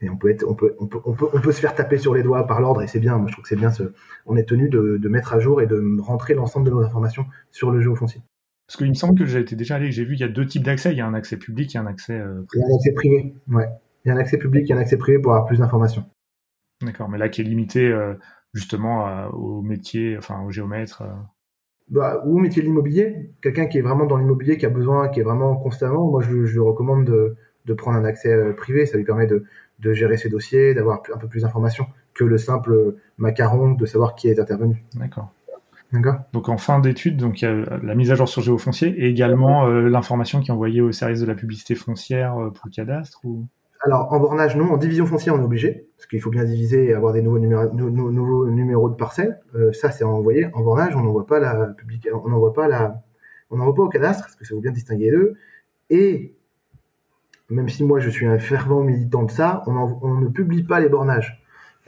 et 0.00 0.08
on 0.08 0.16
peut 0.16 0.30
être, 0.30 0.44
on 0.48 0.54
peut, 0.54 0.76
on 0.78 0.86
peut, 0.86 1.00
on 1.04 1.12
peut, 1.12 1.26
on 1.32 1.40
peut 1.40 1.50
se 1.50 1.60
faire 1.60 1.74
taper 1.74 1.98
sur 1.98 2.14
les 2.14 2.22
doigts 2.22 2.46
par 2.46 2.60
l'ordre 2.60 2.82
et 2.82 2.86
c'est 2.86 3.00
bien. 3.00 3.18
Moi, 3.18 3.26
je 3.26 3.32
trouve 3.32 3.42
que 3.42 3.48
c'est 3.48 3.56
bien. 3.56 3.72
Ce, 3.72 3.82
on 4.26 4.36
est 4.36 4.48
tenu 4.48 4.68
de, 4.68 4.96
de, 4.96 5.08
mettre 5.08 5.34
à 5.34 5.40
jour 5.40 5.60
et 5.60 5.66
de 5.66 6.00
rentrer 6.00 6.34
l'ensemble 6.34 6.66
de 6.66 6.70
nos 6.70 6.82
informations 6.82 7.26
sur 7.50 7.72
le 7.72 7.80
Géofoncier. 7.80 8.22
Parce 8.68 8.76
qu'il 8.76 8.88
me 8.88 8.94
semble 8.94 9.18
que 9.18 9.24
j'ai 9.24 9.40
été 9.40 9.56
déjà 9.56 9.76
allé, 9.76 9.90
j'ai 9.90 10.04
vu, 10.04 10.12
il 10.12 10.20
y 10.20 10.24
a 10.24 10.28
deux 10.28 10.44
types 10.44 10.62
d'accès. 10.62 10.92
Il 10.92 10.98
y 10.98 11.00
a 11.00 11.06
un 11.06 11.14
accès 11.14 11.38
public 11.38 11.74
et 11.74 11.78
un 11.78 11.86
accès. 11.86 12.12
Euh, 12.12 12.44
il 12.54 12.60
y 12.60 12.62
a 12.62 12.66
un 12.66 12.76
accès 12.76 12.92
privé, 12.92 13.34
ouais. 13.48 13.68
Il 14.04 14.08
y 14.08 14.10
a 14.10 14.14
un 14.14 14.18
accès 14.18 14.36
public 14.36 14.70
et 14.70 14.74
un 14.74 14.78
accès 14.78 14.98
privé 14.98 15.18
pour 15.18 15.32
avoir 15.32 15.46
plus 15.46 15.58
d'informations. 15.58 16.04
D'accord, 16.82 17.08
mais 17.08 17.16
là 17.18 17.30
qui 17.30 17.40
est 17.40 17.44
limité 17.44 17.88
euh, 17.88 18.14
justement 18.52 19.26
au 19.30 19.62
métier, 19.62 20.16
enfin 20.18 20.42
au 20.42 20.50
géomètre. 20.50 21.02
Bah, 21.88 22.22
ou 22.26 22.36
au 22.36 22.38
métier 22.38 22.60
de 22.60 22.66
l'immobilier. 22.66 23.30
Quelqu'un 23.40 23.66
qui 23.66 23.78
est 23.78 23.82
vraiment 23.82 24.04
dans 24.04 24.18
l'immobilier, 24.18 24.58
qui 24.58 24.66
a 24.66 24.70
besoin, 24.70 25.08
qui 25.08 25.20
est 25.20 25.24
vraiment 25.24 25.56
constamment, 25.56 26.06
moi 26.10 26.22
je, 26.22 26.44
je 26.44 26.60
recommande 26.60 27.06
de, 27.06 27.36
de 27.64 27.74
prendre 27.74 27.96
un 27.96 28.04
accès 28.04 28.32
euh, 28.32 28.52
privé. 28.52 28.84
Ça 28.84 28.98
lui 28.98 29.04
permet 29.04 29.26
de, 29.26 29.44
de 29.78 29.92
gérer 29.94 30.18
ses 30.18 30.28
dossiers, 30.28 30.74
d'avoir 30.74 31.02
un 31.12 31.18
peu 31.18 31.26
plus 31.26 31.40
d'informations 31.40 31.86
que 32.12 32.24
le 32.24 32.36
simple 32.36 32.96
macaron 33.16 33.72
de 33.72 33.86
savoir 33.86 34.14
qui 34.14 34.28
est 34.28 34.38
intervenu. 34.38 34.84
D'accord. 34.94 35.32
Donc 36.32 36.48
en 36.48 36.58
fin 36.58 36.80
d'étude, 36.80 37.16
donc 37.16 37.40
il 37.40 37.44
y 37.46 37.48
a 37.48 37.78
la 37.82 37.94
mise 37.94 38.10
à 38.10 38.14
jour 38.14 38.28
sur 38.28 38.42
Géofoncier 38.42 38.88
et 38.88 39.08
également 39.08 39.66
euh, 39.66 39.88
l'information 39.88 40.40
qui 40.40 40.50
est 40.50 40.54
envoyée 40.54 40.82
au 40.82 40.92
service 40.92 41.20
de 41.20 41.26
la 41.26 41.34
publicité 41.34 41.74
foncière 41.74 42.34
pour 42.54 42.66
le 42.66 42.70
cadastre 42.70 43.20
ou? 43.24 43.46
Alors, 43.80 44.12
en 44.12 44.18
bornage, 44.18 44.56
non. 44.56 44.72
En 44.72 44.76
division 44.76 45.06
foncière, 45.06 45.34
on 45.34 45.40
est 45.40 45.44
obligé, 45.44 45.86
parce 45.96 46.06
qu'il 46.06 46.20
faut 46.20 46.30
bien 46.30 46.44
diviser 46.44 46.86
et 46.86 46.94
avoir 46.94 47.12
des 47.12 47.22
nouveaux, 47.22 47.38
numéros, 47.38 47.72
nouveaux 47.72 48.48
numéros 48.48 48.88
de 48.88 48.96
parcelles. 48.96 49.40
Euh, 49.54 49.72
ça, 49.72 49.90
c'est 49.90 50.04
envoyé. 50.04 50.48
En 50.54 50.62
bornage, 50.62 50.96
on 50.96 51.02
n'envoie 51.02 51.26
pas 51.26 51.38
la 51.38 51.66
public... 51.66 52.08
on 52.12 52.28
n'envoie 52.28 52.52
pas 52.52 52.66
la, 52.66 53.02
on 53.50 53.56
n'envoie 53.56 53.74
pas 53.74 53.82
au 53.82 53.88
cadastre, 53.88 54.24
parce 54.24 54.34
que 54.34 54.44
ça 54.44 54.54
vaut 54.54 54.60
bien 54.60 54.72
distinguer 54.72 55.10
les 55.10 55.16
deux. 55.16 55.34
Et 55.90 56.34
même 57.50 57.68
si 57.68 57.84
moi, 57.84 58.00
je 58.00 58.10
suis 58.10 58.26
un 58.26 58.38
fervent 58.38 58.82
militant 58.82 59.22
de 59.22 59.30
ça, 59.30 59.62
on, 59.66 60.16
ne 60.16 60.28
publie 60.28 60.64
pas 60.64 60.80
les 60.80 60.88
bornages. 60.88 61.37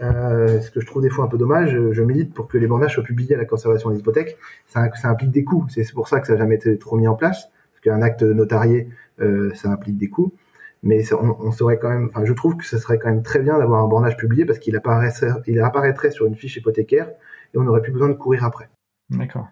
Euh, 0.00 0.60
ce 0.60 0.70
que 0.70 0.80
je 0.80 0.86
trouve 0.86 1.02
des 1.02 1.10
fois 1.10 1.24
un 1.24 1.28
peu 1.28 1.38
dommage, 1.38 1.78
je 1.92 2.02
milite 2.02 2.32
pour 2.32 2.48
que 2.48 2.58
les 2.58 2.66
bornages 2.66 2.94
soient 2.94 3.04
publiés 3.04 3.34
à 3.34 3.38
la 3.38 3.44
conservation 3.44 3.90
des 3.90 3.98
hypothèques. 3.98 4.38
Ça, 4.66 4.90
ça 4.94 5.08
implique 5.08 5.30
des 5.30 5.44
coûts. 5.44 5.66
C'est 5.68 5.92
pour 5.92 6.08
ça 6.08 6.20
que 6.20 6.26
ça 6.26 6.34
n'a 6.34 6.38
jamais 6.38 6.56
été 6.56 6.78
trop 6.78 6.96
mis 6.96 7.06
en 7.06 7.14
place, 7.14 7.50
parce 7.72 7.80
qu'un 7.82 8.02
acte 8.02 8.22
notarié, 8.22 8.88
euh, 9.20 9.52
ça 9.54 9.70
implique 9.70 9.98
des 9.98 10.08
coûts 10.08 10.32
mais 10.82 11.02
on, 11.12 11.52
serait 11.52 11.78
quand 11.78 11.90
même, 11.90 12.08
enfin, 12.10 12.24
je 12.24 12.32
trouve 12.32 12.56
que 12.56 12.64
ce 12.64 12.78
serait 12.78 12.98
quand 12.98 13.10
même 13.10 13.22
très 13.22 13.38
bien 13.38 13.58
d'avoir 13.58 13.84
un 13.84 13.88
bornage 13.88 14.16
publié 14.16 14.46
parce 14.46 14.58
qu'il 14.58 14.76
apparaîtrait, 14.76 15.28
il 15.46 15.60
apparaîtrait 15.60 16.10
sur 16.10 16.26
une 16.26 16.34
fiche 16.34 16.56
hypothécaire 16.56 17.10
et 17.54 17.58
on 17.58 17.64
n'aurait 17.64 17.82
plus 17.82 17.92
besoin 17.92 18.08
de 18.08 18.14
courir 18.14 18.44
après. 18.44 18.68
D'accord. 19.10 19.48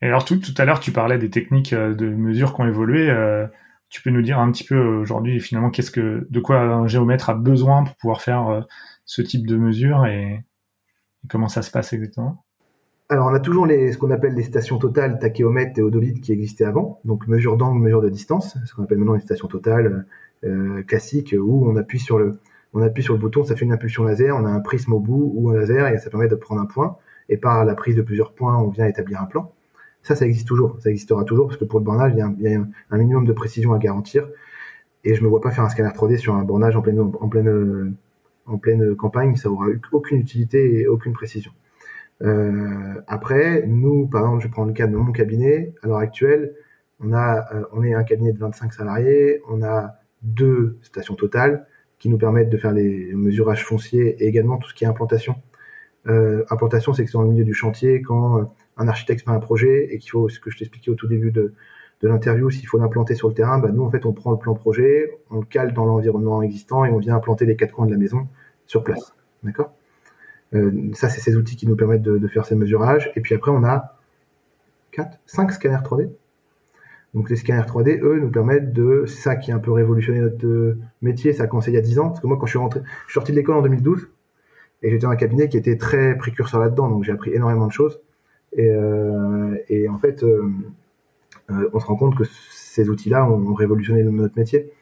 Et 0.00 0.06
alors 0.06 0.24
tout, 0.24 0.36
tout 0.36 0.54
à 0.56 0.64
l'heure, 0.64 0.80
tu 0.80 0.90
parlais 0.90 1.18
des 1.18 1.30
techniques 1.30 1.72
euh, 1.72 1.94
de 1.94 2.06
mesure 2.06 2.54
qui 2.54 2.62
ont 2.62 2.66
évolué. 2.66 3.10
Euh, 3.10 3.46
tu 3.94 4.02
peux 4.02 4.10
nous 4.10 4.22
dire 4.22 4.40
un 4.40 4.50
petit 4.50 4.64
peu 4.64 4.76
aujourd'hui 4.76 5.38
finalement 5.38 5.70
qu'est-ce 5.70 5.92
que, 5.92 6.26
de 6.28 6.40
quoi 6.40 6.58
un 6.58 6.88
géomètre 6.88 7.30
a 7.30 7.34
besoin 7.34 7.84
pour 7.84 7.94
pouvoir 7.94 8.22
faire 8.22 8.48
euh, 8.48 8.60
ce 9.04 9.22
type 9.22 9.46
de 9.46 9.56
mesure 9.56 10.04
et, 10.04 10.44
comment 11.30 11.46
ça 11.46 11.62
se 11.62 11.70
passe 11.70 11.92
exactement? 11.92 12.44
Alors, 13.08 13.28
on 13.28 13.34
a 13.34 13.38
toujours 13.38 13.66
les, 13.66 13.92
ce 13.92 13.98
qu'on 13.98 14.10
appelle 14.10 14.34
les 14.34 14.42
stations 14.42 14.78
totales, 14.78 15.20
tachéomètre 15.20 15.78
et 15.78 15.82
odolite 15.82 16.20
qui 16.20 16.32
existaient 16.32 16.64
avant. 16.64 17.00
Donc, 17.04 17.28
mesure 17.28 17.56
d'angle, 17.56 17.80
mesure 17.80 18.02
de 18.02 18.08
distance. 18.08 18.58
Ce 18.66 18.74
qu'on 18.74 18.82
appelle 18.82 18.98
maintenant 18.98 19.14
les 19.14 19.20
stations 19.20 19.46
totales, 19.46 20.06
euh, 20.42 20.82
classique 20.82 21.32
où 21.38 21.64
on 21.70 21.76
appuie 21.76 22.00
sur 22.00 22.18
le 22.18 22.40
on 22.72 22.82
appuie 22.82 23.04
sur 23.04 23.14
le 23.14 23.20
bouton, 23.20 23.44
ça 23.44 23.54
fait 23.54 23.64
une 23.64 23.72
impulsion 23.72 24.02
laser, 24.02 24.36
on 24.36 24.44
a 24.44 24.50
un 24.50 24.58
prisme 24.58 24.92
au 24.92 24.98
bout 24.98 25.32
ou 25.36 25.50
un 25.50 25.54
laser 25.54 25.86
et 25.86 25.98
ça 25.98 26.10
permet 26.10 26.26
de 26.26 26.34
prendre 26.34 26.60
un 26.60 26.66
point. 26.66 26.96
Et 27.28 27.36
par 27.36 27.64
la 27.64 27.76
prise 27.76 27.94
de 27.94 28.02
plusieurs 28.02 28.34
points, 28.34 28.58
on 28.58 28.70
vient 28.70 28.86
établir 28.86 29.22
un 29.22 29.26
plan. 29.26 29.53
Ça, 30.04 30.14
ça 30.14 30.26
existe 30.26 30.46
toujours, 30.46 30.76
ça 30.80 30.90
existera 30.90 31.24
toujours 31.24 31.48
parce 31.48 31.58
que 31.58 31.64
pour 31.64 31.80
le 31.80 31.84
bornage, 31.84 32.12
il 32.14 32.18
y 32.18 32.22
a 32.54 32.60
un, 32.90 32.96
minimum 32.96 33.26
de 33.26 33.32
précision 33.32 33.72
à 33.72 33.78
garantir. 33.78 34.28
Et 35.02 35.14
je 35.14 35.22
me 35.24 35.28
vois 35.28 35.40
pas 35.40 35.50
faire 35.50 35.64
un 35.64 35.68
scanner 35.68 35.90
3D 35.90 36.18
sur 36.18 36.34
un 36.34 36.44
bornage 36.44 36.76
en 36.76 36.82
pleine, 36.82 37.00
en 37.00 37.28
pleine, 37.28 37.96
en 38.46 38.58
pleine 38.58 38.94
campagne, 38.94 39.34
ça 39.36 39.50
aura 39.50 39.66
aucune 39.92 40.18
utilité 40.20 40.80
et 40.80 40.86
aucune 40.86 41.12
précision. 41.12 41.50
Euh, 42.22 43.02
après, 43.06 43.64
nous, 43.66 44.06
par 44.06 44.22
exemple, 44.22 44.42
je 44.44 44.48
prends 44.48 44.64
le 44.64 44.72
cas 44.72 44.86
de 44.86 44.96
mon 44.96 45.12
cabinet. 45.12 45.74
À 45.82 45.88
l'heure 45.88 45.98
actuelle, 45.98 46.54
on 47.00 47.12
a, 47.12 47.54
euh, 47.54 47.64
on 47.72 47.82
est 47.82 47.94
un 47.94 48.04
cabinet 48.04 48.32
de 48.32 48.38
25 48.38 48.72
salariés, 48.72 49.42
on 49.48 49.62
a 49.62 49.94
deux 50.22 50.78
stations 50.82 51.14
totales, 51.14 51.66
qui 51.98 52.08
nous 52.08 52.18
permettent 52.18 52.50
de 52.50 52.56
faire 52.56 52.72
les 52.72 53.12
mesurages 53.14 53.64
fonciers 53.64 54.22
et 54.22 54.28
également 54.28 54.58
tout 54.58 54.68
ce 54.68 54.74
qui 54.74 54.84
est 54.84 54.86
implantation. 54.86 55.36
Euh, 56.06 56.44
implantation, 56.50 56.92
c'est 56.92 57.04
que 57.04 57.10
c'est 57.10 57.16
dans 57.16 57.22
le 57.22 57.30
milieu 57.30 57.44
du 57.44 57.54
chantier, 57.54 58.02
quand 58.02 58.38
euh, 58.38 58.44
un 58.76 58.88
architecte 58.88 59.24
fait 59.24 59.30
un 59.30 59.40
projet 59.40 59.88
et 59.90 59.98
qu'il 59.98 60.10
faut, 60.10 60.28
ce 60.28 60.40
que 60.40 60.50
je 60.50 60.58
t'expliquais 60.58 60.90
au 60.90 60.94
tout 60.94 61.06
début 61.06 61.30
de, 61.30 61.52
l'interview, 62.02 62.50
s'il 62.50 62.66
faut 62.66 62.76
l'implanter 62.76 63.14
sur 63.14 63.28
le 63.28 63.34
terrain, 63.34 63.58
bah, 63.58 63.70
nous, 63.72 63.82
en 63.82 63.90
fait, 63.90 64.04
on 64.04 64.12
prend 64.12 64.30
le 64.30 64.36
plan 64.36 64.54
projet, 64.54 65.18
on 65.30 65.38
le 65.38 65.46
cale 65.46 65.72
dans 65.72 65.86
l'environnement 65.86 66.42
existant 66.42 66.84
et 66.84 66.90
on 66.90 66.98
vient 66.98 67.16
implanter 67.16 67.46
les 67.46 67.56
quatre 67.56 67.72
coins 67.72 67.86
de 67.86 67.92
la 67.92 67.96
maison 67.96 68.28
sur 68.66 68.84
place. 68.84 69.14
D'accord? 69.42 69.72
Euh, 70.54 70.90
Ça, 70.92 71.08
c'est 71.08 71.22
ces 71.22 71.34
outils 71.34 71.56
qui 71.56 71.66
nous 71.66 71.76
permettent 71.76 72.02
de, 72.02 72.18
de, 72.18 72.28
faire 72.28 72.44
ces 72.44 72.56
mesurages. 72.56 73.10
Et 73.16 73.22
puis 73.22 73.34
après, 73.34 73.50
on 73.50 73.64
a 73.64 73.96
4, 74.92 75.18
5 75.24 75.52
scanners 75.52 75.82
3D. 75.82 76.10
Donc 77.14 77.30
les 77.30 77.36
scanners 77.36 77.62
3D, 77.62 78.00
eux, 78.02 78.20
nous 78.20 78.30
permettent 78.30 78.74
de... 78.74 79.04
C'est 79.06 79.22
ça 79.22 79.36
qui 79.36 79.50
a 79.50 79.54
un 79.54 79.60
peu 79.60 79.72
révolutionné 79.72 80.20
notre 80.20 80.46
euh, 80.46 80.78
métier, 81.00 81.32
ça 81.32 81.44
a 81.44 81.46
commencé 81.46 81.70
il 81.70 81.74
y 81.74 81.78
a 81.78 81.80
10 81.80 82.00
ans. 82.00 82.08
Parce 82.08 82.20
que 82.20 82.26
moi, 82.26 82.36
quand 82.38 82.44
je 82.44 82.50
suis 82.50 82.58
rentré, 82.58 82.80
je 83.06 83.12
suis 83.12 83.14
sorti 83.14 83.32
de 83.32 83.36
l'école 83.36 83.56
en 83.56 83.62
2012, 83.62 84.08
et 84.82 84.90
j'étais 84.90 85.06
dans 85.06 85.10
un 85.10 85.16
cabinet 85.16 85.48
qui 85.48 85.56
était 85.56 85.78
très 85.78 86.16
précurseur 86.18 86.60
là-dedans, 86.60 86.90
donc 86.90 87.04
j'ai 87.04 87.12
appris 87.12 87.32
énormément 87.32 87.66
de 87.66 87.72
choses. 87.72 88.00
Et, 88.54 88.70
euh, 88.70 89.56
et 89.68 89.88
en 89.88 89.98
fait, 89.98 90.22
euh, 90.22 90.48
euh, 91.50 91.68
on 91.72 91.80
se 91.80 91.86
rend 91.86 91.96
compte 91.96 92.16
que 92.16 92.24
ces 92.24 92.88
outils-là 92.88 93.28
ont 93.28 93.54
révolutionné 93.54 94.02
notre 94.04 94.38
métier. 94.38 94.72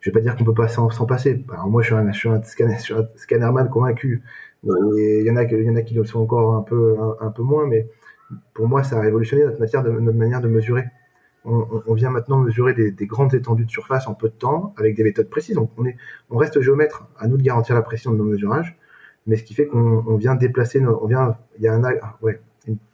Je 0.00 0.10
vais 0.10 0.14
pas 0.14 0.20
dire 0.20 0.36
qu'on 0.36 0.44
peut 0.44 0.54
pas 0.54 0.68
s'en 0.68 0.88
passer. 1.06 1.44
Alors 1.52 1.68
moi, 1.68 1.82
je 1.82 1.88
suis 1.88 1.94
un, 1.94 2.10
je 2.12 2.18
suis 2.18 2.28
un, 2.28 2.42
scanner, 2.42 2.76
je 2.78 2.82
suis 2.82 2.94
un 2.94 3.06
scannerman 3.16 3.68
convaincu. 3.68 4.22
Il 4.64 5.24
y 5.26 5.30
en 5.30 5.36
a, 5.36 5.44
il 5.44 5.64
y 5.64 5.70
en 5.70 5.76
a 5.76 5.82
qui 5.82 5.94
le 5.94 6.04
sont 6.04 6.20
encore 6.20 6.54
un 6.54 6.62
peu, 6.62 6.96
un, 7.00 7.26
un, 7.26 7.30
peu 7.30 7.42
moins, 7.42 7.66
mais 7.66 7.88
pour 8.54 8.68
moi, 8.68 8.84
ça 8.84 8.98
a 8.98 9.00
révolutionné 9.00 9.44
notre, 9.44 9.60
matière 9.60 9.82
de, 9.82 9.90
notre 9.90 10.18
manière 10.18 10.40
de 10.40 10.48
mesurer. 10.48 10.84
On, 11.44 11.66
on 11.86 11.94
vient 11.94 12.10
maintenant 12.10 12.38
mesurer 12.38 12.74
des, 12.74 12.90
des, 12.92 13.06
grandes 13.06 13.34
étendues 13.34 13.64
de 13.64 13.70
surface 13.70 14.06
en 14.08 14.14
peu 14.14 14.28
de 14.28 14.34
temps 14.34 14.74
avec 14.76 14.96
des 14.96 15.04
méthodes 15.04 15.30
précises. 15.30 15.56
Donc 15.56 15.70
on, 15.78 15.86
est, 15.86 15.96
on 16.30 16.36
reste 16.36 16.60
géomètre. 16.60 17.08
À 17.18 17.26
nous 17.28 17.36
de 17.36 17.42
garantir 17.42 17.74
la 17.74 17.82
précision 17.82 18.12
de 18.12 18.18
nos 18.18 18.24
mesurages 18.24 18.78
mais 19.28 19.36
ce 19.36 19.44
qui 19.44 19.54
fait 19.54 19.66
qu'on 19.66 20.16
vient 20.16 20.34
déplacer, 20.34 20.80
nos, 20.80 21.02
on 21.02 21.06
vient, 21.06 21.36
il 21.58 21.62
y 21.62 21.68
a 21.68 21.74
un, 21.74 21.82
ouais, 22.22 22.40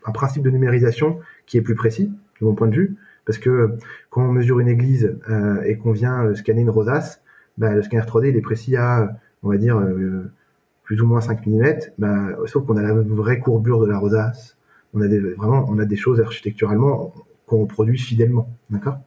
un 0.04 0.12
principe 0.12 0.42
de 0.42 0.50
numérisation 0.50 1.20
qui 1.46 1.56
est 1.56 1.62
plus 1.62 1.74
précis 1.74 2.12
de 2.40 2.46
mon 2.46 2.54
point 2.54 2.68
de 2.68 2.74
vue, 2.74 2.96
parce 3.24 3.38
que 3.38 3.76
quand 4.10 4.22
on 4.22 4.32
mesure 4.32 4.60
une 4.60 4.68
église 4.68 5.16
euh, 5.28 5.62
et 5.62 5.76
qu'on 5.76 5.92
vient 5.92 6.24
euh, 6.24 6.34
scanner 6.34 6.62
une 6.62 6.70
rosace, 6.70 7.22
bah, 7.58 7.72
le 7.74 7.82
scanner 7.82 8.04
3D 8.04 8.30
il 8.30 8.36
est 8.36 8.42
précis 8.42 8.76
à, 8.76 9.18
on 9.42 9.48
va 9.48 9.56
dire, 9.56 9.78
euh, 9.78 10.30
plus 10.82 11.00
ou 11.00 11.06
moins 11.06 11.20
5 11.20 11.46
mm, 11.46 11.64
bah, 11.98 12.36
sauf 12.46 12.66
qu'on 12.66 12.76
a 12.76 12.82
la 12.82 12.94
vraie 12.94 13.38
courbure 13.38 13.80
de 13.80 13.86
la 13.86 13.98
rosace, 13.98 14.56
on 14.92 15.00
a 15.00 15.08
des, 15.08 15.18
vraiment, 15.18 15.66
on 15.68 15.78
a 15.78 15.84
des 15.84 15.96
choses 15.96 16.20
architecturalement 16.20 17.12
qu'on 17.46 17.66
produit 17.66 17.98
fidèlement, 17.98 18.48
d'accord? 18.70 18.98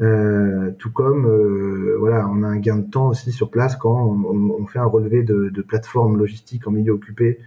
Euh, 0.00 0.72
tout 0.78 0.92
comme 0.92 1.26
euh, 1.26 1.96
voilà, 1.98 2.28
on 2.28 2.42
a 2.42 2.46
un 2.46 2.58
gain 2.58 2.76
de 2.76 2.90
temps 2.90 3.08
aussi 3.08 3.32
sur 3.32 3.50
place 3.50 3.76
quand 3.76 3.94
on, 3.94 4.50
on 4.50 4.66
fait 4.66 4.78
un 4.78 4.84
relevé 4.84 5.22
de, 5.22 5.48
de 5.48 5.62
plateforme 5.62 6.18
logistique 6.18 6.68
en 6.68 6.70
milieu 6.70 6.92
occupé 6.92 7.38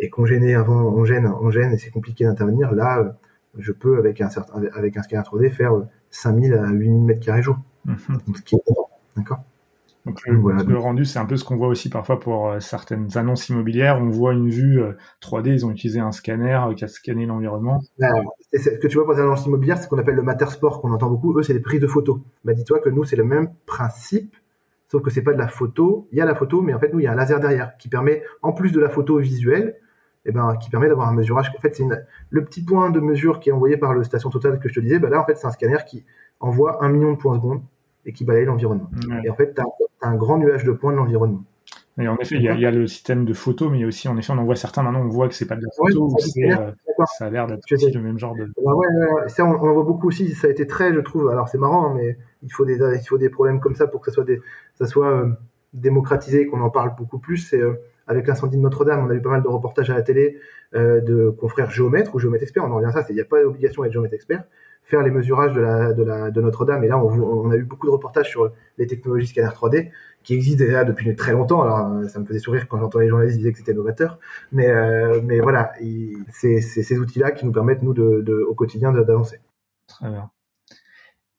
et 0.00 0.10
qu'on 0.10 0.26
gêne 0.26 0.44
avant, 0.54 0.82
on 0.82 1.04
gêne, 1.04 1.26
on 1.40 1.50
gêne 1.50 1.72
et 1.72 1.78
c'est 1.78 1.90
compliqué 1.90 2.24
d'intervenir. 2.24 2.72
Là, 2.72 2.98
euh, 2.98 3.10
je 3.58 3.72
peux 3.72 3.98
avec 3.98 4.20
un 4.20 4.30
certain, 4.30 4.62
avec 4.74 4.96
un 4.96 5.02
scanner 5.02 5.22
3D 5.22 5.50
faire 5.50 5.72
5000 6.10 6.54
à 6.54 6.70
8000 6.70 7.04
mètres 7.04 7.24
carrés 7.24 7.42
jour. 7.42 7.58
Donc, 7.86 8.36
ce 8.36 8.42
qui 8.42 8.56
est 8.56 8.62
d'accord? 9.16 9.44
Donc 10.06 10.26
le, 10.26 10.36
voilà. 10.36 10.62
le 10.62 10.78
rendu, 10.78 11.04
c'est 11.04 11.18
un 11.18 11.26
peu 11.26 11.36
ce 11.36 11.44
qu'on 11.44 11.56
voit 11.56 11.68
aussi 11.68 11.90
parfois 11.90 12.18
pour 12.18 12.48
euh, 12.48 12.60
certaines 12.60 13.18
annonces 13.18 13.48
immobilières. 13.50 13.98
On 14.00 14.08
voit 14.08 14.32
une 14.32 14.48
vue 14.48 14.80
3D, 15.22 15.48
euh, 15.48 15.54
ils 15.54 15.66
ont 15.66 15.70
utilisé 15.70 16.00
un 16.00 16.12
scanner 16.12 16.58
euh, 16.68 16.74
qui 16.74 16.84
a 16.84 16.88
scanné 16.88 17.26
l'environnement. 17.26 17.80
Ce 17.98 18.70
que 18.70 18.86
tu 18.86 18.96
vois 18.96 19.04
pour 19.04 19.12
les 19.12 19.20
annonces 19.20 19.44
immobilières, 19.44 19.76
c'est 19.76 19.84
ce 19.84 19.88
qu'on 19.88 19.98
appelle 19.98 20.14
le 20.14 20.22
matter 20.22 20.46
sport 20.46 20.80
qu'on 20.80 20.90
entend 20.92 21.10
beaucoup. 21.10 21.38
Eux, 21.38 21.42
c'est 21.42 21.52
des 21.52 21.60
prises 21.60 21.80
de 21.80 21.86
photos. 21.86 22.18
Bah, 22.44 22.54
dis-toi 22.54 22.78
que 22.78 22.88
nous, 22.88 23.04
c'est 23.04 23.16
le 23.16 23.24
même 23.24 23.50
principe, 23.66 24.34
sauf 24.88 25.02
que 25.02 25.10
c'est 25.10 25.22
pas 25.22 25.34
de 25.34 25.38
la 25.38 25.48
photo. 25.48 26.08
Il 26.12 26.18
y 26.18 26.22
a 26.22 26.24
la 26.24 26.34
photo, 26.34 26.62
mais 26.62 26.72
en 26.72 26.78
fait, 26.78 26.92
nous, 26.92 27.00
il 27.00 27.04
y 27.04 27.06
a 27.06 27.12
un 27.12 27.16
laser 27.16 27.38
derrière 27.38 27.76
qui 27.76 27.88
permet, 27.88 28.22
en 28.40 28.52
plus 28.52 28.72
de 28.72 28.80
la 28.80 28.88
photo 28.88 29.18
visuelle, 29.18 29.76
eh 30.26 30.32
ben, 30.32 30.56
qui 30.56 30.70
permet 30.70 30.88
d'avoir 30.88 31.08
un 31.08 31.14
mesurage. 31.14 31.50
En 31.56 31.60
fait, 31.60 31.74
c'est 31.74 31.84
le 32.30 32.44
petit 32.44 32.62
point 32.62 32.90
de 32.90 33.00
mesure 33.00 33.40
qui 33.40 33.48
est 33.48 33.52
envoyé 33.52 33.76
par 33.76 33.94
le 33.94 34.04
station 34.04 34.30
totale 34.30 34.58
que 34.58 34.68
je 34.68 34.74
te 34.74 34.80
disais. 34.80 34.98
Bah 34.98 35.08
là, 35.08 35.20
en 35.20 35.24
fait, 35.24 35.36
c'est 35.36 35.46
un 35.46 35.50
scanner 35.50 35.78
qui 35.86 36.04
envoie 36.40 36.84
un 36.84 36.88
million 36.88 37.12
de 37.12 37.16
points 37.16 37.34
seconde 37.34 37.62
et 38.04 38.12
qui 38.12 38.24
balaye 38.24 38.44
l'environnement. 38.44 38.90
Et 39.24 39.30
en 39.30 39.34
fait, 39.34 39.54
tu 39.54 39.60
as, 39.60 39.66
un 40.02 40.14
grand 40.14 40.38
nuage 40.38 40.64
de 40.64 40.72
points 40.72 40.92
de 40.92 40.96
l'environnement. 40.96 41.44
Et 41.98 42.08
en 42.08 42.16
effet, 42.16 42.36
il 42.36 42.42
y, 42.42 42.48
a, 42.48 42.54
il 42.54 42.60
y, 42.60 42.66
a 42.66 42.70
le 42.70 42.86
système 42.86 43.26
de 43.26 43.34
photos, 43.34 43.70
mais 43.70 43.84
aussi, 43.84 44.08
en 44.08 44.16
effet, 44.16 44.32
on 44.32 44.38
en 44.38 44.44
voit 44.44 44.56
certains 44.56 44.82
maintenant, 44.82 45.02
on 45.02 45.08
voit 45.08 45.28
que 45.28 45.34
c'est 45.34 45.46
pas 45.46 45.56
de 45.56 45.62
la 45.62 45.68
photo, 45.76 46.08
ouais, 46.08 46.52
euh, 46.52 46.72
ça 47.18 47.26
a 47.26 47.30
l'air 47.30 47.46
d'être 47.46 47.60
aussi 47.70 47.90
le 47.90 48.00
même 48.00 48.18
genre 48.18 48.34
de. 48.34 48.46
Bah 48.64 48.74
ouais, 48.74 48.86
ouais, 48.86 49.28
ça, 49.28 49.44
on, 49.44 49.50
on, 49.50 49.68
en 49.68 49.74
voit 49.74 49.82
beaucoup 49.82 50.08
aussi. 50.08 50.34
Ça 50.34 50.46
a 50.46 50.50
été 50.50 50.66
très, 50.66 50.94
je 50.94 51.00
trouve. 51.00 51.28
Alors, 51.28 51.48
c'est 51.48 51.58
marrant, 51.58 51.92
mais 51.92 52.16
il 52.42 52.50
faut 52.50 52.64
des, 52.64 52.76
il 52.76 53.06
faut 53.06 53.18
des 53.18 53.28
problèmes 53.28 53.60
comme 53.60 53.74
ça 53.74 53.86
pour 53.86 54.00
que 54.00 54.10
ça 54.10 54.14
soit, 54.14 54.24
des, 54.24 54.40
ça 54.76 54.86
soit 54.86 55.10
euh, 55.10 55.32
démocratisé, 55.74 56.46
qu'on 56.46 56.62
en 56.62 56.70
parle 56.70 56.94
beaucoup 56.96 57.18
plus. 57.18 57.38
C'est 57.38 57.60
euh, 57.60 57.74
avec 58.10 58.26
l'incendie 58.26 58.56
de 58.56 58.62
Notre-Dame, 58.62 59.06
on 59.06 59.10
a 59.10 59.14
eu 59.14 59.22
pas 59.22 59.30
mal 59.30 59.42
de 59.42 59.48
reportages 59.48 59.88
à 59.88 59.94
la 59.94 60.02
télé 60.02 60.38
euh, 60.74 61.00
de 61.00 61.30
confrères 61.30 61.70
géomètres 61.70 62.14
ou 62.14 62.18
géomètres 62.18 62.42
experts. 62.42 62.64
On 62.64 62.72
en 62.72 62.76
revient 62.76 62.88
à 62.88 62.92
ça. 62.92 63.06
Il 63.08 63.14
n'y 63.14 63.20
a 63.20 63.24
pas 63.24 63.42
d'obligation 63.42 63.82
d'être 63.82 63.92
géomètre 63.92 64.14
expert 64.14 64.44
faire 64.82 65.02
les 65.02 65.10
mesurages 65.10 65.52
de, 65.52 65.60
la, 65.60 65.92
de, 65.92 66.02
la, 66.02 66.32
de 66.32 66.40
Notre-Dame. 66.40 66.82
Et 66.82 66.88
là, 66.88 66.98
on, 66.98 67.08
on, 67.08 67.50
a 67.50 67.56
eu 67.56 67.62
beaucoup 67.62 67.86
de 67.86 67.92
reportages 67.92 68.28
sur 68.28 68.50
les 68.76 68.88
technologies 68.88 69.28
scanner 69.28 69.46
3D 69.48 69.90
qui 70.24 70.34
existent 70.34 70.64
déjà 70.64 70.82
depuis 70.82 71.14
très 71.14 71.30
longtemps. 71.32 71.62
Alors, 71.62 72.10
ça 72.10 72.18
me 72.18 72.24
faisait 72.24 72.40
sourire 72.40 72.66
quand 72.66 72.80
j'entendais 72.80 73.04
les 73.04 73.10
journalistes 73.10 73.38
dire 73.38 73.52
que 73.52 73.58
c'était 73.58 73.74
novateur. 73.74 74.18
Mais, 74.50 74.68
euh, 74.68 75.20
mais 75.22 75.38
voilà, 75.38 75.72
c'est 76.32 76.60
ces 76.60 76.98
outils-là 76.98 77.30
qui 77.30 77.46
nous 77.46 77.52
permettent, 77.52 77.82
nous, 77.82 77.94
de, 77.94 78.20
de 78.22 78.44
au 78.48 78.54
quotidien, 78.54 78.90
d'avancer. 78.90 79.38
Très 79.86 80.10
bien. 80.10 80.30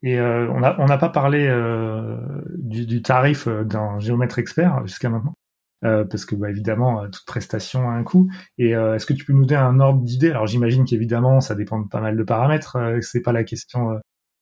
Et 0.03 0.19
euh, 0.19 0.49
on 0.49 0.59
n'a 0.59 0.75
on 0.79 0.87
pas 0.87 1.09
parlé 1.09 1.47
euh, 1.47 2.17
du, 2.57 2.85
du, 2.85 3.01
tarif 3.01 3.47
euh, 3.47 3.63
d'un 3.63 3.99
géomètre 3.99 4.39
expert 4.39 4.85
jusqu'à 4.87 5.09
maintenant? 5.09 5.33
Euh, 5.83 6.05
parce 6.05 6.25
que 6.25 6.35
bah, 6.35 6.51
évidemment 6.51 7.01
euh, 7.01 7.07
toute 7.07 7.25
prestation 7.25 7.89
a 7.89 7.93
un 7.93 8.03
coût. 8.03 8.29
Et 8.59 8.75
euh, 8.75 8.95
est-ce 8.95 9.07
que 9.07 9.13
tu 9.13 9.25
peux 9.25 9.33
nous 9.33 9.45
donner 9.45 9.61
un 9.61 9.79
ordre 9.79 10.01
d'idée? 10.01 10.29
Alors 10.29 10.45
j'imagine 10.45 10.85
qu'évidemment 10.85 11.41
ça 11.41 11.55
dépend 11.55 11.79
de 11.79 11.87
pas 11.87 12.01
mal 12.01 12.15
de 12.15 12.23
paramètres, 12.23 12.75
euh, 12.75 13.01
c'est 13.01 13.21
pas 13.21 13.31
la 13.31 13.43
question 13.43 13.99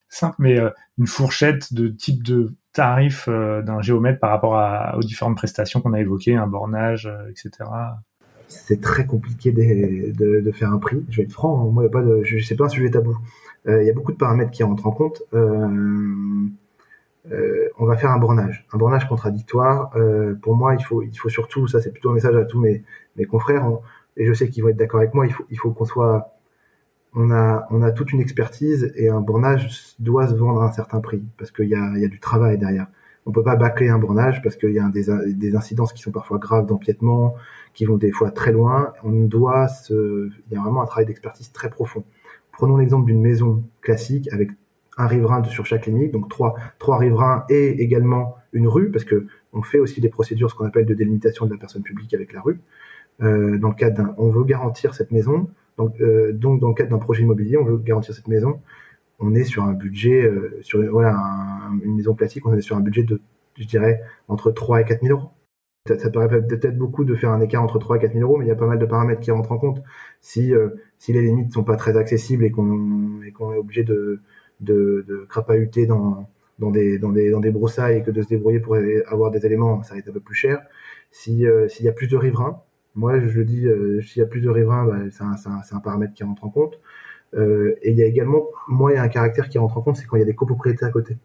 simple, 0.09 0.35
mais 0.39 0.59
une 0.97 1.07
fourchette 1.07 1.73
de 1.73 1.87
type 1.87 2.23
de 2.23 2.55
tarif 2.73 3.29
d'un 3.29 3.81
géomètre 3.81 4.19
par 4.19 4.31
rapport 4.31 4.97
aux 4.97 5.01
différentes 5.01 5.37
prestations 5.37 5.81
qu'on 5.81 5.93
a 5.93 5.99
évoquées, 5.99 6.35
un 6.35 6.47
bornage, 6.47 7.07
etc. 7.29 7.69
C'est 8.47 8.81
très 8.81 9.05
compliqué 9.05 9.51
de, 9.51 10.51
faire 10.51 10.73
un 10.73 10.79
prix. 10.79 11.05
Je 11.09 11.17
vais 11.17 11.23
être 11.23 11.31
franc, 11.31 11.61
hein. 11.61 11.71
moi, 11.71 11.83
y 11.83 11.85
a 11.85 11.89
pas 11.89 12.03
sais 12.43 12.55
pas 12.55 12.65
un 12.65 12.69
sujet 12.69 12.89
tabou. 12.89 13.15
Il 13.67 13.83
y 13.83 13.89
a 13.89 13.93
beaucoup 13.93 14.11
de 14.11 14.17
paramètres 14.17 14.49
qui 14.49 14.63
rentrent 14.63 14.87
en 14.87 14.91
compte. 14.91 15.21
On 17.81 17.85
va 17.85 17.95
faire 17.95 18.11
un 18.11 18.17
bornage, 18.19 18.67
un 18.73 18.77
bornage 18.77 19.07
contradictoire. 19.07 19.91
Euh, 19.95 20.35
pour 20.35 20.55
moi, 20.55 20.75
il 20.75 20.83
faut, 20.83 21.01
il 21.01 21.17
faut 21.17 21.29
surtout, 21.29 21.67
ça 21.67 21.79
c'est 21.79 21.91
plutôt 21.91 22.09
un 22.09 22.13
message 22.13 22.35
à 22.35 22.43
tous 22.43 22.59
mes, 22.59 22.83
mes 23.15 23.25
confrères, 23.25 23.65
on, 23.65 23.81
et 24.17 24.25
je 24.25 24.33
sais 24.33 24.49
qu'ils 24.49 24.63
vont 24.63 24.69
être 24.69 24.77
d'accord 24.77 24.99
avec 24.99 25.13
moi. 25.13 25.25
Il 25.25 25.33
faut, 25.33 25.45
il 25.49 25.57
faut 25.57 25.71
qu'on 25.71 25.85
soit, 25.85 26.35
on 27.15 27.31
a, 27.31 27.65
on 27.71 27.81
a 27.81 27.91
toute 27.91 28.11
une 28.11 28.19
expertise 28.19 28.91
et 28.95 29.09
un 29.09 29.21
bornage 29.21 29.95
doit 29.97 30.27
se 30.27 30.35
vendre 30.35 30.61
à 30.61 30.65
un 30.65 30.71
certain 30.73 30.99
prix 30.99 31.23
parce 31.37 31.51
qu'il 31.51 31.69
y 31.69 31.75
a, 31.75 31.97
y 31.97 32.03
a 32.03 32.09
du 32.09 32.19
travail 32.19 32.57
derrière. 32.57 32.87
On 33.25 33.31
peut 33.31 33.43
pas 33.43 33.55
bâcler 33.55 33.89
un 33.89 33.97
bornage 33.97 34.41
parce 34.41 34.57
qu'il 34.57 34.71
y 34.71 34.79
a 34.79 34.89
des, 34.89 35.05
des 35.33 35.55
incidences 35.55 35.93
qui 35.93 36.01
sont 36.01 36.11
parfois 36.11 36.37
graves 36.37 36.65
d'empiètement, 36.65 37.35
qui 37.73 37.85
vont 37.85 37.97
des 37.97 38.11
fois 38.11 38.31
très 38.31 38.51
loin. 38.51 38.91
On 39.03 39.11
doit 39.11 39.69
se, 39.69 40.29
il 40.47 40.53
y 40.53 40.57
a 40.57 40.61
vraiment 40.61 40.81
un 40.81 40.85
travail 40.85 41.05
d'expertise 41.05 41.51
très 41.51 41.69
profond. 41.69 42.03
Prenons 42.51 42.75
l'exemple 42.75 43.05
d'une 43.05 43.21
maison 43.21 43.63
classique 43.81 44.27
avec 44.33 44.51
un 44.99 45.07
riverain 45.07 45.41
sur 45.45 45.65
chaque 45.65 45.87
limite, 45.87 46.11
donc 46.11 46.29
trois, 46.29 46.55
trois 46.77 46.97
riverains 46.97 47.45
et 47.49 47.81
également 47.81 48.35
une 48.51 48.67
rue, 48.67 48.91
parce 48.91 49.05
que 49.05 49.27
on 49.53 49.63
fait 49.63 49.79
aussi 49.79 50.01
des 50.01 50.09
procédures, 50.09 50.51
ce 50.51 50.55
qu'on 50.55 50.65
appelle 50.65 50.85
de 50.85 50.93
délimitation 50.93 51.45
de 51.45 51.51
la 51.51 51.57
personne 51.57 51.81
publique 51.81 52.13
avec 52.13 52.33
la 52.33 52.41
rue. 52.41 52.59
Euh, 53.21 53.57
dans 53.57 53.69
le 53.69 53.75
cadre 53.75 53.97
d'un, 53.97 54.15
on 54.17 54.29
veut 54.29 54.43
garantir 54.43 54.93
cette 54.93 55.11
maison, 55.11 55.49
donc, 55.77 55.99
euh, 56.01 56.33
donc 56.33 56.59
dans 56.59 56.67
le 56.67 56.73
cadre 56.73 56.89
d'un 56.89 56.99
projet 56.99 57.23
immobilier, 57.23 57.57
on 57.57 57.63
veut 57.63 57.77
garantir 57.77 58.13
cette 58.13 58.27
maison. 58.27 58.61
On 59.19 59.33
est 59.35 59.45
sur 59.45 59.63
un 59.63 59.73
budget, 59.73 60.23
euh, 60.23 60.59
sur 60.61 60.81
voilà, 60.91 61.15
un, 61.15 61.79
une 61.83 61.95
maison 61.95 62.13
classique, 62.13 62.45
on 62.45 62.53
est 62.53 62.61
sur 62.61 62.75
un 62.75 62.81
budget 62.81 63.03
de, 63.03 63.21
je 63.57 63.65
dirais, 63.65 64.01
entre 64.27 64.51
3 64.51 64.81
et 64.81 64.85
4 64.85 65.01
000 65.01 65.17
euros. 65.17 65.29
Ça, 65.87 66.09
paraît 66.11 66.45
peut-être 66.45 66.77
beaucoup 66.77 67.05
de 67.05 67.15
faire 67.15 67.31
un 67.31 67.39
écart 67.39 67.63
entre 67.63 67.79
3 67.79 67.97
et 67.97 67.99
4 67.99 68.13
000 68.13 68.23
euros, 68.23 68.37
mais 68.37 68.45
il 68.45 68.49
y 68.49 68.51
a 68.51 68.55
pas 68.55 68.67
mal 68.67 68.79
de 68.79 68.85
paramètres 68.85 69.21
qui 69.21 69.31
rentrent 69.31 69.53
en 69.53 69.57
compte. 69.57 69.81
Si, 70.21 70.53
si 70.99 71.13
les 71.13 71.21
limites 71.21 71.53
sont 71.53 71.63
pas 71.63 71.77
très 71.77 71.97
accessibles 71.97 72.43
et 72.43 72.51
qu'on 72.51 73.21
est 73.23 73.33
obligé 73.57 73.83
de, 73.83 74.21
de, 74.59 75.05
de 75.07 75.25
crapahuter 75.29 75.85
dans, 75.85 76.29
dans, 76.59 76.71
des, 76.71 76.99
dans, 76.99 77.11
des, 77.11 77.31
dans 77.31 77.39
des 77.39 77.51
broussailles 77.51 77.97
et 77.97 78.03
que 78.03 78.11
de 78.11 78.21
se 78.21 78.27
débrouiller 78.29 78.59
pour 78.59 78.77
avoir 79.07 79.31
des 79.31 79.45
éléments, 79.45 79.83
ça 79.83 79.93
va 79.93 79.99
être 79.99 80.09
un 80.09 80.13
peu 80.13 80.19
plus 80.19 80.35
cher. 80.35 80.61
Euh, 81.27 81.67
s'il 81.67 81.85
y 81.85 81.89
a 81.89 81.91
plus 81.91 82.07
de 82.07 82.17
riverains, 82.17 82.61
moi 82.95 83.19
je 83.19 83.41
dis, 83.41 83.65
euh, 83.67 84.01
s'il 84.01 84.19
y 84.19 84.23
a 84.23 84.27
plus 84.27 84.41
de 84.41 84.49
riverains, 84.49 84.85
bah, 84.85 84.97
c'est 85.11 85.23
un, 85.23 85.35
un, 85.53 85.77
un, 85.77 85.79
paramètre 85.79 86.13
qui 86.13 86.23
rentre 86.23 86.43
en 86.43 86.49
compte. 86.49 86.79
Euh, 87.35 87.75
et 87.81 87.91
il 87.91 87.97
y 87.97 88.03
a 88.03 88.05
également, 88.05 88.45
moi, 88.67 88.91
il 88.91 88.95
y 88.95 88.97
a 88.97 89.03
un 89.03 89.09
caractère 89.09 89.49
qui 89.49 89.57
rentre 89.57 89.77
en 89.77 89.81
compte, 89.81 89.97
c'est 89.97 90.05
quand 90.05 90.17
il 90.17 90.19
y 90.19 90.23
a 90.23 90.25
des 90.25 90.35
copropriétés 90.35 90.85
à 90.85 90.89
côté 90.91 91.17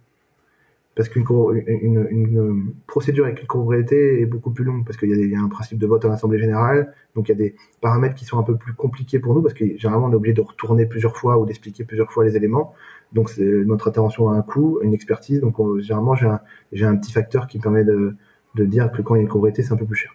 parce 0.95 1.09
qu'une 1.09 1.25
une, 1.67 2.07
une, 2.11 2.75
procédure 2.87 3.25
avec 3.25 3.41
une 3.41 3.47
copropriété 3.47 4.21
est 4.21 4.27
beaucoup 4.27 4.51
plus 4.51 4.65
longue 4.65 4.85
parce 4.85 4.97
qu'il 4.97 5.11
y, 5.11 5.29
y, 5.29 5.35
a 5.35 5.41
un 5.41 5.49
principe 5.49 5.79
de 5.79 5.87
vote 5.87 6.05
à 6.05 6.09
l'Assemblée 6.09 6.39
générale, 6.39 6.93
donc 7.15 7.29
il 7.29 7.33
y 7.33 7.35
a 7.35 7.39
des 7.39 7.57
paramètres 7.81 8.15
qui 8.15 8.25
sont 8.25 8.39
un 8.39 8.43
peu 8.43 8.57
plus 8.57 8.75
compliqués 8.75 9.19
pour 9.19 9.35
nous 9.35 9.43
parce 9.43 9.55
que 9.55 9.65
généralement 9.77 10.07
on 10.07 10.13
est 10.13 10.17
obligé 10.17 10.35
de 10.35 10.41
retourner 10.41 10.87
plusieurs 10.87 11.17
fois 11.17 11.39
ou 11.39 11.47
d'expliquer 11.47 11.85
plusieurs 11.85 12.13
fois 12.13 12.25
les 12.25 12.37
éléments. 12.37 12.75
Donc 13.13 13.37
notre 13.39 13.89
intervention 13.89 14.29
a 14.29 14.35
un 14.35 14.43
coût, 14.43 14.79
une 14.83 14.95
expertise. 14.95 15.41
Donc 15.41 15.59
on, 15.59 15.79
généralement 15.81 16.15
j'ai 16.15 16.27
un, 16.27 16.93
un 16.93 16.97
petit 16.97 17.13
facteur 17.13 17.47
qui 17.47 17.59
permet 17.59 17.85
de 17.85 18.17
de 18.55 18.65
dire 18.65 18.91
que 18.93 19.03
quand 19.03 19.15
il 19.15 19.19
y 19.19 19.21
a 19.21 19.23
une 19.23 19.29
copropriété, 19.29 19.63
c'est 19.63 19.73
un 19.73 19.77
peu 19.77 19.87
plus 19.87 19.97
cher. 19.97 20.13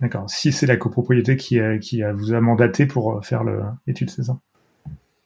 D'accord. 0.00 0.28
Si 0.28 0.52
c'est 0.52 0.66
la 0.66 0.76
copropriété 0.76 1.36
qui, 1.36 1.60
qui 1.80 2.02
vous 2.14 2.32
a 2.32 2.40
mandaté 2.40 2.86
pour 2.86 3.24
faire 3.24 3.44
l'étude, 3.86 4.10
c'est 4.10 4.22
ça? 4.22 4.38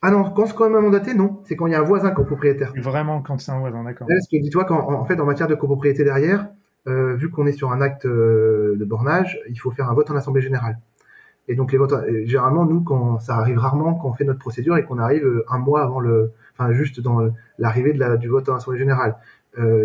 Ah 0.01 0.11
non, 0.11 0.23
quand 0.23 0.45
c'est 0.45 0.55
quand 0.55 0.69
même 0.69 0.83
mandaté, 0.83 1.13
non. 1.13 1.41
C'est 1.45 1.55
quand 1.55 1.67
il 1.67 1.71
y 1.71 1.75
a 1.75 1.79
un 1.79 1.83
voisin 1.83 2.11
copropriétaire. 2.11 2.73
Vraiment 2.77 3.21
quand 3.21 3.39
c'est 3.39 3.51
un 3.51 3.59
voisin, 3.59 3.83
d'accord. 3.83 4.07
Parce 4.07 4.27
que 4.27 4.37
dis-toi 4.37 4.65
qu'en 4.65 4.93
en 4.93 5.05
fait, 5.05 5.19
en 5.19 5.25
matière 5.25 5.47
de 5.47 5.55
copropriété 5.55 6.03
derrière, 6.03 6.47
euh, 6.87 7.15
vu 7.15 7.29
qu'on 7.31 7.47
est 7.47 7.53
sur 7.53 7.71
un 7.71 7.81
acte 7.81 8.05
euh, 8.05 8.75
de 8.77 8.85
bornage, 8.85 9.39
il 9.49 9.59
faut 9.59 9.71
faire 9.71 9.89
un 9.89 9.93
vote 9.93 10.11
en 10.11 10.15
assemblée 10.15 10.41
générale. 10.41 10.77
Et 11.47 11.55
donc 11.55 11.71
les 11.71 11.77
votes, 11.77 11.93
euh, 11.93 12.25
généralement 12.25 12.65
nous, 12.65 12.81
quand 12.81 13.19
ça 13.19 13.37
arrive 13.37 13.57
rarement 13.57 13.95
quand 13.95 14.09
on 14.09 14.13
fait 14.13 14.23
notre 14.23 14.39
procédure 14.39 14.77
et 14.77 14.83
qu'on 14.83 14.99
arrive 14.99 15.43
un 15.49 15.57
mois 15.57 15.81
avant 15.81 15.99
le, 15.99 16.31
enfin 16.53 16.71
juste 16.73 16.99
dans 16.99 17.27
l'arrivée 17.57 17.93
de 17.93 18.17
du 18.17 18.27
vote 18.27 18.49
en 18.49 18.55
assemblée 18.55 18.79
générale. 18.79 19.15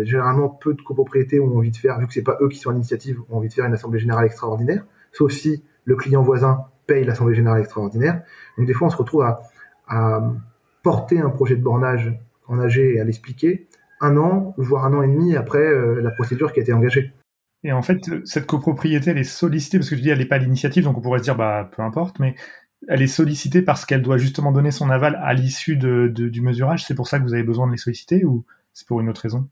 généralement, 0.03 0.49
peu 0.49 0.73
de 0.73 0.81
copropriétés 0.81 1.39
ont 1.39 1.57
envie 1.57 1.71
de 1.71 1.77
faire, 1.77 1.97
vu 1.99 2.05
que 2.05 2.13
c'est 2.13 2.23
pas 2.23 2.37
eux 2.41 2.49
qui 2.49 2.59
sont 2.59 2.69
à 2.69 2.73
l'initiative, 2.73 3.19
ont 3.29 3.37
envie 3.37 3.47
de 3.47 3.53
faire 3.53 3.65
une 3.65 3.73
assemblée 3.73 3.99
générale 3.99 4.25
extraordinaire, 4.25 4.85
sauf 5.11 5.31
si 5.31 5.63
le 5.85 5.95
client 5.95 6.21
voisin 6.21 6.65
paye 6.85 7.05
l'assemblée 7.05 7.35
générale 7.35 7.61
extraordinaire. 7.61 8.21
Donc 8.57 8.67
des 8.67 8.73
fois, 8.73 8.87
on 8.87 8.91
se 8.91 8.97
retrouve 8.97 9.23
à 9.23 9.39
à 9.91 10.23
porter 10.83 11.19
un 11.19 11.29
projet 11.29 11.55
de 11.55 11.61
bornage 11.61 12.11
en 12.47 12.59
AG 12.59 12.77
et 12.77 12.99
à 12.99 13.03
l'expliquer 13.03 13.67
un 13.99 14.17
an, 14.17 14.55
voire 14.57 14.85
un 14.85 14.93
an 14.93 15.03
et 15.03 15.07
demi 15.07 15.35
après 15.35 15.59
euh, 15.59 16.01
la 16.01 16.09
procédure 16.09 16.53
qui 16.53 16.59
a 16.59 16.63
été 16.63 16.73
engagée. 16.73 17.13
Et 17.63 17.71
en 17.71 17.83
fait, 17.83 18.09
cette 18.25 18.47
copropriété, 18.47 19.11
elle 19.11 19.19
est 19.19 19.23
sollicitée, 19.23 19.77
parce 19.77 19.89
que 19.89 19.95
je 19.95 20.01
dis, 20.01 20.09
elle 20.09 20.17
n'est 20.17 20.25
pas 20.25 20.39
l'initiative, 20.39 20.83
donc 20.83 20.97
on 20.97 21.01
pourrait 21.01 21.19
se 21.19 21.25
dire, 21.25 21.35
bah, 21.35 21.69
peu 21.75 21.83
importe, 21.83 22.17
mais 22.19 22.35
elle 22.87 23.03
est 23.03 23.07
sollicitée 23.07 23.61
parce 23.61 23.85
qu'elle 23.85 24.01
doit 24.01 24.17
justement 24.17 24.51
donner 24.51 24.71
son 24.71 24.89
aval 24.89 25.19
à 25.21 25.33
l'issue 25.33 25.77
de, 25.77 26.07
du 26.07 26.41
mesurage. 26.41 26.83
C'est 26.83 26.95
pour 26.95 27.07
ça 27.07 27.19
que 27.19 27.23
vous 27.23 27.35
avez 27.35 27.43
besoin 27.43 27.67
de 27.67 27.71
les 27.71 27.77
solliciter 27.77 28.25
ou 28.25 28.43
c'est 28.73 28.87
pour 28.87 29.01
une 29.01 29.09
autre 29.09 29.21
raison? 29.21 29.47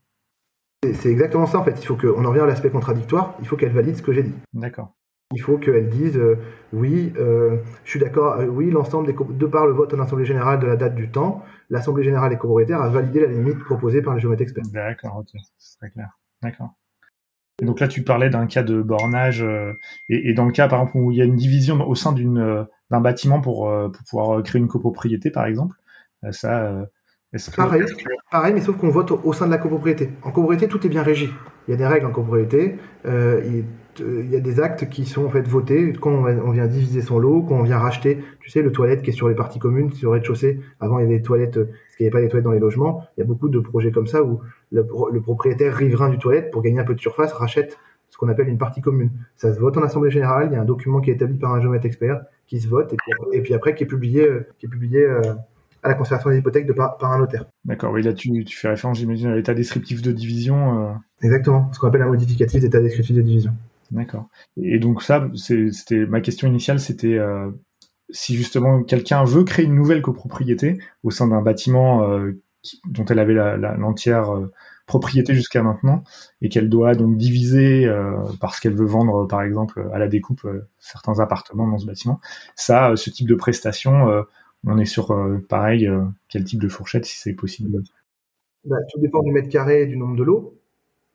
C'est 0.84 1.10
exactement 1.10 1.46
ça, 1.46 1.60
en 1.60 1.64
fait. 1.64 1.80
Il 1.80 1.86
faut 1.86 1.96
qu'on 1.96 2.26
en 2.26 2.30
revient 2.30 2.42
à 2.42 2.46
l'aspect 2.48 2.70
contradictoire. 2.70 3.36
Il 3.40 3.48
faut 3.48 3.58
qu'elle 3.58 3.72
valide 3.72 3.98
ce 3.98 4.02
que 4.02 4.14
j'ai 4.14 4.24
dit. 4.24 4.34
D'accord. 4.54 4.96
Il 5.36 5.42
faut 5.42 5.60
qu'elle 5.60 5.90
dise 5.90 6.18
euh, 6.18 6.40
oui, 6.74 7.14
euh, 7.18 7.58
je 7.84 7.92
suis 7.92 8.00
d'accord, 8.00 8.40
euh, 8.40 8.48
oui, 8.48 8.72
l'ensemble 8.72 9.06
des 9.06 9.14
de 9.14 9.46
par 9.46 9.68
le 9.68 9.74
vote 9.74 9.94
en 9.94 10.00
assemblée 10.00 10.26
générale 10.26 10.60
de 10.60 10.66
la 10.66 10.76
date 10.76 10.96
du 10.96 11.12
temps, 11.12 11.44
l'assemblée 11.70 12.04
générale 12.04 12.32
des 12.32 12.38
copropriétaires 12.38 12.82
a 12.82 12.90
validé 12.90 13.20
la 13.20 13.28
limite 13.28 13.60
proposée 13.60 14.02
par 14.02 14.16
les 14.16 14.22
géomètres 14.22 14.42
experts. 14.42 14.64
D'accord, 14.74 15.18
ok, 15.18 15.40
c'est 15.60 15.78
très 15.78 15.92
clair. 15.92 16.18
D'accord. 16.42 16.74
donc 17.62 17.80
là, 17.80 17.88
tu 17.88 18.04
parlais 18.04 18.30
d'un 18.32 18.48
cas 18.48 18.64
de 18.64 18.82
bornage, 18.82 19.46
et, 20.08 20.34
dans 20.34 20.46
le 20.46 20.52
cas, 20.52 20.68
par 20.68 20.80
exemple, 20.82 20.98
où 20.98 21.12
il 21.12 21.18
y 21.18 21.22
a 21.22 21.26
une 21.26 21.36
division 21.36 21.88
au 21.88 21.94
sein 21.94 22.14
d'un 22.14 23.02
bâtiment 23.02 23.40
pour, 23.40 23.70
pour 23.92 24.04
pouvoir 24.10 24.42
créer 24.42 24.60
une 24.60 24.68
copropriété, 24.68 25.30
par 25.30 25.46
exemple, 25.46 25.76
ça, 26.32 26.88
Pareil, 27.56 27.84
pareil, 28.32 28.54
mais 28.56 28.62
sauf 28.62 28.78
qu'on 28.78 28.90
vote 28.90 29.12
au, 29.12 29.34
sein 29.34 29.46
de 29.46 29.52
la 29.52 29.60
copropriété. 29.60 30.10
En 30.24 30.32
copropriété, 30.32 30.68
tout 30.68 30.84
est 30.88 30.90
bien 30.90 31.04
régi. 31.04 31.30
Il 31.70 31.74
y 31.74 31.76
a 31.76 31.78
des 31.78 31.86
règles 31.86 32.08
en 32.08 32.12
copropriété. 32.12 32.78
Euh, 33.06 33.44
il, 33.46 34.32
y 34.32 34.36
a 34.36 34.40
des 34.40 34.60
actes 34.60 34.90
qui 34.90 35.06
sont 35.06 35.26
en 35.26 35.30
fait 35.30 35.48
votés 35.48 35.94
quand 35.94 36.10
on, 36.10 36.52
vient 36.52 36.66
diviser 36.66 37.02
son 37.02 37.20
lot, 37.20 37.44
quand 37.44 37.60
on 37.60 37.64
vient 37.64 37.78
racheter, 37.78 38.24
tu 38.40 38.50
sais, 38.50 38.64
le 38.64 38.72
toilette 38.72 39.04
qui 39.04 39.12
est 39.12 39.14
sur 39.14 39.30
les 39.30 39.36
parties 39.36 39.60
communes, 39.60 39.92
sur 39.92 40.10
le 40.10 40.14
rez-de-chaussée. 40.16 40.62
Avant, 40.80 40.98
il 40.98 41.04
y 41.04 41.06
avait 41.06 41.18
des 41.18 41.22
toilettes, 41.22 41.60
parce 41.60 41.96
qu'il 41.96 42.06
n'y 42.06 42.08
avait 42.08 42.12
pas 42.12 42.22
des 42.22 42.28
toilettes 42.28 42.46
dans 42.46 42.54
les 42.54 42.60
logements. 42.60 43.04
Il 43.16 43.20
y 43.20 43.24
a 43.24 43.28
beaucoup 43.28 43.50
de 43.50 43.60
projets 43.60 43.92
comme 43.92 44.08
ça 44.08 44.24
où 44.24 44.40
le, 44.72 44.84
propriétaire 45.22 45.76
riverain 45.76 46.10
du 46.10 46.18
toilette, 46.18 46.50
pour 46.50 46.64
gagner 46.64 46.80
un 46.80 46.86
peu 46.86 46.96
de 46.96 47.00
surface, 47.00 47.34
rachète 47.34 47.78
ce 48.10 48.18
qu'on 48.18 48.30
appelle 48.30 48.48
une 48.48 48.58
partie 48.58 48.82
commune. 48.82 49.12
Ça 49.36 49.54
se 49.54 49.60
vote 49.60 49.78
en 49.78 49.84
assemblée 49.84 50.10
générale. 50.10 50.48
Il 50.52 50.56
y 50.56 50.58
a 50.58 50.62
un 50.62 50.66
document 50.66 51.02
qui 51.02 51.12
est 51.12 51.14
établi 51.14 51.38
par 51.38 51.54
un 51.54 51.62
géomètre 51.62 51.86
expert 51.86 52.22
qui 52.48 52.60
se 52.60 52.68
vote 52.68 52.96
et 53.32 53.42
puis, 53.42 53.54
après 53.54 53.76
qui 53.76 53.84
est 53.84 53.88
publié, 53.88 54.28
euh, 54.28 54.48
qui 54.58 54.66
est 54.66 54.70
publié 54.70 55.04
euh, 55.04 55.22
à 55.84 55.90
la 55.90 55.96
conservation 55.96 56.30
des 56.30 56.38
hypothèques 56.38 56.68
de 56.68 56.74
par, 56.74 56.98
un 57.02 57.20
notaire. 57.20 57.46
D'accord, 57.66 57.92
oui, 57.94 58.04
là 58.04 58.14
tu, 58.14 58.46
fais 58.48 58.70
référence, 58.70 58.98
j'imagine, 58.98 59.28
à 59.28 59.36
l'état 59.36 59.54
descriptif 59.54 60.02
de 60.02 60.12
division. 60.12 60.90
Euh. 60.90 60.94
Exactement, 61.22 61.72
ce 61.74 61.80
qu'on 61.80 61.88
appelle 61.88 62.02
un 62.02 62.08
modificatif 62.08 62.62
d'état 62.62 62.80
descriptif 62.80 63.16
de 63.16 63.22
division. 63.22 63.54
D'accord. 63.92 64.28
Et 64.62 64.78
donc 64.80 65.02
ça, 65.02 65.28
c'était 65.36 66.06
ma 66.06 66.22
question 66.22 66.48
initiale, 66.48 66.80
c'était 66.80 67.18
euh, 67.18 67.50
si 68.10 68.36
justement 68.36 68.84
quelqu'un 68.84 69.24
veut 69.24 69.44
créer 69.44 69.66
une 69.66 69.76
nouvelle 69.76 70.02
copropriété 70.02 70.80
au 71.04 71.12
sein 71.12 71.28
d'un 71.28 71.42
bâtiment 71.42 72.04
euh, 72.04 72.40
dont 72.90 73.06
elle 73.06 73.20
avait 73.20 73.34
l'entière 73.34 74.32
propriété 74.86 75.34
jusqu'à 75.34 75.64
maintenant 75.64 76.04
et 76.42 76.50
qu'elle 76.50 76.68
doit 76.68 76.94
donc 76.94 77.16
diviser 77.16 77.90
parce 78.42 78.60
qu'elle 78.60 78.76
veut 78.76 78.86
vendre 78.86 79.26
par 79.28 79.44
exemple 79.44 79.88
à 79.94 79.98
la 79.98 80.10
découpe 80.10 80.46
certains 80.78 81.20
appartements 81.22 81.68
dans 81.68 81.78
ce 81.78 81.86
bâtiment, 81.86 82.20
ça, 82.56 82.98
ce 82.98 83.10
type 83.10 83.30
de 83.30 83.36
prestation 83.36 84.26
on 84.66 84.78
est 84.78 84.86
sur, 84.86 85.12
euh, 85.12 85.38
pareil, 85.48 85.88
euh, 85.88 86.04
quel 86.28 86.44
type 86.44 86.62
de 86.62 86.68
fourchette, 86.70 87.06
si 87.06 87.18
c'est 87.20 87.34
possible 87.34 87.84
bah, 88.66 88.78
Tout 88.92 89.00
dépend 89.00 89.24
du 89.24 89.32
mètre 89.32 89.50
carré 89.50 89.84
et 89.84 89.86
du 89.86 89.98
nombre 89.98 90.16
de 90.16 90.24
lots 90.24 90.56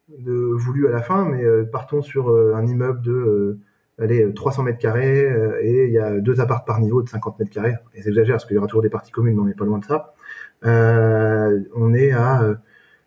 de, 0.08 0.32
voulu 0.34 0.88
à 0.88 0.90
la 0.90 1.02
fin, 1.02 1.24
mais 1.24 1.42
euh, 1.44 1.64
partons 1.64 2.02
sur 2.02 2.28
un 2.28 2.66
immeuble 2.66 3.00
de 3.02 3.58
allez, 3.98 4.34
300 4.34 4.64
mètres 4.64 4.78
carrés 4.78 5.22
et 5.62 5.86
il 5.86 5.92
y 5.92 5.98
a 5.98 6.20
deux 6.20 6.40
apparts 6.40 6.64
par 6.64 6.80
niveau 6.80 7.02
de 7.02 7.08
50 7.08 7.38
mètres 7.38 7.52
carrés. 7.52 7.74
Et 7.94 8.02
j'exagère 8.02 8.34
parce 8.34 8.46
qu'il 8.46 8.54
y 8.54 8.58
aura 8.58 8.66
toujours 8.66 8.82
des 8.82 8.90
parties 8.90 9.12
communes, 9.12 9.34
mais 9.36 9.42
on 9.42 9.46
n'est 9.46 9.54
pas 9.54 9.64
loin 9.64 9.78
de 9.78 9.84
ça. 9.84 10.14
on 10.62 11.94
est 11.94 12.12
à, 12.12 12.58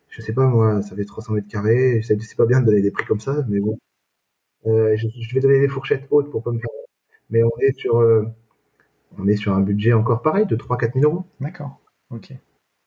je 0.09 0.21
sais 0.21 0.33
pas 0.33 0.47
moi, 0.47 0.81
ça 0.81 0.95
fait 0.95 1.05
300 1.05 1.33
mètres 1.33 1.47
carrés. 1.47 2.01
Sais 2.03 2.17
pas 2.37 2.45
bien 2.45 2.61
de 2.61 2.65
donner 2.65 2.81
des 2.81 2.91
prix 2.91 3.05
comme 3.05 3.19
ça, 3.19 3.45
mais 3.49 3.59
bon. 3.59 3.77
Je, 4.65 4.95
je, 4.95 5.35
vais 5.35 5.41
donner 5.41 5.59
des 5.59 5.67
fourchettes 5.69 6.07
hautes 6.11 6.31
pour 6.31 6.43
pas 6.43 6.51
me 6.51 6.59
faire. 6.59 6.69
Mais 7.29 7.43
on 7.43 7.51
est 7.61 7.77
sur 7.77 8.01
on 9.17 9.27
est 9.27 9.35
sur 9.35 9.53
un 9.53 9.61
budget 9.61 9.93
encore 9.93 10.21
pareil 10.21 10.45
de 10.45 10.55
3-4 10.55 10.93
000 10.99 11.11
euros. 11.11 11.25
D'accord, 11.39 11.79
ok. 12.11 12.33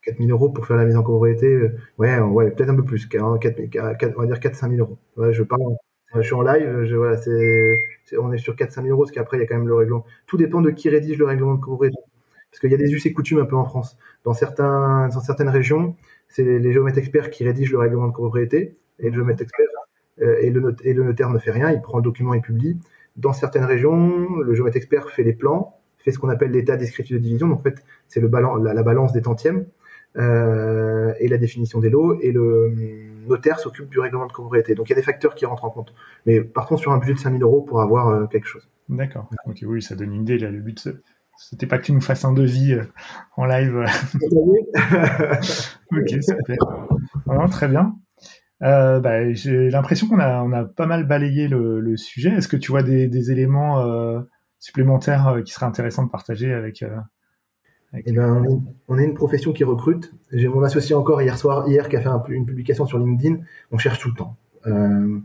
4 0.03 0.19
000 0.19 0.31
euros 0.31 0.49
pour 0.49 0.67
faire 0.67 0.77
la 0.77 0.85
mise 0.85 0.97
en 0.97 1.03
copropriété, 1.03 1.47
euh, 1.47 1.77
ouais, 1.99 2.19
ouais 2.21 2.51
peut-être 2.51 2.71
un 2.71 2.77
peu 2.77 2.85
plus, 2.85 3.07
4, 3.07 3.39
4, 3.39 4.15
on 4.17 4.21
va 4.21 4.27
dire 4.27 4.39
4-5 4.39 4.71
000 4.71 4.81
euros. 4.81 4.99
Ouais, 5.17 5.33
je 5.33 5.43
parle, 5.43 5.77
je 6.15 6.23
suis 6.23 6.35
en 6.35 6.43
live, 6.43 6.85
je, 6.85 6.97
voilà, 6.97 7.17
c'est, 7.17 8.17
on 8.19 8.33
est 8.33 8.39
sur 8.39 8.55
4-5 8.55 8.83
000 8.83 8.89
euros, 8.89 9.03
parce 9.03 9.13
qu'après, 9.13 9.37
il 9.37 9.41
y 9.41 9.43
a 9.43 9.47
quand 9.47 9.57
même 9.57 9.69
le 9.69 9.75
règlement. 9.75 10.05
Tout 10.27 10.37
dépend 10.37 10.63
de 10.63 10.71
qui 10.71 10.89
rédige 10.89 11.19
le 11.19 11.27
règlement 11.27 11.55
de 11.55 11.61
copropriété. 11.61 11.99
Parce 12.51 12.61
qu'il 12.61 12.71
y 12.71 12.75
a 12.75 12.79
des 12.79 12.93
us 12.93 13.07
et 13.07 13.13
coutumes 13.13 13.39
un 13.39 13.45
peu 13.45 13.57
en 13.57 13.65
France. 13.65 13.97
Dans, 14.25 14.33
certains, 14.33 15.09
dans 15.09 15.21
certaines 15.21 15.51
régions, 15.51 15.97
c'est 16.29 16.43
les 16.43 16.73
géomètres 16.73 16.99
experts 16.99 17.31
qui 17.31 17.45
rédigent 17.45 17.73
le 17.73 17.79
règlement 17.79 18.09
de 18.09 18.13
copropriété, 18.13 18.77
et 18.99 19.11
le 19.11 19.15
géomètre 19.15 19.43
expert 19.43 19.67
euh, 20.23 20.37
et, 20.41 20.51
le 20.51 20.77
et 20.85 20.93
le 20.93 21.05
notaire 21.05 21.31
ne 21.31 21.39
fait 21.39 21.51
rien, 21.51 21.71
il 21.71 21.81
prend 21.81 21.99
le 21.99 22.03
document 22.03 22.35
et 22.35 22.41
publie. 22.41 22.79
Dans 23.17 23.33
certaines 23.33 23.65
régions, 23.65 24.37
le 24.41 24.55
géomètre 24.55 24.77
expert 24.77 25.11
fait 25.11 25.23
les 25.23 25.33
plans, 25.33 25.80
fait 26.05 26.13
ce 26.13 26.19
qu'on 26.19 26.29
appelle 26.29 26.51
l'état 26.53 26.77
descriptif 26.77 27.17
de 27.17 27.23
division. 27.23 27.49
Donc, 27.49 27.61
en 27.61 27.63
fait, 27.63 27.85
c'est 28.09 28.21
le 28.21 28.29
la, 28.29 28.83
balance 28.83 29.13
des 29.13 29.23
tantièmes 29.23 29.67
euh, 30.17 31.13
et 31.21 31.29
la 31.29 31.39
définition 31.39 31.79
des 31.79 31.91
lots. 31.91 32.19
Et 32.21 32.33
le 32.33 32.67
hum, 32.67 33.27
notaire 33.29 33.59
s'occupe 33.59 33.89
du 33.89 34.01
règlement 34.01 34.27
de 34.27 34.33
copropriété. 34.33 34.75
Donc, 34.75 34.89
il 34.89 34.91
y 34.91 34.95
a 34.95 34.97
des 34.97 35.03
facteurs 35.03 35.35
qui 35.35 35.47
rentrent 35.47 35.65
en 35.65 35.71
compte. 35.71 35.95
Mais 36.27 36.41
partons 36.41 36.77
sur 36.77 36.93
un 36.93 36.99
budget 36.99 37.15
de 37.15 37.19
5000 37.19 37.43
euros 37.43 37.63
pour 37.63 37.81
avoir 37.81 38.09
euh, 38.09 38.27
quelque 38.27 38.47
chose. 38.47 38.69
D'accord. 38.89 39.29
Ok, 39.47 39.59
oui, 39.63 39.83
ça 39.83 39.95
donne 39.95 40.13
une 40.13 40.23
idée. 40.23 40.39
Là, 40.39 40.51
le 40.51 40.61
but, 40.61 40.89
c'était 41.37 41.67
pas 41.67 41.79
que 41.79 41.85
tu 41.85 41.93
nous 41.93 42.01
fasses 42.01 42.25
un 42.25 42.33
devis 42.33 42.73
euh, 42.75 42.85
en 43.37 43.45
live. 43.45 43.85
ok, 45.93 46.23
super. 46.23 46.57
très 47.51 47.69
bien. 47.69 47.95
Bah, 48.61 49.33
j'ai 49.33 49.71
l'impression 49.71 50.07
qu'on 50.09 50.19
a, 50.19 50.43
on 50.43 50.53
a 50.53 50.65
pas 50.65 50.87
mal 50.87 51.07
balayé 51.07 51.49
le, 51.49 51.97
sujet. 51.97 52.31
Est-ce 52.31 52.49
que 52.49 52.57
tu 52.57 52.73
vois 52.73 52.83
des, 52.83 53.07
des 53.07 53.31
éléments 53.31 53.81
supplémentaires 54.61 55.27
euh, 55.29 55.43
qui 55.43 55.53
serait 55.53 55.67
intéressant 55.67 56.05
de 56.05 56.11
partager 56.11 56.53
avec, 56.53 56.83
euh, 56.83 56.97
eh 58.07 58.13
ben, 58.13 58.63
on 58.87 58.99
est 58.99 59.05
une 59.05 59.15
profession 59.15 59.53
qui 59.53 59.65
recrute. 59.65 60.13
J'ai 60.31 60.47
mon 60.47 60.63
associé 60.63 60.95
encore 60.95 61.21
hier 61.23 61.37
soir, 61.37 61.67
hier, 61.67 61.89
qui 61.89 61.97
a 61.97 62.01
fait 62.01 62.33
une 62.33 62.47
publication 62.47 62.87
sur 62.87 62.99
LinkedIn. 62.99 63.39
On 63.73 63.79
cherche 63.79 63.99
tout 63.99 64.11
le 64.11 64.15
temps. 64.15 64.37
Euh, 64.67 65.19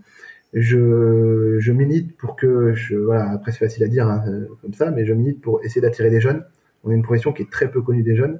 je, 0.53 1.57
je, 1.59 1.71
milite 1.71 2.17
pour 2.17 2.35
que, 2.35 2.73
je, 2.73 2.95
voilà, 2.95 3.29
après 3.29 3.51
c'est 3.51 3.59
facile 3.59 3.83
à 3.83 3.87
dire 3.87 4.07
hein, 4.07 4.23
comme 4.61 4.73
ça, 4.73 4.89
mais 4.89 5.05
je 5.05 5.13
milite 5.13 5.41
pour 5.41 5.63
essayer 5.63 5.81
d'attirer 5.81 6.09
des 6.09 6.21
jeunes. 6.21 6.43
On 6.83 6.91
est 6.91 6.95
une 6.95 7.03
profession 7.03 7.33
qui 7.33 7.43
est 7.43 7.51
très 7.51 7.69
peu 7.69 7.81
connue 7.81 8.03
des 8.03 8.15
jeunes, 8.15 8.39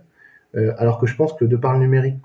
alors 0.78 0.98
que 0.98 1.08
je 1.08 1.16
pense 1.16 1.34
que 1.34 1.44
de 1.44 1.58
par 1.58 1.74
le 1.74 1.80
numérique, 1.80 2.22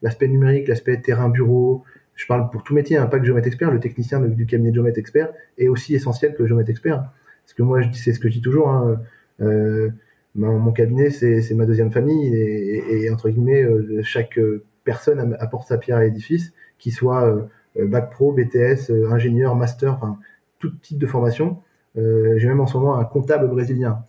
l'aspect 0.00 0.28
numérique, 0.28 0.68
l'aspect 0.68 1.00
terrain 1.00 1.28
bureau, 1.28 1.82
je 2.14 2.26
parle 2.26 2.48
pour 2.50 2.62
tout 2.62 2.72
métier, 2.72 2.96
hein, 2.96 3.06
pas 3.06 3.18
que 3.18 3.26
géomètre 3.26 3.48
expert, 3.48 3.70
le 3.72 3.80
technicien 3.80 4.20
du 4.20 4.46
cabinet 4.46 4.70
de 4.70 4.76
géomètre 4.76 4.98
expert 4.98 5.32
est 5.58 5.68
aussi 5.68 5.94
essentiel 5.96 6.34
que 6.34 6.42
le 6.42 6.48
géomètre 6.48 6.70
expert. 6.70 7.10
Parce 7.46 7.54
que 7.54 7.62
moi, 7.62 7.80
c'est 7.92 8.12
ce 8.12 8.18
que 8.18 8.28
je 8.28 8.34
dis 8.34 8.40
toujours. 8.40 8.68
Hein, 8.70 9.00
euh, 9.40 9.88
mon, 10.34 10.72
cabinet, 10.72 11.10
c'est 11.10 11.54
ma 11.54 11.64
deuxième 11.64 11.92
famille 11.92 12.34
et, 12.34 13.08
entre 13.08 13.30
guillemets, 13.30 13.62
euh, 13.62 14.00
chaque 14.02 14.38
personne 14.82 15.36
apporte 15.38 15.68
sa 15.68 15.78
pierre 15.78 15.98
à 15.98 16.02
l'édifice, 16.02 16.52
qu'il 16.78 16.92
soit 16.92 17.24
euh, 17.24 17.86
bac 17.86 18.10
pro, 18.10 18.32
BTS, 18.32 18.90
ingénieur, 19.10 19.54
master, 19.54 19.94
enfin 19.94 20.18
tout 20.58 20.70
type 20.82 20.98
de 20.98 21.06
formation. 21.06 21.62
J'ai 21.94 22.46
même 22.46 22.60
en 22.60 22.66
ce 22.66 22.76
moment 22.76 22.98
un 22.98 23.04
comptable 23.04 23.48
brésilien 23.48 24.04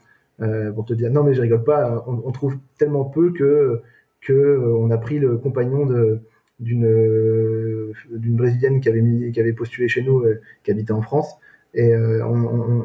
pour 0.75 0.83
te 0.83 0.93
dire 0.93 1.09
non 1.09 1.23
mais 1.23 1.33
je 1.33 1.41
rigole 1.41 1.63
pas. 1.63 2.03
On, 2.07 2.31
trouve 2.31 2.57
tellement 2.77 3.05
peu 3.05 3.31
que 3.31 3.81
que 4.19 4.75
on 4.77 4.91
a 4.91 4.97
pris 4.97 5.19
le 5.19 5.37
compagnon 5.37 5.85
de 5.85 6.19
d'une 6.59 7.93
d'une 8.11 8.35
brésilienne 8.35 8.81
qui 8.81 8.89
avait 8.89 9.01
mis, 9.01 9.31
qui 9.31 9.39
avait 9.39 9.53
postulé 9.53 9.87
chez 9.87 10.01
nous, 10.01 10.25
qui 10.63 10.71
habitait 10.71 10.91
en 10.91 11.01
France 11.01 11.37
et 11.77 11.93
euh, 11.93 12.25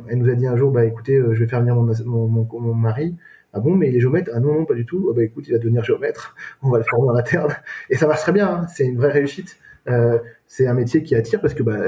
elle 0.06 0.18
nous 0.18 0.30
a 0.30 0.34
dit 0.34 0.46
un 0.46 0.54
jour, 0.54 0.70
bah 0.70 0.84
écoutez, 0.84 1.16
euh, 1.16 1.32
je 1.32 1.40
vais 1.40 1.48
faire 1.48 1.60
venir 1.60 1.74
mon, 1.74 2.26
mon, 2.26 2.74
mari. 2.74 3.16
Ah 3.54 3.60
bon, 3.60 3.74
mais 3.74 3.88
il 3.88 3.96
est 3.96 4.00
géomètre? 4.00 4.30
Ah 4.34 4.38
non, 4.38 4.52
non, 4.52 4.64
pas 4.66 4.74
du 4.74 4.84
tout. 4.84 5.08
Ah 5.10 5.14
bah 5.16 5.24
écoute, 5.24 5.48
il 5.48 5.52
va 5.52 5.58
devenir 5.58 5.82
géomètre. 5.82 6.36
On 6.62 6.68
va 6.68 6.76
le 6.76 6.84
former 6.84 7.08
en 7.08 7.16
interne. 7.16 7.54
Et 7.88 7.96
ça 7.96 8.06
marche 8.06 8.20
très 8.20 8.32
bien. 8.32 8.48
Hein. 8.48 8.66
C'est 8.66 8.84
une 8.84 8.98
vraie 8.98 9.10
réussite. 9.10 9.56
Euh, 9.88 10.18
c'est 10.46 10.66
un 10.66 10.74
métier 10.74 11.02
qui 11.02 11.14
attire 11.14 11.40
parce 11.40 11.54
que 11.54 11.62
bah, 11.62 11.78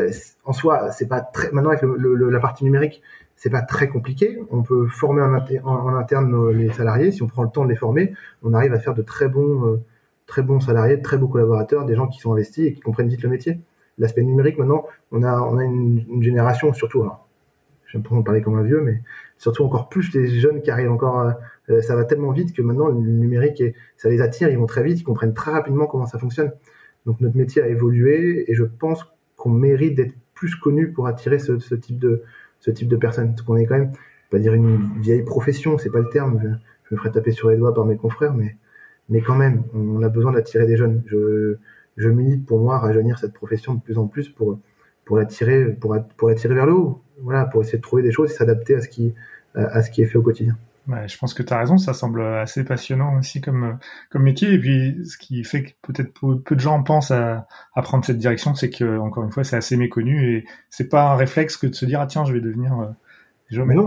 en 0.47 0.55
soi, 0.55 0.93
c'est 0.93 1.07
pas 1.07 1.21
très. 1.21 1.51
Maintenant 1.53 1.71
avec 1.71 1.83
la 1.83 2.41
partie 2.41 2.65
numérique, 2.65 3.03
c'est 3.37 3.51
pas 3.51 3.61
très 3.61 3.89
compliqué. 3.89 4.41
On 4.51 4.63
peut 4.63 4.87
former 4.87 5.21
en, 5.63 5.89
interne 5.95 6.53
les 6.53 6.71
salariés. 6.73 7.13
Si 7.13 7.23
on 7.23 7.27
prend 7.27 7.43
le 7.43 7.51
temps 7.51 7.65
de 7.65 7.71
les 7.71 7.77
former, 7.77 8.15
on 8.43 8.55
arrive 8.55 8.73
à 8.73 8.79
faire 8.79 8.95
de 8.95 9.03
très 9.03 9.29
bons, 9.29 9.79
très 10.27 10.41
bons 10.41 10.61
salariés, 10.61 10.97
de 10.97 11.03
très 11.03 11.19
beaux 11.19 11.29
collaborateurs, 11.29 11.85
des 11.85 11.97
gens 11.97 12.09
qui 12.09 12.19
sont 12.19 12.33
investis 12.33 12.67
et 12.67 12.73
qui 12.73 12.81
comprennent 12.81 13.09
vite 13.09 13.23
le 13.23 13.29
métier. 13.29 13.61
L'aspect 13.99 14.23
numérique, 14.23 14.59
maintenant, 14.59 14.85
on 15.13 15.23
a, 15.23 15.41
on 15.41 15.59
a 15.59 15.65
une, 15.65 16.23
génération 16.23 16.73
surtout. 16.73 17.03
Alors, 17.03 17.29
j'aime 17.87 18.03
pas 18.03 18.21
parler 18.23 18.43
comme 18.43 18.57
un 18.57 18.63
vieux, 18.63 18.81
mais 18.81 19.03
surtout 19.39 19.65
encore 19.65 19.89
plus 19.89 20.13
les 20.15 20.29
jeunes 20.29 20.63
qui 20.63 20.71
arrivent 20.71 20.91
encore. 20.91 21.33
Euh, 21.71 21.81
ça 21.81 21.95
va 21.97 22.05
tellement 22.05 22.33
vite 22.33 22.55
que 22.55 22.63
maintenant 22.63 22.89
le 22.89 22.95
numérique, 22.95 23.63
ça 23.97 24.09
les 24.09 24.21
attire. 24.21 24.49
Ils 24.49 24.59
vont 24.59 24.67
très 24.67 24.83
vite, 24.83 25.01
ils 25.01 25.05
comprennent 25.05 25.35
très 25.35 25.53
rapidement 25.53 25.87
comment 25.87 26.07
ça 26.07 26.19
fonctionne. 26.19 26.53
Donc 27.07 27.21
notre 27.21 27.37
métier 27.37 27.63
a 27.63 27.69
évolué 27.69 28.51
et 28.51 28.55
je 28.55 28.65
pense 28.65 29.07
qu'on 29.37 29.51
mérite 29.51 29.95
d'être 29.95 30.15
plus 30.35 30.57
connu 30.57 30.91
pour 30.91 31.07
attirer 31.07 31.39
ce, 31.39 31.75
type 31.75 31.99
de 31.99 32.23
ce 32.61 32.71
type 32.71 32.89
de 32.89 32.97
personnes. 32.97 33.31
Parce 33.31 33.43
qu'on 33.43 33.57
est 33.57 33.67
quand 33.67 33.79
même, 33.79 33.93
pas 34.31 34.39
dire 34.39 34.55
une 34.55 35.01
vieille 35.01 35.23
profession, 35.23 35.79
c'est 35.79 35.91
pas 35.91 36.01
le 36.01 36.09
terme. 36.09 36.41
Je, 36.43 36.95
me 36.95 36.99
ferai 36.99 37.11
taper 37.11 37.33
sur 37.33 37.51
les 37.51 37.57
doigts 37.57 37.75
par 37.75 37.85
mes 37.87 37.97
confrères, 37.97 38.35
mais 38.35 38.57
mais 39.11 39.21
quand 39.21 39.35
même, 39.35 39.65
on 39.75 40.03
a 40.03 40.09
besoin 40.09 40.33
d'attirer 40.33 40.67
des 40.67 40.77
jeunes. 40.77 41.03
Je 41.07 41.57
je 41.97 42.09
milite 42.09 42.47
pour 42.47 42.59
moi 42.61 42.79
rajeunir 42.79 43.19
cette 43.19 43.33
profession 43.33 43.75
de 43.75 43.81
plus 43.81 43.99
en 43.99 44.07
plus 44.07 44.29
pour 44.29 44.59
pour 45.05 45.17
l'attirer 45.17 45.73
pour 45.73 45.97
pour 46.17 46.29
l'attirer 46.29 46.55
vers 46.55 46.67
le 46.67 46.75
haut. 46.75 47.03
Voilà, 47.21 47.45
pour 47.45 47.63
essayer 47.63 47.79
de 47.79 47.83
trouver 47.83 48.03
des 48.03 48.11
choses 48.11 48.33
et 48.33 48.35
s'adapter 48.35 48.75
à 48.75 48.81
ce 48.81 48.89
qui 48.89 49.15
à 49.55 49.83
ce 49.83 49.91
qui 49.91 50.03
est 50.03 50.07
fait 50.07 50.19
au 50.19 50.23
quotidien. 50.23 50.57
Ouais, 50.87 51.09
je 51.09 51.17
pense 51.17 51.33
que 51.33 51.43
tu 51.43 51.51
as 51.53 51.59
raison, 51.59 51.79
ça 51.79 51.95
semble 51.95 52.23
assez 52.23 52.63
passionnant 52.63 53.19
aussi 53.19 53.41
comme, 53.41 53.79
comme 54.11 54.23
métier. 54.23 54.53
Et 54.53 54.59
puis, 54.59 55.01
ce 55.07 55.17
qui 55.17 55.43
fait 55.43 55.63
que 55.63 55.71
peut-être 55.81 56.13
peu, 56.13 56.55
de 56.55 56.61
gens 56.61 56.83
pensent 56.83 57.11
à, 57.11 57.47
à 57.75 57.83
prendre 57.83 58.05
cette 58.05 58.19
direction, 58.19 58.55
c'est 58.55 58.69
que, 58.69 58.99
encore 58.99 59.25
une 59.25 59.33
fois, 59.33 59.45
c'est 59.45 59.57
assez 59.57 59.79
méconnu 59.79 60.37
et 60.37 60.45
c'est 60.69 60.91
pas 60.91 61.13
un 61.13 61.17
réflexe 61.17 61.57
que 61.57 61.67
de 61.67 61.75
se 61.75 61.87
dire, 61.87 62.01
ah 62.01 62.07
tiens, 62.07 62.27
je 62.27 62.35
vais 62.35 62.41
devenir 62.41 62.79
euh, 62.79 62.87
géomètre. 63.49 63.81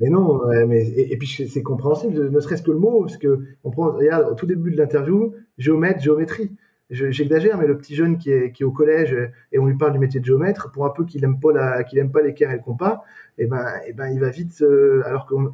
Mais 0.00 0.08
non, 0.08 0.40
mais, 0.40 0.54
non 0.54 0.66
mais, 0.68 0.86
et, 0.86 1.16
puis 1.16 1.48
c'est 1.48 1.62
compréhensible, 1.62 2.30
ne 2.30 2.40
serait-ce 2.40 2.62
que 2.62 2.70
le 2.70 2.78
mot, 2.78 3.00
parce 3.00 3.16
que 3.16 3.46
on 3.64 3.70
prend, 3.72 3.90
regarde, 3.90 4.30
au 4.30 4.34
tout 4.34 4.46
début 4.46 4.70
de 4.70 4.76
l'interview, 4.76 5.34
géomètre, 5.58 6.00
géométrie. 6.00 6.52
J'exagère, 6.90 7.56
mais 7.58 7.66
le 7.66 7.76
petit 7.78 7.94
jeune 7.94 8.18
qui 8.18 8.30
est, 8.30 8.52
qui 8.52 8.62
est 8.64 8.66
au 8.66 8.72
collège 8.72 9.16
et 9.52 9.58
on 9.58 9.66
lui 9.66 9.76
parle 9.76 9.92
du 9.92 9.98
métier 9.98 10.18
de 10.20 10.24
géomètre, 10.24 10.72
pour 10.72 10.84
un 10.86 10.90
peu 10.90 11.04
qu'il 11.04 11.22
aime 11.24 11.38
pas 11.38 11.52
la, 11.52 11.84
qu'il 11.84 11.98
aime 11.98 12.10
pas 12.10 12.20
l'équerre 12.20 12.50
et 12.50 12.56
le 12.56 12.62
compas, 12.62 13.04
et 13.38 13.44
eh 13.44 13.46
ben, 13.46 13.64
et 13.86 13.90
eh 13.90 13.92
ben, 13.92 14.08
il 14.08 14.18
va 14.18 14.30
vite, 14.30 14.64
alors 15.04 15.26
qu'on 15.26 15.52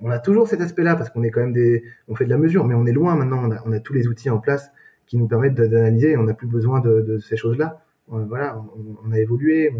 on 0.00 0.10
a 0.10 0.18
toujours 0.18 0.48
cet 0.48 0.60
aspect-là 0.60 0.94
parce 0.94 1.10
qu'on 1.10 1.22
est 1.22 1.30
quand 1.30 1.40
même 1.40 1.52
des, 1.52 1.84
on 2.08 2.14
fait 2.14 2.24
de 2.24 2.30
la 2.30 2.38
mesure, 2.38 2.66
mais 2.66 2.74
on 2.74 2.86
est 2.86 2.92
loin 2.92 3.16
maintenant. 3.16 3.40
On 3.42 3.50
a, 3.50 3.62
on 3.64 3.72
a 3.72 3.80
tous 3.80 3.94
les 3.94 4.08
outils 4.08 4.30
en 4.30 4.38
place 4.38 4.70
qui 5.06 5.16
nous 5.16 5.26
permettent 5.26 5.54
d'analyser 5.54 6.12
et 6.12 6.16
on 6.16 6.24
n'a 6.24 6.34
plus 6.34 6.48
besoin 6.48 6.80
de, 6.80 7.18
ces 7.18 7.36
choses-là. 7.36 7.82
Voilà, 8.08 8.62
on, 9.04 9.12
a 9.12 9.18
évolué. 9.18 9.74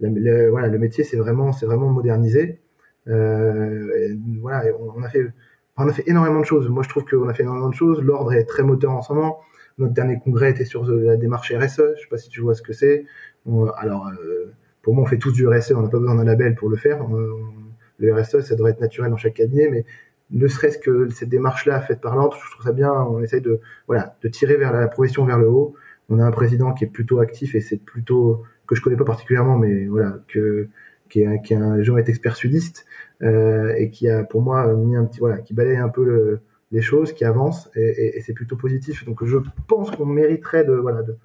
le, 0.00 0.48
voilà, 0.50 0.68
le 0.68 0.78
métier 0.78 1.04
c'est 1.04 1.16
vraiment, 1.16 1.52
c'est 1.52 1.66
vraiment 1.66 1.88
modernisé. 1.88 2.60
Euh, 3.08 4.14
voilà, 4.40 4.64
on, 4.78 5.02
a 5.02 5.08
fait, 5.08 5.26
on 5.76 5.88
a 5.88 5.92
fait 5.92 6.04
énormément 6.06 6.40
de 6.40 6.44
choses. 6.44 6.68
Moi, 6.68 6.82
je 6.82 6.88
trouve 6.88 7.04
qu'on 7.04 7.28
a 7.28 7.34
fait 7.34 7.42
énormément 7.42 7.68
de 7.68 7.74
choses. 7.74 8.02
L'ordre 8.02 8.32
est 8.32 8.44
très 8.44 8.62
moteur 8.62 8.92
en 8.92 9.02
ce 9.02 9.12
moment. 9.12 9.40
Notre 9.78 9.94
dernier 9.94 10.18
congrès 10.18 10.50
était 10.50 10.64
sur 10.64 10.84
la 10.84 11.16
démarche 11.16 11.52
RSE. 11.52 11.94
Je 11.96 12.02
sais 12.02 12.08
pas 12.10 12.18
si 12.18 12.28
tu 12.28 12.40
vois 12.40 12.54
ce 12.54 12.62
que 12.62 12.72
c'est. 12.72 13.04
Alors, 13.76 14.08
euh, 14.08 14.52
pour 14.82 14.94
moi, 14.94 15.04
on 15.04 15.06
fait 15.06 15.18
tous 15.18 15.32
du 15.32 15.46
RSE. 15.46 15.72
On 15.72 15.82
n'a 15.82 15.88
pas 15.88 15.98
besoin 15.98 16.14
d'un 16.14 16.24
label 16.24 16.54
pour 16.54 16.68
le 16.68 16.76
faire. 16.76 17.06
Le 17.98 18.14
RSE, 18.14 18.40
ça 18.40 18.54
devrait 18.54 18.72
être 18.72 18.80
naturel 18.80 19.10
dans 19.10 19.16
chaque 19.16 19.34
cabinet, 19.34 19.68
mais 19.70 19.84
ne 20.30 20.46
serait-ce 20.48 20.78
que 20.78 21.08
cette 21.10 21.28
démarche-là 21.28 21.80
faite 21.80 22.00
par 22.00 22.16
l'ordre, 22.16 22.36
je 22.42 22.50
trouve 22.52 22.64
ça 22.64 22.72
bien. 22.72 22.92
On 22.92 23.20
essaye 23.22 23.40
de, 23.40 23.60
voilà, 23.86 24.16
de 24.22 24.28
tirer 24.28 24.56
vers 24.56 24.72
la 24.72 24.88
profession 24.88 25.24
vers 25.24 25.38
le 25.38 25.48
haut. 25.48 25.74
On 26.08 26.18
a 26.18 26.24
un 26.24 26.30
président 26.30 26.72
qui 26.72 26.84
est 26.84 26.88
plutôt 26.88 27.20
actif 27.20 27.54
et 27.54 27.60
c'est 27.60 27.76
plutôt 27.76 28.42
que 28.66 28.74
je 28.74 28.82
connais 28.82 28.96
pas 28.96 29.04
particulièrement, 29.04 29.58
mais 29.58 29.86
voilà, 29.86 30.18
que 30.28 30.68
qui 31.08 31.20
est, 31.20 31.42
qui 31.42 31.54
un 31.54 31.82
géomètre 31.82 32.08
expert 32.08 32.36
sudiste 32.36 32.86
euh, 33.22 33.74
et 33.76 33.90
qui 33.90 34.08
a 34.08 34.24
pour 34.24 34.40
moi 34.40 34.72
mis 34.74 34.96
un 34.96 35.04
petit 35.04 35.20
voilà, 35.20 35.38
qui 35.38 35.52
balaye 35.52 35.76
un 35.76 35.90
peu 35.90 36.40
les 36.72 36.80
choses, 36.82 37.12
qui 37.12 37.24
avance 37.24 37.70
et, 37.74 38.20
c'est 38.22 38.32
plutôt 38.32 38.56
positif. 38.56 39.04
Donc 39.04 39.24
je 39.24 39.38
pense 39.68 39.90
qu'on 39.90 40.06
mériterait 40.06 40.64
de 40.64 40.72
voilà 40.72 41.02
de 41.02 41.16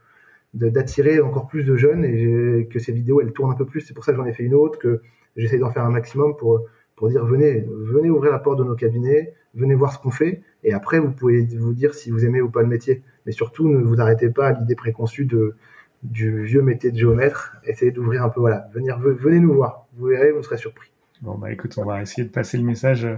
d'attirer 0.54 1.20
encore 1.20 1.48
plus 1.48 1.64
de 1.64 1.76
jeunes 1.76 2.04
et 2.06 2.68
que 2.72 2.80
ces 2.80 2.91
vidéos 2.91 3.22
elles 3.22 3.34
tournent 3.34 3.52
un 3.52 3.56
peu 3.56 3.66
plus. 3.66 3.82
C'est 3.82 3.93
pour 3.93 4.04
ça 4.04 4.12
que 4.12 4.18
j'en 4.18 4.26
ai 4.26 4.34
fait 4.34 4.43
une 4.43 4.56
autre 4.56 4.80
que 4.80 5.02
j'essaie 5.36 5.60
d'en 5.60 5.70
faire 5.72 5.84
un 5.84 5.91
maximum 5.91 6.36
pour, 6.36 6.66
pour 6.95 7.10
dire 7.10 7.26
venez, 7.26 7.66
venez 7.70 8.10
ouvrir 8.10 8.32
la 8.32 8.39
porte 8.39 8.60
de 8.60 8.64
nos 8.64 8.76
cabinets, 8.76 9.36
venez 9.54 9.76
voir 9.76 9.93
ce 9.93 10.00
qu'on 10.00 10.10
fait, 10.10 10.41
et 10.64 10.74
après 10.74 11.00
vous 11.00 11.12
pouvez 11.12 11.45
vous 11.45 11.74
dire 11.74 11.93
si 11.93 12.12
vous 12.12 12.26
aimez 12.26 12.41
ou 12.41 12.50
pas 12.50 12.62
le 12.62 12.68
métier. 12.68 13.04
Mais 13.26 13.32
surtout, 13.32 13.68
ne 13.70 13.84
vous 13.84 14.02
arrêtez 14.02 14.30
pas 14.30 14.48
à 14.48 14.52
l'idée 14.54 14.76
préconçue 14.76 15.26
de, 15.26 15.56
du 16.04 16.43
vieux 16.43 16.62
métier 16.62 16.91
de 16.91 16.98
géomètre. 16.98 17.58
Essayez 17.66 17.91
d'ouvrir 17.91 18.24
un 18.24 18.30
peu, 18.30 18.39
voilà, 18.39 18.68
venir, 18.74 19.00
venez 19.00 19.39
nous 19.39 19.54
voir. 19.54 19.88
Vous 19.98 20.08
verrez, 20.08 20.32
vous 20.32 20.43
serez 20.43 20.58
surpris. 20.58 20.91
Bon, 21.22 21.38
bah 21.38 21.52
écoute, 21.52 21.78
on 21.78 21.86
va 21.86 22.02
essayer 22.02 22.28
de 22.28 22.32
passer 22.32 22.58
le 22.58 22.64
message 22.64 23.06
euh, 23.06 23.16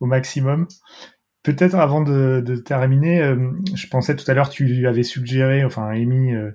au 0.00 0.06
maximum. 0.06 0.66
Peut-être 1.42 1.74
avant 1.74 2.02
de, 2.02 2.42
de 2.44 2.56
terminer, 2.56 3.22
euh, 3.22 3.50
je 3.74 3.86
pensais 3.86 4.14
tout 4.14 4.30
à 4.30 4.34
l'heure, 4.34 4.50
tu 4.50 4.86
avais 4.86 5.02
suggéré, 5.02 5.64
enfin 5.64 5.90
émis, 5.92 6.34
euh, 6.34 6.50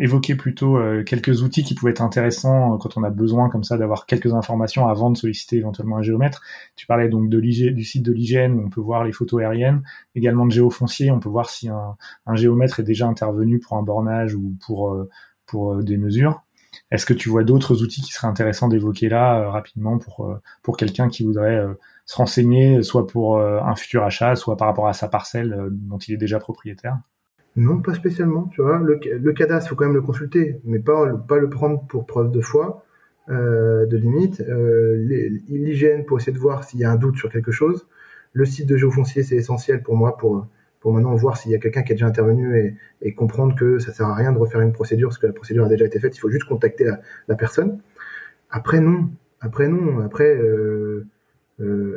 évoqué 0.00 0.34
plutôt 0.34 0.78
euh, 0.78 1.02
quelques 1.04 1.42
outils 1.42 1.62
qui 1.62 1.74
pouvaient 1.74 1.90
être 1.92 2.00
intéressants 2.00 2.78
quand 2.78 2.96
on 2.96 3.02
a 3.02 3.10
besoin 3.10 3.50
comme 3.50 3.64
ça 3.64 3.76
d'avoir 3.76 4.06
quelques 4.06 4.32
informations 4.32 4.88
avant 4.88 5.10
de 5.10 5.18
solliciter 5.18 5.56
éventuellement 5.56 5.98
un 5.98 6.02
géomètre. 6.02 6.40
Tu 6.74 6.86
parlais 6.86 7.10
donc 7.10 7.28
de 7.28 7.38
du 7.38 7.84
site 7.84 8.02
de 8.02 8.12
l'hygiène 8.12 8.54
où 8.54 8.64
on 8.64 8.70
peut 8.70 8.80
voir 8.80 9.04
les 9.04 9.12
photos 9.12 9.42
aériennes, 9.42 9.82
également 10.14 10.46
de 10.46 10.52
géofoncier, 10.52 11.10
on 11.10 11.20
peut 11.20 11.28
voir 11.28 11.50
si 11.50 11.68
un, 11.68 11.94
un 12.24 12.34
géomètre 12.34 12.80
est 12.80 12.84
déjà 12.84 13.06
intervenu 13.06 13.58
pour 13.58 13.76
un 13.76 13.82
bornage 13.82 14.34
ou 14.34 14.56
pour 14.64 14.96
pour 15.44 15.82
des 15.84 15.98
mesures. 15.98 16.42
Est-ce 16.90 17.04
que 17.04 17.12
tu 17.12 17.28
vois 17.28 17.44
d'autres 17.44 17.82
outils 17.82 18.00
qui 18.00 18.12
seraient 18.12 18.28
intéressants 18.28 18.68
d'évoquer 18.68 19.10
là 19.10 19.50
rapidement 19.50 19.98
pour 19.98 20.34
pour 20.62 20.78
quelqu'un 20.78 21.10
qui 21.10 21.24
voudrait 21.24 21.62
se 22.06 22.16
renseigner, 22.16 22.82
soit 22.82 23.06
pour 23.06 23.38
euh, 23.38 23.60
un 23.60 23.74
futur 23.74 24.02
achat, 24.02 24.36
soit 24.36 24.56
par 24.56 24.68
rapport 24.68 24.88
à 24.88 24.92
sa 24.92 25.08
parcelle 25.08 25.52
euh, 25.52 25.68
dont 25.70 25.98
il 25.98 26.14
est 26.14 26.18
déjà 26.18 26.38
propriétaire 26.38 26.98
Non, 27.56 27.80
pas 27.80 27.94
spécialement. 27.94 28.48
Tu 28.52 28.62
vois, 28.62 28.78
le, 28.78 29.00
le 29.02 29.32
cadastre, 29.32 29.70
faut 29.70 29.76
quand 29.76 29.86
même 29.86 29.94
le 29.94 30.02
consulter, 30.02 30.60
mais 30.64 30.78
pas, 30.78 31.14
pas 31.14 31.38
le 31.38 31.48
prendre 31.48 31.86
pour 31.86 32.06
preuve 32.06 32.30
de 32.30 32.40
foi, 32.40 32.84
euh, 33.30 33.86
de 33.86 33.96
limite. 33.96 34.44
L'hygiène 35.48 36.04
pour 36.04 36.18
essayer 36.18 36.32
de 36.32 36.38
voir 36.38 36.64
s'il 36.64 36.80
y 36.80 36.84
a 36.84 36.90
un 36.90 36.96
doute 36.96 37.16
sur 37.16 37.30
quelque 37.30 37.52
chose. 37.52 37.86
Le 38.32 38.44
site 38.44 38.66
de 38.68 38.76
géofoncier, 38.76 39.22
c'est 39.22 39.36
essentiel 39.36 39.82
pour 39.82 39.96
moi 39.96 40.16
pour 40.16 40.46
pour 40.80 40.92
maintenant 40.92 41.14
voir 41.14 41.38
s'il 41.38 41.50
y 41.50 41.54
a 41.54 41.58
quelqu'un 41.58 41.82
qui 41.82 41.92
est 41.92 41.94
déjà 41.94 42.06
intervenu 42.06 42.76
et, 43.00 43.14
comprendre 43.14 43.54
que 43.54 43.78
ça 43.78 43.90
sert 43.90 44.06
à 44.06 44.14
rien 44.14 44.32
de 44.32 44.38
refaire 44.38 44.60
une 44.60 44.74
procédure 44.74 45.08
parce 45.08 45.16
que 45.16 45.26
la 45.26 45.32
procédure 45.32 45.64
a 45.64 45.68
déjà 45.68 45.86
été 45.86 45.98
faite. 45.98 46.14
Il 46.14 46.20
faut 46.20 46.28
juste 46.28 46.44
contacter 46.44 46.84
la, 46.84 47.00
la 47.26 47.36
personne. 47.36 47.80
Après 48.50 48.80
non, 48.80 49.08
après 49.40 49.66
non, 49.68 50.00
après 50.00 50.36
euh, 50.36 51.06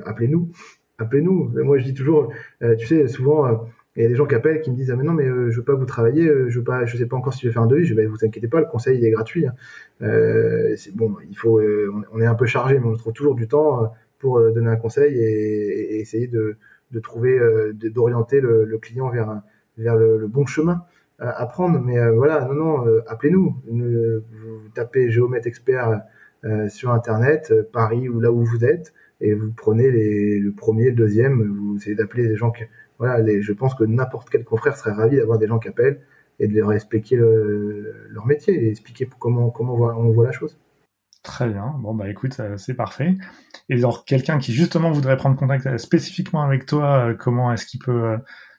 appelez-nous, 0.05 0.51
appelez-nous. 0.97 1.51
Moi, 1.64 1.78
je 1.78 1.84
dis 1.86 1.93
toujours, 1.93 2.34
euh, 2.62 2.76
tu 2.76 2.86
sais, 2.86 3.08
souvent, 3.08 3.45
euh, 3.45 3.55
il 3.95 4.03
y 4.03 4.05
a 4.05 4.10
des 4.10 4.16
gens 4.16 4.26
qui 4.26 4.36
appellent 4.36 4.62
qui 4.62 4.70
me 4.70 4.76
disent 4.76 4.91
ah 4.91 4.95
mais 4.95 5.03
non 5.03 5.14
mais 5.14 5.26
je 5.26 5.58
veux 5.58 5.64
pas 5.64 5.74
vous 5.74 5.86
travailler, 5.86 6.28
je 6.49 6.60
veux 6.60 6.64
pas, 6.64 6.86
je 6.86 6.95
sais 6.95 7.08
pas 7.08 7.18
encore 7.18 7.34
si 7.34 7.41
je 7.41 7.47
vais 7.47 7.53
faire 7.53 7.64
un 7.64 7.68
devis. 7.68 7.84
Je 7.84 7.95
vais 7.95 8.05
vous 8.05 8.24
inquiétez 8.24 8.47
pas, 8.47 8.60
le 8.60 8.68
conseil 8.68 8.99
il 8.99 9.03
est 9.03 9.10
gratuit. 9.10 9.47
Hein. 9.47 9.55
c'est 10.76 10.95
bon, 10.95 11.16
il 11.28 11.36
faut, 11.36 11.60
on 12.14 12.22
est 12.22 12.26
un 12.28 12.36
peu 12.36 12.45
chargé, 12.45 12.78
mais 12.78 12.86
on 12.86 12.93
trouve 12.93 13.14
toujours 13.14 13.34
du 13.34 13.47
temps 13.47 13.91
pour 14.20 14.39
donner 14.51 14.70
un 14.70 14.76
conseil 14.76 15.18
et, 15.18 15.99
essayer 15.99 16.28
de, 16.28 16.58
trouver, 17.01 17.39
d'orienter 17.74 18.39
le, 18.39 18.78
client 18.78 19.10
vers 19.10 19.41
vers 19.80 19.95
le, 19.95 20.28
bon 20.28 20.45
chemin 20.45 20.84
à 21.18 21.47
prendre. 21.47 21.80
Mais 21.80 21.97
voilà, 22.12 22.45
non 22.45 22.53
non, 22.53 23.01
appelez-nous. 23.08 23.55
Vous 23.66 24.70
tapez 24.76 25.10
géomètre 25.10 25.47
expert 25.47 26.03
sur 26.68 26.91
internet, 26.91 27.51
Paris 27.74 28.10
ou 28.10 28.20
là 28.20 28.32
où 28.32 28.45
vous 28.45 28.64
êtes 28.64 28.93
et 29.22 29.34
vous 29.34 29.51
prenez 29.55 29.89
le 29.89 30.51
premier, 30.51 30.86
le 30.86 30.95
deuxième, 30.95 31.43
vous 31.43 31.78
essayez 31.78 31.95
d'appeler 31.95 32.28
des 32.28 32.36
gens 32.36 32.51
qui, 32.51 32.63
voilà, 32.99 33.24
je 33.39 33.53
pense 33.53 33.76
que 33.76 33.84
n'importe 33.84 34.30
quel 34.30 34.43
confrère 34.43 34.78
serait 34.78 34.91
ravi 34.91 35.18
d'avoir 35.18 35.38
des 35.39 35.47
gens 35.47 35.59
qui 35.59 35.68
appellent 35.68 36.01
et 36.39 36.47
de 36.47 36.55
leur 36.55 36.74
expliquer 36.74 37.15
leur 37.15 38.26
métier 38.28 38.53
et 38.53 38.70
expliquer 38.70 39.09
comment, 39.20 39.49
comment 39.49 39.74
on 39.74 39.78
voit, 39.78 39.97
on 39.97 40.11
voit 40.11 40.26
la 40.26 40.32
chose. 40.32 40.57
Très 41.28 41.49
bien. 41.49 41.76
Bon, 41.80 41.93
bah 41.93 42.09
écoute, 42.09 42.39
euh, 42.39 42.55
c'est 42.55 42.74
parfait. 42.74 43.15
Et 43.68 43.76
alors, 43.76 44.05
quelqu'un 44.05 44.38
qui 44.39 44.53
justement 44.53 44.91
voudrait 44.91 45.18
prendre 45.18 45.36
contact 45.36 45.65
euh, 45.68 45.78
spécifiquement 45.78 46.41
avec 46.41 46.65
toi, 46.65 47.09
euh, 47.09 47.15
comment 47.15 47.51
est-ce 47.51 47.65
qu'il 47.65 47.82
peut 47.82 48.18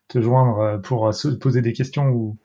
te 0.09 0.21
joindre 0.21 0.61
euh, 0.61 0.79
pour 0.79 1.07
euh, 1.07 1.13
se 1.13 1.29
poser 1.29 1.63
des 1.63 1.73
questions 1.73 2.09
ou 2.09 2.37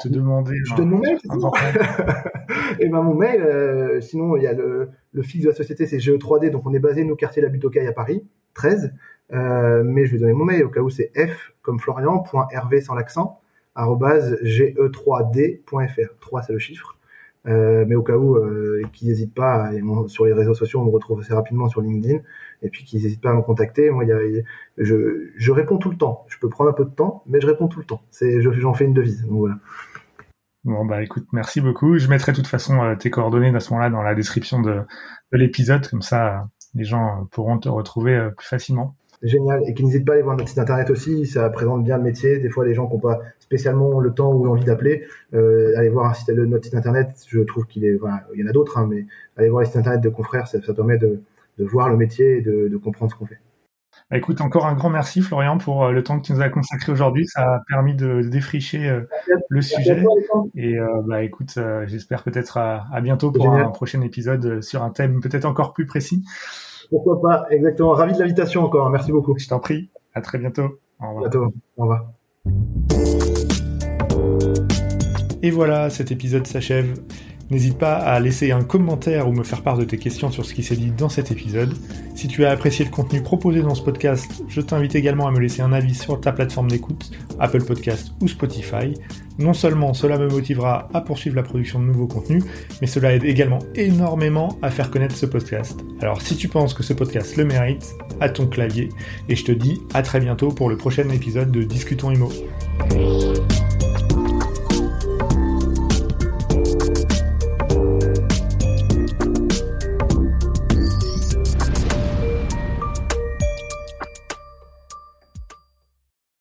te 0.00 0.08
demander 0.08 0.56
Je 0.64 0.74
donne 0.76 0.90
mon 0.90 0.98
mail, 0.98 1.18
Et 1.18 1.26
eh 2.80 2.88
ben 2.88 3.02
mon 3.02 3.14
mail, 3.14 3.42
euh, 3.42 4.00
sinon 4.00 4.36
il 4.36 4.44
y 4.44 4.46
a 4.46 4.52
le, 4.52 4.90
le 5.12 5.22
fixe 5.22 5.44
de 5.44 5.50
la 5.50 5.54
société, 5.54 5.86
c'est 5.86 5.98
GE3D, 5.98 6.50
donc 6.50 6.66
on 6.66 6.72
est 6.72 6.78
basé 6.78 7.04
nous 7.04 7.16
quartier 7.16 7.42
La 7.42 7.48
Butte 7.48 7.64
aux 7.64 7.72
à 7.76 7.92
Paris, 7.92 8.24
13. 8.54 8.92
Euh, 9.30 9.82
mais 9.84 10.06
je 10.06 10.12
vais 10.12 10.18
donner 10.18 10.32
mon 10.32 10.46
mail 10.46 10.64
au 10.64 10.70
cas 10.70 10.80
où 10.80 10.88
c'est 10.88 11.12
f 11.14 11.52
comme 11.60 11.78
Florian 11.78 12.24
sans 12.24 12.94
l'accent 12.94 13.40
ge3d.fr. 13.76 16.18
3 16.20 16.42
c'est 16.42 16.52
le 16.52 16.58
chiffre. 16.58 16.98
Euh, 17.46 17.84
mais 17.86 17.94
au 17.94 18.02
cas 18.02 18.16
où, 18.16 18.36
euh, 18.36 18.82
qu'ils 18.92 19.08
n'hésitent 19.08 19.34
pas, 19.34 19.70
sur 20.06 20.26
les 20.26 20.32
réseaux 20.32 20.54
sociaux, 20.54 20.80
on 20.80 20.84
me 20.84 20.90
retrouve 20.90 21.20
assez 21.20 21.32
rapidement 21.32 21.68
sur 21.68 21.80
LinkedIn, 21.80 22.18
et 22.62 22.68
puis 22.68 22.84
qu'ils 22.84 23.02
n'hésitent 23.02 23.20
pas 23.20 23.30
à 23.30 23.34
me 23.34 23.42
contacter. 23.42 23.90
Moi, 23.90 24.04
y 24.04 24.12
a, 24.12 24.18
je, 24.76 25.30
je 25.36 25.52
réponds 25.52 25.78
tout 25.78 25.90
le 25.90 25.96
temps. 25.96 26.24
Je 26.28 26.38
peux 26.38 26.48
prendre 26.48 26.70
un 26.70 26.74
peu 26.74 26.84
de 26.84 26.90
temps, 26.90 27.22
mais 27.26 27.40
je 27.40 27.46
réponds 27.46 27.68
tout 27.68 27.78
le 27.78 27.84
temps. 27.84 28.02
C'est, 28.10 28.40
j'en 28.42 28.74
fais 28.74 28.84
une 28.84 28.94
devise. 28.94 29.22
Donc 29.22 29.38
voilà. 29.38 29.58
Bon 30.64 30.84
bah 30.84 31.02
écoute, 31.02 31.26
merci 31.32 31.60
beaucoup. 31.60 31.98
Je 31.98 32.08
mettrai 32.08 32.32
de 32.32 32.36
toute 32.36 32.46
façon 32.46 32.96
tes 32.98 33.10
coordonnées 33.10 33.54
à 33.54 33.60
ce 33.60 33.72
moment-là 33.72 33.90
dans 33.90 34.02
la 34.02 34.14
description 34.14 34.60
de, 34.60 34.82
de 35.32 35.38
l'épisode, 35.38 35.88
comme 35.88 36.02
ça 36.02 36.48
les 36.74 36.84
gens 36.84 37.26
pourront 37.30 37.58
te 37.58 37.68
retrouver 37.68 38.30
plus 38.36 38.46
facilement. 38.46 38.94
Génial. 39.22 39.62
Et 39.66 39.74
qui 39.74 39.84
n'hésite 39.84 40.04
pas 40.04 40.12
à 40.12 40.14
aller 40.14 40.22
voir 40.22 40.36
notre 40.36 40.48
site 40.48 40.58
internet 40.58 40.90
aussi, 40.90 41.26
ça 41.26 41.48
présente 41.50 41.82
bien 41.82 41.96
le 41.96 42.04
métier. 42.04 42.38
Des 42.38 42.50
fois, 42.50 42.64
les 42.64 42.74
gens 42.74 42.86
qui 42.86 42.94
n'ont 42.94 43.00
pas 43.00 43.18
spécialement 43.40 43.98
le 43.98 44.12
temps 44.12 44.32
ou 44.32 44.44
l'envie 44.44 44.64
d'appeler, 44.64 45.06
euh, 45.34 45.76
allez 45.76 45.88
voir 45.88 46.06
un 46.06 46.14
site, 46.14 46.28
notre 46.28 46.64
site 46.64 46.74
internet. 46.74 47.08
Je 47.26 47.40
trouve 47.40 47.66
qu'il 47.66 47.84
est, 47.84 47.96
voilà, 47.96 48.24
il 48.34 48.40
y 48.40 48.44
en 48.44 48.46
a 48.46 48.52
d'autres, 48.52 48.78
hein, 48.78 48.86
mais 48.88 49.06
allez 49.36 49.48
voir 49.48 49.62
le 49.62 49.66
site 49.66 49.76
internet 49.76 50.00
de 50.00 50.08
confrères, 50.08 50.46
ça, 50.46 50.62
ça 50.62 50.72
permet 50.72 50.98
de, 50.98 51.20
de, 51.58 51.64
voir 51.64 51.88
le 51.88 51.96
métier 51.96 52.38
et 52.38 52.40
de, 52.42 52.68
de 52.68 52.76
comprendre 52.76 53.10
ce 53.12 53.16
qu'on 53.16 53.26
fait. 53.26 53.40
Bah, 54.10 54.16
écoute, 54.16 54.40
encore 54.40 54.66
un 54.66 54.74
grand 54.74 54.88
merci 54.88 55.20
Florian 55.20 55.58
pour 55.58 55.84
euh, 55.84 55.92
le 55.92 56.02
temps 56.02 56.18
que 56.18 56.24
tu 56.26 56.32
nous 56.32 56.40
as 56.40 56.48
consacré 56.48 56.92
aujourd'hui. 56.92 57.26
Ça 57.26 57.42
a 57.42 57.60
permis 57.68 57.94
de 57.94 58.22
défricher 58.22 58.88
euh, 58.88 59.02
le 59.50 59.60
sujet. 59.60 60.02
Et 60.54 60.78
euh, 60.78 61.02
bah 61.06 61.22
écoute, 61.22 61.58
j'espère 61.86 62.22
peut-être 62.22 62.56
à, 62.56 62.86
à, 62.92 63.00
bientôt 63.00 63.30
pour 63.30 63.52
un 63.52 63.68
prochain 63.68 64.00
épisode 64.00 64.62
sur 64.62 64.82
un 64.82 64.90
thème 64.90 65.20
peut-être 65.20 65.44
encore 65.44 65.74
plus 65.74 65.86
précis. 65.86 66.24
Pourquoi 66.90 67.20
pas, 67.20 67.46
exactement. 67.50 67.90
Ravi 67.90 68.14
de 68.14 68.18
l'invitation 68.18 68.64
encore. 68.64 68.88
Merci 68.88 69.12
beaucoup. 69.12 69.38
Je 69.38 69.46
t'en 69.46 69.60
prie. 69.60 69.90
À 70.14 70.22
très 70.22 70.38
bientôt. 70.38 70.78
Au 71.00 71.08
revoir. 71.08 71.30
Bientôt. 71.30 71.54
Au 71.76 71.82
revoir. 71.82 72.12
Et 75.42 75.50
voilà, 75.50 75.90
cet 75.90 76.10
épisode 76.10 76.46
s'achève. 76.46 76.98
N'hésite 77.50 77.78
pas 77.78 77.94
à 77.94 78.20
laisser 78.20 78.52
un 78.52 78.62
commentaire 78.62 79.28
ou 79.28 79.32
me 79.32 79.42
faire 79.42 79.62
part 79.62 79.78
de 79.78 79.84
tes 79.84 79.96
questions 79.96 80.30
sur 80.30 80.44
ce 80.44 80.52
qui 80.52 80.62
s'est 80.62 80.76
dit 80.76 80.90
dans 80.90 81.08
cet 81.08 81.30
épisode. 81.30 81.74
Si 82.14 82.28
tu 82.28 82.44
as 82.44 82.50
apprécié 82.50 82.84
le 82.84 82.90
contenu 82.90 83.22
proposé 83.22 83.62
dans 83.62 83.74
ce 83.74 83.82
podcast, 83.82 84.42
je 84.48 84.60
t'invite 84.60 84.94
également 84.94 85.26
à 85.26 85.30
me 85.30 85.40
laisser 85.40 85.62
un 85.62 85.72
avis 85.72 85.94
sur 85.94 86.20
ta 86.20 86.32
plateforme 86.32 86.70
d'écoute, 86.70 87.10
Apple 87.38 87.64
Podcast 87.64 88.12
ou 88.20 88.28
Spotify. 88.28 88.92
Non 89.38 89.54
seulement 89.54 89.94
cela 89.94 90.18
me 90.18 90.28
motivera 90.28 90.88
à 90.92 91.00
poursuivre 91.00 91.36
la 91.36 91.42
production 91.42 91.78
de 91.78 91.84
nouveaux 91.86 92.08
contenus, 92.08 92.44
mais 92.80 92.86
cela 92.86 93.14
aide 93.14 93.24
également 93.24 93.60
énormément 93.76 94.58
à 94.60 94.70
faire 94.70 94.90
connaître 94.90 95.16
ce 95.16 95.26
podcast. 95.26 95.80
Alors 96.00 96.20
si 96.20 96.36
tu 96.36 96.48
penses 96.48 96.74
que 96.74 96.82
ce 96.82 96.92
podcast 96.92 97.36
le 97.36 97.44
mérite, 97.44 97.94
à 98.20 98.28
ton 98.28 98.46
clavier, 98.46 98.88
et 99.28 99.36
je 99.36 99.44
te 99.44 99.52
dis 99.52 99.80
à 99.94 100.02
très 100.02 100.20
bientôt 100.20 100.48
pour 100.48 100.68
le 100.68 100.76
prochain 100.76 101.08
épisode 101.08 101.50
de 101.50 101.62
Discutons 101.62 102.10
Imo. 102.10 102.30